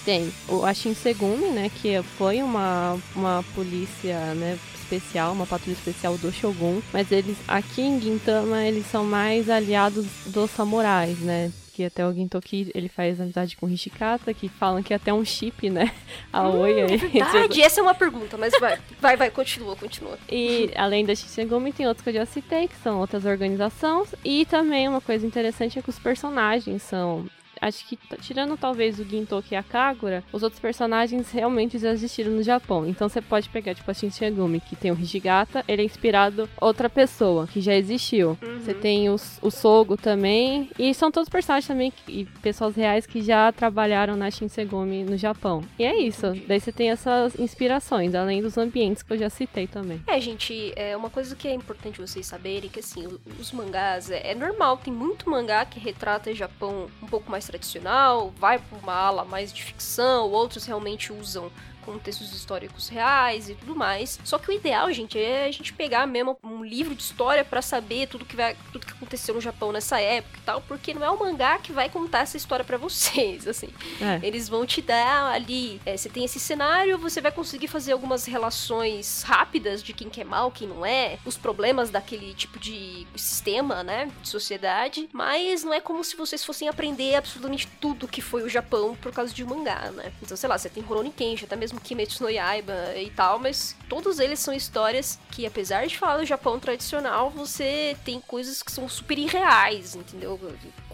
tem 0.06 0.32
o 0.48 0.66
Ashin 0.66 0.94
Segumi, 0.94 1.48
né, 1.48 1.72
que 1.82 2.02
foi 2.18 2.44
uma, 2.44 2.98
uma 3.16 3.44
polícia, 3.56 4.34
né, 4.36 4.58
especial, 4.82 5.34
uma 5.34 5.46
patrulha 5.46 5.74
especial 5.74 6.18
do 6.18 6.32
Shogun, 6.32 6.82
mas 6.92 7.12
eles 7.12 7.38
aqui 7.48 7.82
em 7.82 8.00
Gintama 8.00 8.64
eles 8.64 8.86
são 8.90 9.04
mais 9.04 9.50
aliados 9.50 10.06
dos 10.26 10.50
samurais, 10.52 11.20
né? 11.20 11.52
Que 11.80 11.86
até 11.86 12.06
o 12.06 12.14
Gintoki 12.14 12.70
ele 12.76 12.90
faz 12.90 13.22
amizade 13.22 13.56
com 13.56 13.70
Hishikata, 13.70 14.34
que 14.34 14.50
falam 14.50 14.84
que 14.84 14.92
é 14.92 14.98
até 14.98 15.14
um 15.14 15.24
chip, 15.24 15.70
né? 15.70 15.90
A 16.34 16.46
hum, 16.46 16.60
Oi 16.60 16.82
aí. 16.82 16.94
É 16.94 16.98
verdade, 16.98 17.62
essa 17.62 17.80
é 17.80 17.84
uma 17.84 17.96
pergunta, 17.96 18.38
mas 18.38 18.52
vai, 18.60 18.78
vai, 19.00 19.16
vai, 19.16 19.32
continua, 19.32 19.78
continua. 19.78 20.20
E 20.30 20.70
além 20.76 21.06
da 21.06 21.16
Shinsengumi, 21.16 21.72
tem 21.72 21.88
outros 21.88 22.04
que 22.04 22.10
eu 22.10 22.16
já 22.16 22.26
citei, 22.26 22.68
que 22.68 22.76
são 22.84 23.00
outras 23.00 23.24
organizações. 23.24 24.14
E 24.26 24.46
também 24.46 24.90
uma 24.90 25.00
coisa 25.00 25.26
interessante 25.26 25.80
é 25.80 25.82
que 25.82 25.90
os 25.90 25.98
personagens 25.98 26.84
são 26.84 27.26
acho 27.62 27.86
que 27.88 27.98
tirando 28.22 28.58
talvez 28.58 29.00
o 29.00 29.04
Gintoki 29.04 29.54
e 29.54 29.58
a 29.58 29.64
Kagura, 29.64 30.24
os 30.32 30.44
outros 30.44 30.62
personagens 30.62 31.32
realmente 31.32 31.78
já 31.78 31.92
existiram 31.92 32.32
no 32.32 32.44
Japão. 32.44 32.88
Então 32.88 33.10
você 33.10 33.22
pode 33.22 33.50
pegar, 33.50 33.76
tipo, 33.76 33.90
a 33.90 33.94
Shinsengumi, 33.94 34.60
que 34.60 34.76
tem 34.76 34.92
o 34.92 35.00
Hijigata, 35.00 35.64
ele 35.68 35.82
é 35.82 35.86
inspirado 35.86 36.50
outra 36.60 36.90
pessoa, 36.90 37.48
que 37.48 37.62
já 37.62 37.74
existiu. 37.74 38.38
Uhum. 38.42 38.60
Você 38.60 38.74
tem 38.74 39.10
os, 39.10 39.40
o 39.42 39.52
Sogo 39.52 39.98
também, 39.98 40.70
e 40.78 40.94
são 40.94 41.12
todos 41.12 41.30
personagens 41.30 41.68
também, 41.68 41.94
e 42.08 42.26
pessoas 42.42 42.76
reais 42.76 43.06
que 43.06 43.22
já 43.22 43.52
trabalharam 43.52 44.16
na 44.16 44.32
Shinsengumi 44.32 45.04
no 45.04 45.18
Japão. 45.18 45.64
E 45.78 45.84
é 45.84 46.00
isso. 46.00 46.28
Entendi. 46.28 46.46
Daí 46.48 46.60
você 46.60 46.72
tem 46.72 46.90
essas 46.90 47.38
inspirações, 47.40 48.16
além 48.16 48.42
dos 48.42 48.58
ambientes 48.58 49.04
que 49.04 49.14
eu 49.14 49.18
já 49.18 49.30
citei 49.30 49.68
também. 49.68 50.02
É, 50.08 50.20
gente, 50.20 50.74
é 50.76 50.96
uma 50.96 51.10
coisa 51.10 51.36
que 51.36 51.48
é 51.48 51.54
importante 51.54 52.00
vocês 52.00 52.26
saberem, 52.26 52.70
que 52.70 52.80
assim, 52.80 53.08
os 53.40 53.52
mangás, 53.52 54.10
é, 54.10 54.32
é 54.32 54.36
normal, 54.36 54.78
tem 54.78 54.94
muito 54.94 55.30
mangá 55.30 55.66
que 55.66 55.80
retrata 55.80 56.34
Japão 56.34 56.88
um 57.02 57.08
pouco 57.08 57.30
mais 57.30 57.49
tradicional, 57.50 58.32
vai 58.38 58.60
para 58.60 58.78
uma 58.78 58.94
ala 58.94 59.26
mais 59.26 59.52
de 59.52 59.64
ficção, 59.64 60.30
outros 60.30 60.66
realmente 60.66 61.12
usam 61.12 61.52
contextos 61.86 62.34
históricos 62.34 62.90
reais 62.90 63.50
e 63.50 63.56
tudo 63.56 63.76
mais. 63.76 64.20
Só 64.24 64.38
que 64.38 64.50
o 64.50 64.54
ideal, 64.54 64.92
gente, 64.92 65.18
é 65.18 65.46
a 65.46 65.52
gente 65.52 65.74
pegar 65.74 66.06
mesmo 66.06 66.38
um 66.44 66.64
livro 66.64 66.96
de 66.96 67.04
história 67.04 67.44
para 67.44 67.62
saber 67.62 68.08
tudo 68.08 68.26
que 68.26 68.36
vai, 68.36 68.56
tudo 68.72 68.86
que 68.86 68.94
aconteceu 68.94 69.36
no 69.36 69.42
Japão 69.42 69.72
nessa 69.72 70.00
época 70.00 70.38
e 70.38 70.42
tal, 70.42 70.62
porque 70.62 70.94
não 70.94 71.04
é 71.04 71.10
o 71.10 71.20
mangá 71.20 71.58
que 71.58 71.72
vai 71.72 71.90
contar 71.90 72.20
essa 72.20 72.38
história 72.38 72.66
para 72.66 72.78
vocês, 72.78 73.46
assim. 73.48 73.70
É. 74.02 74.26
Eles 74.26 74.48
vão 74.48 74.66
te 74.66 74.82
dar 74.82 75.34
ali, 75.34 75.82
é, 75.86 75.96
você 75.96 76.10
tem 76.10 76.26
esse 76.26 76.40
cenário, 76.40 76.98
você 76.98 77.22
vai 77.22 77.32
conseguir 77.32 77.68
fazer 77.68 77.92
algumas 77.92 78.26
relações 78.26 79.24
rápidas 79.24 79.82
de 79.84 79.94
quem 79.94 80.10
que 80.10 80.22
é 80.22 80.24
mal, 80.24 80.52
quem 80.52 80.68
não 80.68 80.86
é, 80.86 81.18
os 81.26 81.38
problemas 81.38 81.90
daquele 81.90 82.34
tipo 82.34 82.60
de 82.60 83.08
sistema, 83.16 83.84
né, 83.84 84.12
de 84.22 84.30
sociedade, 84.30 85.10
mas 85.14 85.64
não 85.64 85.74
é 85.74 85.82
como 85.82 86.04
se 86.04 86.16
vocês 86.16 86.44
fossem 86.44 86.68
aprender 86.68 87.16
absolutamente 87.16 87.68
tudo 87.80 88.08
que 88.08 88.22
foi 88.22 88.44
o 88.44 88.50
Japão 88.50 88.96
por 88.96 89.12
causa 89.12 89.34
de 89.34 89.44
um 89.44 89.48
mangá, 89.48 89.92
né? 89.92 90.12
Então, 90.22 90.36
sei 90.36 90.50
lá, 90.50 90.58
você 90.58 90.70
tem 90.70 90.84
Rurouni 90.84 91.12
Kenshin, 91.12 91.46
até 91.46 91.56
mesmo 91.56 91.79
Kimetsu 91.80 92.24
no 92.24 92.30
Yaiba 92.30 92.96
e 92.98 93.10
tal, 93.10 93.40
mas 93.40 93.76
todos 93.88 94.20
eles 94.20 94.40
são 94.40 94.54
histórias 94.54 95.20
que, 95.32 95.46
apesar 95.46 95.88
de 95.88 95.98
falar 95.98 96.18
do 96.18 96.26
Japão 96.26 96.60
tradicional, 96.60 97.30
você 97.30 97.98
tem 98.04 98.20
coisas 98.20 98.62
que 98.62 98.72
são 98.72 98.88
super 98.88 99.18
irreais, 99.18 99.96
entendeu? 99.96 100.40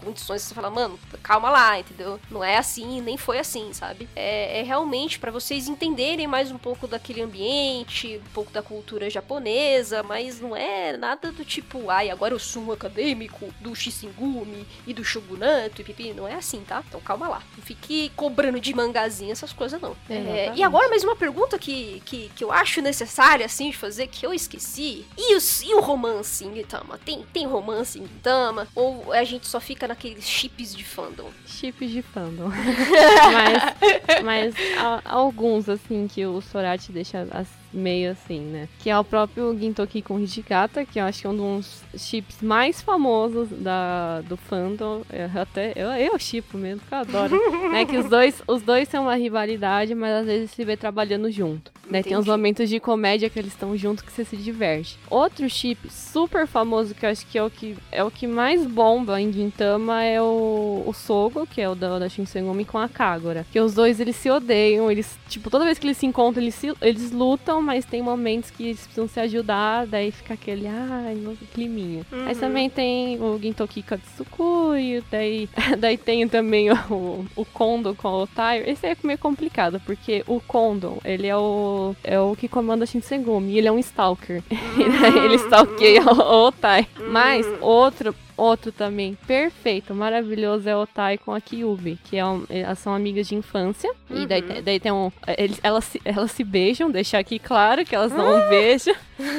condições 0.06 0.42
que 0.42 0.48
você 0.48 0.54
fala, 0.54 0.70
mano, 0.70 0.98
calma 1.22 1.50
lá, 1.50 1.80
entendeu? 1.80 2.20
Não 2.30 2.44
é 2.44 2.56
assim, 2.56 3.00
nem 3.00 3.16
foi 3.16 3.38
assim, 3.38 3.72
sabe? 3.72 4.08
É, 4.14 4.60
é 4.60 4.62
realmente 4.62 5.18
para 5.18 5.32
vocês 5.32 5.66
entenderem 5.66 6.28
mais 6.28 6.52
um 6.52 6.58
pouco 6.58 6.86
daquele 6.86 7.22
ambiente, 7.22 8.20
um 8.24 8.32
pouco 8.32 8.52
da 8.52 8.62
cultura 8.62 9.10
japonesa, 9.10 10.04
mas 10.04 10.40
não 10.40 10.54
é 10.54 10.96
nada 10.96 11.32
do 11.32 11.44
tipo, 11.44 11.90
ai, 11.90 12.08
agora 12.08 12.34
eu 12.34 12.38
sou 12.38 12.62
um 12.62 12.72
acadêmico 12.72 13.52
do 13.60 13.74
Shisingumi 13.74 14.66
e 14.86 14.94
do 14.94 15.04
Shogunato 15.04 15.80
e 15.80 15.84
pipi. 15.84 16.12
Não 16.12 16.28
é 16.28 16.34
assim, 16.34 16.60
tá? 16.60 16.84
Então 16.86 17.00
calma 17.00 17.26
lá. 17.26 17.42
Não 17.56 17.64
fique 17.64 18.12
cobrando 18.14 18.60
de 18.60 18.74
mangazinha 18.74 19.32
essas 19.32 19.52
coisas, 19.52 19.80
não. 19.80 19.96
É, 20.08 20.52
e 20.54 20.62
agora 20.66 20.88
mais 20.88 21.04
uma 21.04 21.16
pergunta 21.16 21.58
que, 21.58 22.02
que, 22.04 22.30
que 22.34 22.44
eu 22.44 22.52
acho 22.52 22.82
necessária, 22.82 23.46
assim, 23.46 23.70
de 23.70 23.76
fazer, 23.76 24.08
que 24.08 24.26
eu 24.26 24.34
esqueci. 24.34 25.06
E, 25.16 25.34
os, 25.34 25.62
e 25.62 25.74
o 25.74 25.80
romance 25.80 26.44
em 26.44 26.54
Gintama? 26.54 26.98
Tem, 26.98 27.24
tem 27.32 27.46
romance 27.46 27.98
em 27.98 28.02
Gintama? 28.02 28.68
Ou 28.74 29.12
a 29.12 29.24
gente 29.24 29.46
só 29.46 29.60
fica 29.60 29.86
naqueles 29.86 30.28
chips 30.28 30.74
de 30.74 30.84
fandom. 30.84 31.30
Chips 31.46 31.90
de 31.90 32.02
fandom. 32.02 32.50
mas 34.22 34.24
mas 34.24 34.54
há, 34.78 35.00
alguns, 35.04 35.68
assim, 35.68 36.08
que 36.08 36.26
o 36.26 36.40
Sorati 36.40 36.92
deixa 36.92 37.26
meio 37.72 38.12
assim, 38.12 38.40
né? 38.40 38.68
Que 38.78 38.90
é 38.90 38.98
o 38.98 39.04
próprio 39.04 39.56
Gintoki 39.58 40.02
com 40.02 40.18
Hijikata, 40.18 40.84
que 40.84 40.98
eu 40.98 41.04
acho 41.04 41.20
que 41.20 41.26
é 41.26 41.30
um 41.30 41.58
dos 41.58 41.82
chips 41.96 42.40
mais 42.42 42.80
famosos 42.80 43.48
da, 43.50 44.20
do 44.22 44.36
fandom. 44.36 45.02
Eu 45.12 45.40
até 45.40 45.72
eu, 45.76 45.88
eu 45.90 46.18
chipo 46.18 46.56
mesmo, 46.58 46.80
que 46.86 46.94
eu 46.94 46.98
adoro. 46.98 47.36
né? 47.70 47.84
Que 47.84 47.96
os 47.96 48.08
dois, 48.08 48.42
os 48.46 48.62
dois 48.62 48.88
são 48.88 49.04
uma 49.04 49.16
rivalidade, 49.16 49.94
mas 49.94 50.20
às 50.20 50.26
vezes 50.26 50.50
se 50.50 50.64
vê 50.64 50.76
trabalhando 50.76 51.30
junto. 51.30 51.70
Né? 51.88 52.02
Tem 52.02 52.16
uns 52.16 52.26
momentos 52.26 52.68
de 52.68 52.80
comédia 52.80 53.30
que 53.30 53.38
eles 53.38 53.52
estão 53.52 53.76
juntos 53.76 54.04
que 54.04 54.12
você 54.12 54.24
se 54.24 54.36
diverte. 54.36 54.98
Outro 55.08 55.48
chip 55.48 55.90
super 55.90 56.46
famoso 56.46 56.94
que 56.94 57.06
eu 57.06 57.10
acho 57.10 57.26
que 57.26 57.38
é 57.38 57.42
o 57.42 57.50
que, 57.50 57.76
é 57.92 58.02
o 58.02 58.10
que 58.10 58.26
mais 58.26 58.66
bomba 58.66 59.20
em 59.20 59.32
Gintama 59.32 60.02
é 60.02 60.20
o, 60.20 60.82
o 60.84 60.92
Sogo, 60.92 61.46
que 61.46 61.60
é 61.60 61.68
o 61.68 61.74
da, 61.74 61.98
da 61.98 62.08
Shinsengumi 62.08 62.64
com 62.64 62.78
a 62.78 62.88
Kagura. 62.88 63.46
Que 63.52 63.60
os 63.60 63.74
dois 63.74 64.00
eles 64.00 64.16
se 64.16 64.30
odeiam, 64.30 64.90
eles, 64.90 65.18
tipo, 65.28 65.48
toda 65.48 65.64
vez 65.64 65.78
que 65.78 65.86
eles 65.86 65.96
se 65.96 66.06
encontram, 66.06 66.42
eles, 66.42 66.54
se, 66.54 66.72
eles 66.80 67.12
lutam, 67.12 67.62
mas 67.66 67.84
tem 67.84 68.00
momentos 68.00 68.48
que 68.50 68.62
eles 68.62 68.80
precisam 68.80 69.08
se 69.08 69.18
ajudar, 69.18 69.86
daí 69.86 70.12
fica 70.12 70.34
aquele, 70.34 70.68
ai, 70.68 71.16
no 71.16 71.36
climinha. 71.52 72.06
Uhum. 72.12 72.26
Aí 72.26 72.34
também 72.36 72.70
tem 72.70 73.20
o 73.20 73.36
Gintoki 73.38 73.82
Katsukuyo, 73.82 75.02
daí, 75.10 75.48
daí 75.76 75.98
tem 75.98 76.28
também 76.28 76.70
o, 76.70 77.26
o 77.34 77.44
Kondo 77.44 77.92
com 77.96 78.08
o 78.08 78.22
Otaio. 78.22 78.68
Esse 78.68 78.86
é 78.86 78.96
meio 79.02 79.18
complicado, 79.18 79.82
porque 79.84 80.22
o 80.28 80.40
Kondo, 80.40 80.98
ele 81.04 81.26
é 81.26 81.36
o, 81.36 81.96
é 82.04 82.20
o 82.20 82.36
que 82.36 82.46
comanda 82.46 82.86
Shinsengumi, 82.86 83.58
ele 83.58 83.66
é 83.66 83.72
um 83.72 83.78
stalker. 83.78 84.42
Uhum. 84.76 85.24
ele 85.24 85.36
stalkeia 85.36 86.02
o, 86.02 86.18
o 86.18 86.46
Otai. 86.46 86.86
Uhum. 86.98 87.10
Mas 87.10 87.46
outro 87.60 88.14
Outro 88.36 88.70
também 88.70 89.16
perfeito, 89.26 89.94
maravilhoso 89.94 90.68
é 90.68 90.76
o 90.76 90.86
Tai 90.86 91.16
com 91.16 91.32
a 91.32 91.40
Kyubi, 91.40 91.98
que 92.04 92.18
é 92.18 92.26
um, 92.26 92.44
elas 92.50 92.78
são 92.78 92.94
amigas 92.94 93.28
de 93.28 93.34
infância. 93.34 93.90
Uhum. 94.10 94.22
E 94.22 94.26
daí, 94.26 94.42
uhum. 94.42 94.62
daí 94.62 94.78
tem 94.78 94.92
um. 94.92 95.10
Eles, 95.38 95.58
elas, 95.62 95.84
se, 95.84 96.02
elas 96.04 96.30
se 96.32 96.44
beijam, 96.44 96.90
deixar 96.90 97.18
aqui 97.18 97.38
claro 97.38 97.84
que 97.84 97.94
elas 97.94 98.12
não 98.12 98.38
uh! 98.38 98.48
beijam. 98.50 98.94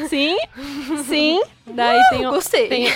Sim, 0.10 0.38
sim. 1.06 1.42
Daí 1.66 2.00
uh, 2.00 2.10
tem 2.10 2.28
um, 2.28 2.32
gostei. 2.32 2.68
Tem, 2.68 2.88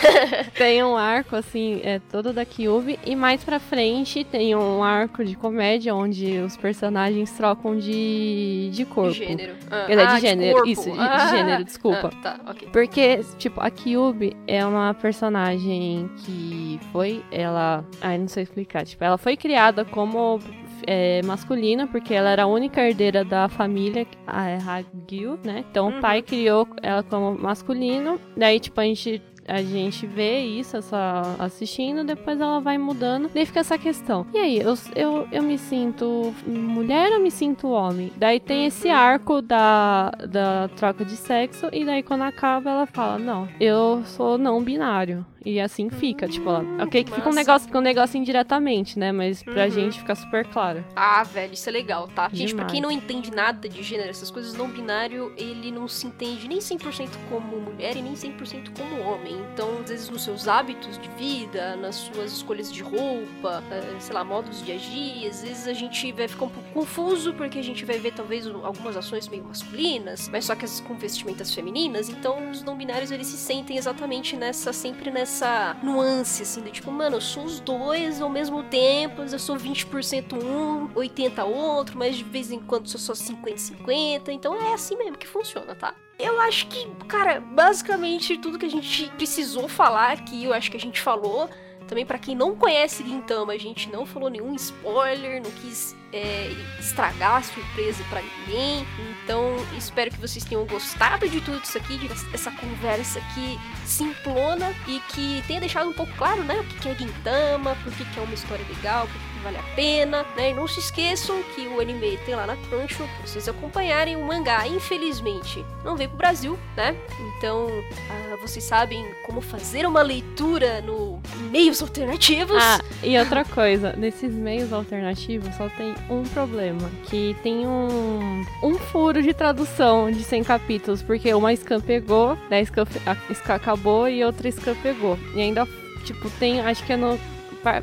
tem, 0.57 0.83
um 0.83 0.95
arco, 0.95 1.35
assim, 1.35 1.81
é 1.83 1.99
todo 2.11 2.31
da 2.31 2.45
Kyubi. 2.45 2.97
E 3.05 3.15
mais 3.15 3.43
pra 3.43 3.59
frente 3.59 4.23
tem 4.23 4.55
um 4.55 4.83
arco 4.83 5.23
de 5.23 5.35
comédia 5.35 5.93
onde 5.93 6.39
os 6.39 6.55
personagens 6.55 7.31
trocam 7.31 7.77
de, 7.77 8.69
de 8.71 8.85
corpo. 8.85 9.11
De 9.11 9.25
gênero. 9.25 9.55
Ah, 9.69 9.85
Quer 9.85 9.95
dizer, 9.95 10.07
ah, 10.07 10.15
de 10.15 10.21
gênero. 10.21 10.63
De 10.63 10.71
Isso, 10.71 10.91
de, 10.91 10.99
ah, 10.99 11.17
de, 11.17 11.37
gênero, 11.37 11.63
desculpa. 11.65 12.11
Ah, 12.13 12.21
tá, 12.21 12.39
ok. 12.47 12.69
Porque, 12.71 13.19
tipo, 13.37 13.59
a 13.59 13.69
Kyubi 13.69 14.35
é 14.47 14.65
uma 14.65 14.93
personagem 14.93 16.09
que 16.25 16.79
foi. 16.91 17.23
Ela. 17.31 17.85
Ai, 18.01 18.17
não 18.17 18.27
sei 18.27 18.43
explicar. 18.43 18.85
Tipo, 18.85 19.03
ela 19.03 19.17
foi 19.17 19.35
criada 19.35 19.83
como 19.83 20.39
é, 20.85 21.21
masculina, 21.23 21.87
porque 21.87 22.13
ela 22.13 22.29
era 22.29 22.43
a 22.43 22.47
única 22.47 22.81
herdeira 22.81 23.23
da 23.23 23.47
família, 23.47 24.05
a 24.25 24.55
Hagil, 24.55 25.39
né? 25.43 25.65
Então 25.69 25.89
uhum. 25.89 25.97
o 25.97 26.01
pai 26.01 26.21
criou 26.21 26.67
ela 26.81 27.03
como 27.03 27.37
masculino. 27.37 28.19
Daí, 28.35 28.59
tipo, 28.59 28.79
a 28.79 28.83
gente 28.83 29.21
a 29.47 29.61
gente 29.61 30.05
vê 30.05 30.39
isso 30.39 30.81
só 30.81 31.35
assistindo, 31.39 32.03
depois 32.03 32.39
ela 32.39 32.59
vai 32.59 32.77
mudando. 32.77 33.29
Daí 33.33 33.45
fica 33.45 33.59
essa 33.59 33.77
questão. 33.77 34.25
E 34.33 34.37
aí, 34.37 34.59
eu, 34.59 34.73
eu, 34.95 35.27
eu 35.31 35.43
me 35.43 35.57
sinto 35.57 36.33
mulher 36.45 37.11
ou 37.13 37.19
me 37.19 37.31
sinto 37.31 37.69
homem? 37.69 38.11
Daí 38.15 38.39
tem 38.39 38.65
esse 38.65 38.87
uhum. 38.87 38.95
arco 38.95 39.41
da, 39.41 40.11
da 40.29 40.69
troca 40.69 41.03
de 41.03 41.15
sexo, 41.15 41.67
e 41.71 41.83
daí 41.83 42.03
quando 42.03 42.21
acaba 42.21 42.69
ela 42.69 42.85
fala: 42.85 43.17
Não, 43.17 43.47
eu 43.59 44.03
sou 44.05 44.37
não 44.37 44.63
binário. 44.63 45.25
E 45.43 45.59
assim 45.59 45.89
fica, 45.89 46.27
tipo, 46.27 46.49
ó, 46.49 46.61
ok 46.83 47.03
que 47.03 47.11
fica 47.11 47.27
um 47.27 47.33
negócio, 47.33 47.67
fica 47.67 47.79
um 47.79 47.81
negócio 47.81 48.17
indiretamente, 48.17 48.99
né? 48.99 49.11
Mas 49.11 49.41
pra 49.41 49.63
uhum. 49.65 49.71
gente 49.71 49.99
fica 49.99 50.13
super 50.13 50.45
claro. 50.45 50.85
Ah, 50.95 51.23
velho, 51.23 51.53
isso 51.53 51.67
é 51.67 51.71
legal, 51.71 52.07
tá? 52.07 52.27
Demais. 52.27 52.37
Gente, 52.37 52.55
pra 52.55 52.65
quem 52.65 52.79
não 52.79 52.91
entende 52.91 53.31
nada 53.31 53.67
de 53.67 53.81
gênero, 53.81 54.09
essas 54.09 54.29
coisas 54.29 54.53
não 54.53 54.69
binário, 54.69 55.33
ele 55.35 55.71
não 55.71 55.87
se 55.87 56.05
entende 56.05 56.47
nem 56.47 56.59
100% 56.59 57.09
como 57.29 57.59
mulher 57.59 57.97
e 57.97 58.01
nem 58.01 58.13
100% 58.13 58.71
como 58.77 59.01
homem. 59.01 59.35
Então, 59.51 59.79
às 59.81 59.89
vezes 59.89 60.09
nos 60.09 60.23
seus 60.23 60.47
hábitos 60.47 60.99
de 60.99 61.09
vida, 61.09 61.75
nas 61.75 61.95
suas 61.95 62.33
escolhas 62.33 62.71
de 62.71 62.83
roupa, 62.83 63.63
eh, 63.71 63.95
sei 63.99 64.13
lá, 64.13 64.23
modos 64.23 64.63
de 64.63 64.71
agir, 64.71 65.27
às 65.27 65.41
vezes 65.41 65.67
a 65.67 65.73
gente 65.73 66.11
vai 66.11 66.27
ficar 66.27 66.45
um 66.45 66.49
pouco 66.49 66.69
confuso 66.71 67.33
porque 67.33 67.57
a 67.57 67.63
gente 67.63 67.83
vai 67.83 67.97
ver 67.97 68.13
talvez 68.13 68.45
algumas 68.47 68.95
ações 68.95 69.27
meio 69.27 69.43
masculinas, 69.43 70.29
mas 70.29 70.45
só 70.45 70.55
que 70.55 70.65
as 70.65 70.79
com 70.81 70.93
vestimentas 70.95 71.53
femininas. 71.53 72.09
Então, 72.09 72.51
os 72.51 72.63
não 72.63 72.75
binários 72.75 73.11
eles 73.11 73.27
se 73.27 73.37
sentem 73.37 73.77
exatamente 73.77 74.35
nessa 74.35 74.71
sempre 74.71 75.09
nessa 75.09 75.30
essa 75.31 75.77
nuance, 75.81 76.43
assim, 76.43 76.61
de 76.61 76.71
tipo, 76.71 76.91
mano, 76.91 77.15
eu 77.15 77.21
sou 77.21 77.45
os 77.45 77.61
dois 77.61 78.21
ao 78.21 78.29
mesmo 78.29 78.63
tempo, 78.63 79.21
eu 79.21 79.39
sou 79.39 79.55
20% 79.55 80.33
um, 80.33 80.89
80% 80.89 81.45
outro, 81.45 81.97
mas 81.97 82.17
de 82.17 82.23
vez 82.25 82.51
em 82.51 82.59
quando 82.59 82.87
sou 82.87 82.99
só 82.99 83.13
50-50, 83.13 84.27
então 84.29 84.53
é 84.55 84.73
assim 84.73 84.97
mesmo 84.97 85.17
que 85.17 85.27
funciona, 85.27 85.73
tá? 85.73 85.95
Eu 86.19 86.39
acho 86.41 86.67
que, 86.67 86.85
cara, 87.07 87.39
basicamente 87.39 88.37
tudo 88.37 88.59
que 88.59 88.65
a 88.65 88.69
gente 88.69 89.09
precisou 89.15 89.69
falar 89.69 90.11
aqui, 90.11 90.43
eu 90.43 90.53
acho 90.53 90.69
que 90.69 90.77
a 90.77 90.79
gente 90.79 91.01
falou. 91.01 91.49
Também 91.87 92.05
para 92.05 92.19
quem 92.19 92.35
não 92.35 92.55
conhece 92.55 93.03
Gintama, 93.03 93.53
a 93.53 93.57
gente 93.57 93.89
não 93.89 94.05
falou 94.05 94.29
nenhum 94.29 94.53
spoiler, 94.55 95.41
não 95.43 95.51
quis 95.51 95.95
é, 96.13 96.51
estragar 96.79 97.37
a 97.37 97.41
surpresa 97.41 98.03
para 98.09 98.21
ninguém. 98.21 98.85
Então, 99.23 99.55
espero 99.77 100.11
que 100.11 100.19
vocês 100.19 100.43
tenham 100.43 100.65
gostado 100.65 101.27
de 101.27 101.39
tudo 101.41 101.61
isso 101.63 101.77
aqui, 101.77 101.97
dessa 102.31 102.51
conversa 102.51 103.19
aqui 103.19 103.59
simplona 103.85 104.73
e 104.87 104.99
que 105.11 105.43
tenha 105.47 105.59
deixado 105.59 105.89
um 105.89 105.93
pouco 105.93 106.11
claro, 106.17 106.43
né, 106.43 106.59
o 106.59 106.63
que 106.63 106.89
é 106.89 106.95
Gintama, 106.95 107.75
por 107.83 107.93
que 107.93 108.19
é 108.19 108.21
uma 108.21 108.33
história 108.33 108.65
legal, 108.67 109.07
por 109.07 109.13
que 109.13 109.31
vale 109.41 109.57
a 109.57 109.63
pena, 109.75 110.25
né? 110.35 110.51
E 110.51 110.53
não 110.53 110.67
se 110.67 110.79
esqueçam 110.79 111.41
que 111.55 111.67
o 111.67 111.79
anime 111.79 112.17
tem 112.25 112.35
lá 112.35 112.45
na 112.45 112.55
Crunchyroll 112.55 113.09
pra 113.09 113.27
vocês 113.27 113.47
acompanharem 113.47 114.15
o 114.15 114.25
mangá. 114.25 114.67
Infelizmente, 114.67 115.65
não 115.83 115.97
veio 115.97 116.09
pro 116.09 116.17
Brasil, 116.17 116.57
né? 116.75 116.95
Então, 117.37 117.67
uh, 117.67 118.37
vocês 118.41 118.63
sabem 118.63 119.05
como 119.25 119.41
fazer 119.41 119.85
uma 119.85 120.01
leitura 120.01 120.81
no 120.81 121.21
meios 121.49 121.81
alternativos. 121.81 122.61
Ah, 122.61 122.79
e 123.03 123.17
outra 123.17 123.43
coisa, 123.43 123.93
nesses 123.93 124.33
meios 124.33 124.71
alternativos 124.71 125.53
só 125.55 125.67
tem 125.69 125.93
um 126.09 126.23
problema, 126.23 126.89
que 127.05 127.35
tem 127.43 127.67
um, 127.67 128.43
um 128.63 128.75
furo 128.75 129.21
de 129.21 129.33
tradução 129.33 130.11
de 130.11 130.23
100 130.23 130.43
capítulos, 130.43 131.01
porque 131.01 131.33
uma 131.33 131.55
scan 131.55 131.79
pegou, 131.79 132.37
né, 132.49 132.63
scan, 132.65 132.85
a 133.05 133.33
scan 133.33 133.55
acabou 133.55 134.07
e 134.07 134.23
outra 134.23 134.49
scan 134.51 134.75
pegou. 134.75 135.17
E 135.35 135.41
ainda, 135.41 135.67
tipo, 136.03 136.29
tem, 136.31 136.59
acho 136.61 136.85
que 136.85 136.93
é 136.93 136.97
no 136.97 137.19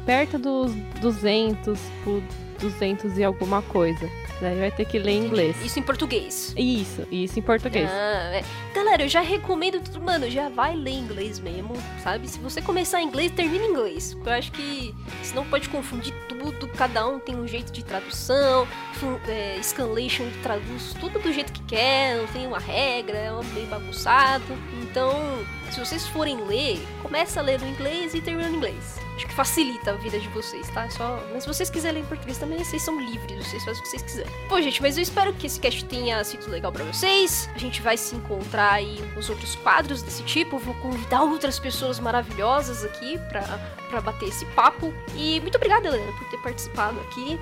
perto 0.04 0.38
dos 0.38 0.72
200 1.00 1.78
por 2.04 2.22
200 2.58 3.18
e 3.18 3.24
alguma 3.24 3.62
coisa. 3.62 4.08
Daí 4.40 4.56
vai 4.56 4.70
ter 4.70 4.84
que 4.84 4.98
ler 4.98 5.12
em 5.12 5.24
inglês. 5.24 5.56
Isso 5.64 5.78
em 5.78 5.82
português. 5.82 6.54
Isso, 6.56 7.06
isso 7.10 7.38
em 7.38 7.42
português. 7.42 7.88
Ah, 7.90 8.30
é. 8.36 8.44
Galera, 8.72 9.02
eu 9.02 9.08
já 9.08 9.20
recomendo 9.20 9.80
tudo, 9.82 10.00
mano, 10.00 10.30
já 10.30 10.48
vai 10.48 10.76
ler 10.76 10.92
inglês 10.92 11.40
mesmo, 11.40 11.74
sabe? 12.02 12.28
Se 12.28 12.38
você 12.38 12.62
começar 12.62 13.00
em 13.02 13.06
inglês, 13.06 13.32
termina 13.32 13.64
em 13.64 13.70
inglês. 13.70 14.16
Eu 14.24 14.32
acho 14.32 14.52
que 14.52 14.94
senão 15.22 15.44
pode 15.46 15.68
confundir 15.68 16.14
tudo, 16.28 16.68
cada 16.68 17.06
um 17.08 17.18
tem 17.18 17.34
um 17.34 17.46
jeito 17.48 17.72
de 17.72 17.84
tradução, 17.84 18.66
é, 19.26 19.58
scanlation 19.62 20.24
traduz 20.42 20.94
tudo 21.00 21.18
do 21.18 21.32
jeito 21.32 21.52
que 21.52 21.62
quer, 21.64 22.16
não 22.16 22.26
tem 22.28 22.46
uma 22.46 22.58
regra, 22.58 23.18
é 23.18 23.30
meio 23.54 23.66
bagunçado. 23.66 24.44
Então, 24.82 25.12
se 25.70 25.80
vocês 25.80 26.06
forem 26.06 26.36
ler, 26.46 26.78
começa 27.02 27.40
a 27.40 27.42
ler 27.42 27.60
no 27.60 27.66
inglês 27.66 28.14
e 28.14 28.20
termina 28.20 28.48
no 28.48 28.56
inglês. 28.56 29.07
Acho 29.18 29.26
que 29.26 29.34
facilita 29.34 29.90
a 29.90 29.94
vida 29.94 30.16
de 30.16 30.28
vocês, 30.28 30.70
tá? 30.70 30.88
Só... 30.90 31.20
Mas 31.32 31.42
se 31.42 31.48
vocês 31.48 31.68
quiserem 31.68 32.02
ler 32.02 32.04
em 32.04 32.08
português 32.08 32.38
também, 32.38 32.62
vocês 32.62 32.80
são 32.80 33.00
livres, 33.00 33.48
vocês 33.48 33.64
fazem 33.64 33.80
o 33.80 33.82
que 33.82 33.88
vocês 33.88 34.02
quiserem. 34.02 34.32
Bom, 34.48 34.62
gente, 34.62 34.80
mas 34.80 34.96
eu 34.96 35.02
espero 35.02 35.32
que 35.32 35.48
esse 35.48 35.58
cast 35.58 35.84
tenha 35.86 36.22
sido 36.22 36.48
legal 36.48 36.70
para 36.70 36.84
vocês. 36.84 37.50
A 37.52 37.58
gente 37.58 37.82
vai 37.82 37.96
se 37.96 38.14
encontrar 38.14 38.74
aí 38.74 39.02
nos 39.16 39.28
outros 39.28 39.56
quadros 39.56 40.02
desse 40.02 40.22
tipo. 40.22 40.56
vou 40.56 40.72
convidar 40.74 41.22
outras 41.24 41.58
pessoas 41.58 41.98
maravilhosas 41.98 42.84
aqui 42.84 43.18
pra, 43.28 43.42
pra 43.90 44.00
bater 44.00 44.28
esse 44.28 44.46
papo. 44.46 44.94
E 45.16 45.40
muito 45.40 45.56
obrigada, 45.56 45.88
Helena, 45.88 46.12
por 46.12 46.30
ter 46.30 46.38
participado 46.38 47.00
aqui 47.00 47.36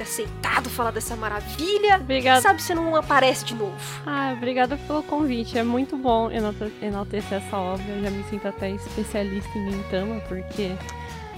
ter 0.00 0.02
aceitado 0.02 0.70
falar 0.70 0.90
dessa 0.90 1.14
maravilha. 1.14 1.96
Obrigada. 1.96 2.40
Sabe, 2.40 2.62
você 2.62 2.74
não 2.74 2.96
aparece 2.96 3.44
de 3.44 3.54
novo. 3.54 3.76
Ah, 4.06 4.32
obrigada 4.36 4.76
pelo 4.76 5.02
convite. 5.02 5.58
É 5.58 5.62
muito 5.62 5.96
bom 5.96 6.30
enaltecer 6.30 7.34
essa 7.34 7.56
obra. 7.56 7.84
Eu 7.86 8.02
já 8.02 8.10
me 8.10 8.24
sinto 8.24 8.48
até 8.48 8.70
especialista 8.70 9.50
em 9.58 9.70
Gintama, 9.72 10.20
porque 10.22 10.74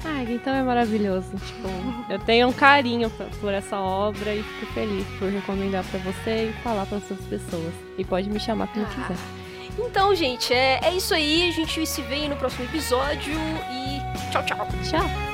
ah, 0.05 0.25
então 0.25 0.55
é 0.55 0.63
maravilhoso. 0.63 1.31
Tipo, 1.31 1.69
eu 2.11 2.19
tenho 2.21 2.49
um 2.49 2.53
carinho 2.53 3.11
por 3.41 3.53
essa 3.53 3.79
obra 3.79 4.35
e 4.35 4.43
fico 4.43 4.73
feliz 4.73 5.07
por 5.19 5.29
recomendar 5.29 5.85
para 5.85 6.01
você 6.01 6.51
e 6.51 6.63
falar 6.63 6.87
para 6.87 6.97
outras 6.97 7.21
pessoas. 7.27 7.73
E 7.97 8.05
pode 8.05 8.29
me 8.29 8.41
chamar 8.41 8.67
quando 8.69 8.87
ah. 8.87 8.95
quiser. 8.95 9.19
Então, 9.79 10.15
gente, 10.15 10.53
é, 10.53 10.81
é 10.83 10.95
isso 10.95 11.15
aí. 11.15 11.49
A 11.49 11.53
gente 11.53 11.87
se 11.87 12.03
vê 12.03 12.29
no 12.29 12.37
próximo 12.37 12.65
episódio 12.65 13.35
e 13.71 14.31
tchau, 14.31 14.45
tchau. 14.45 14.69
Tchau. 14.89 15.32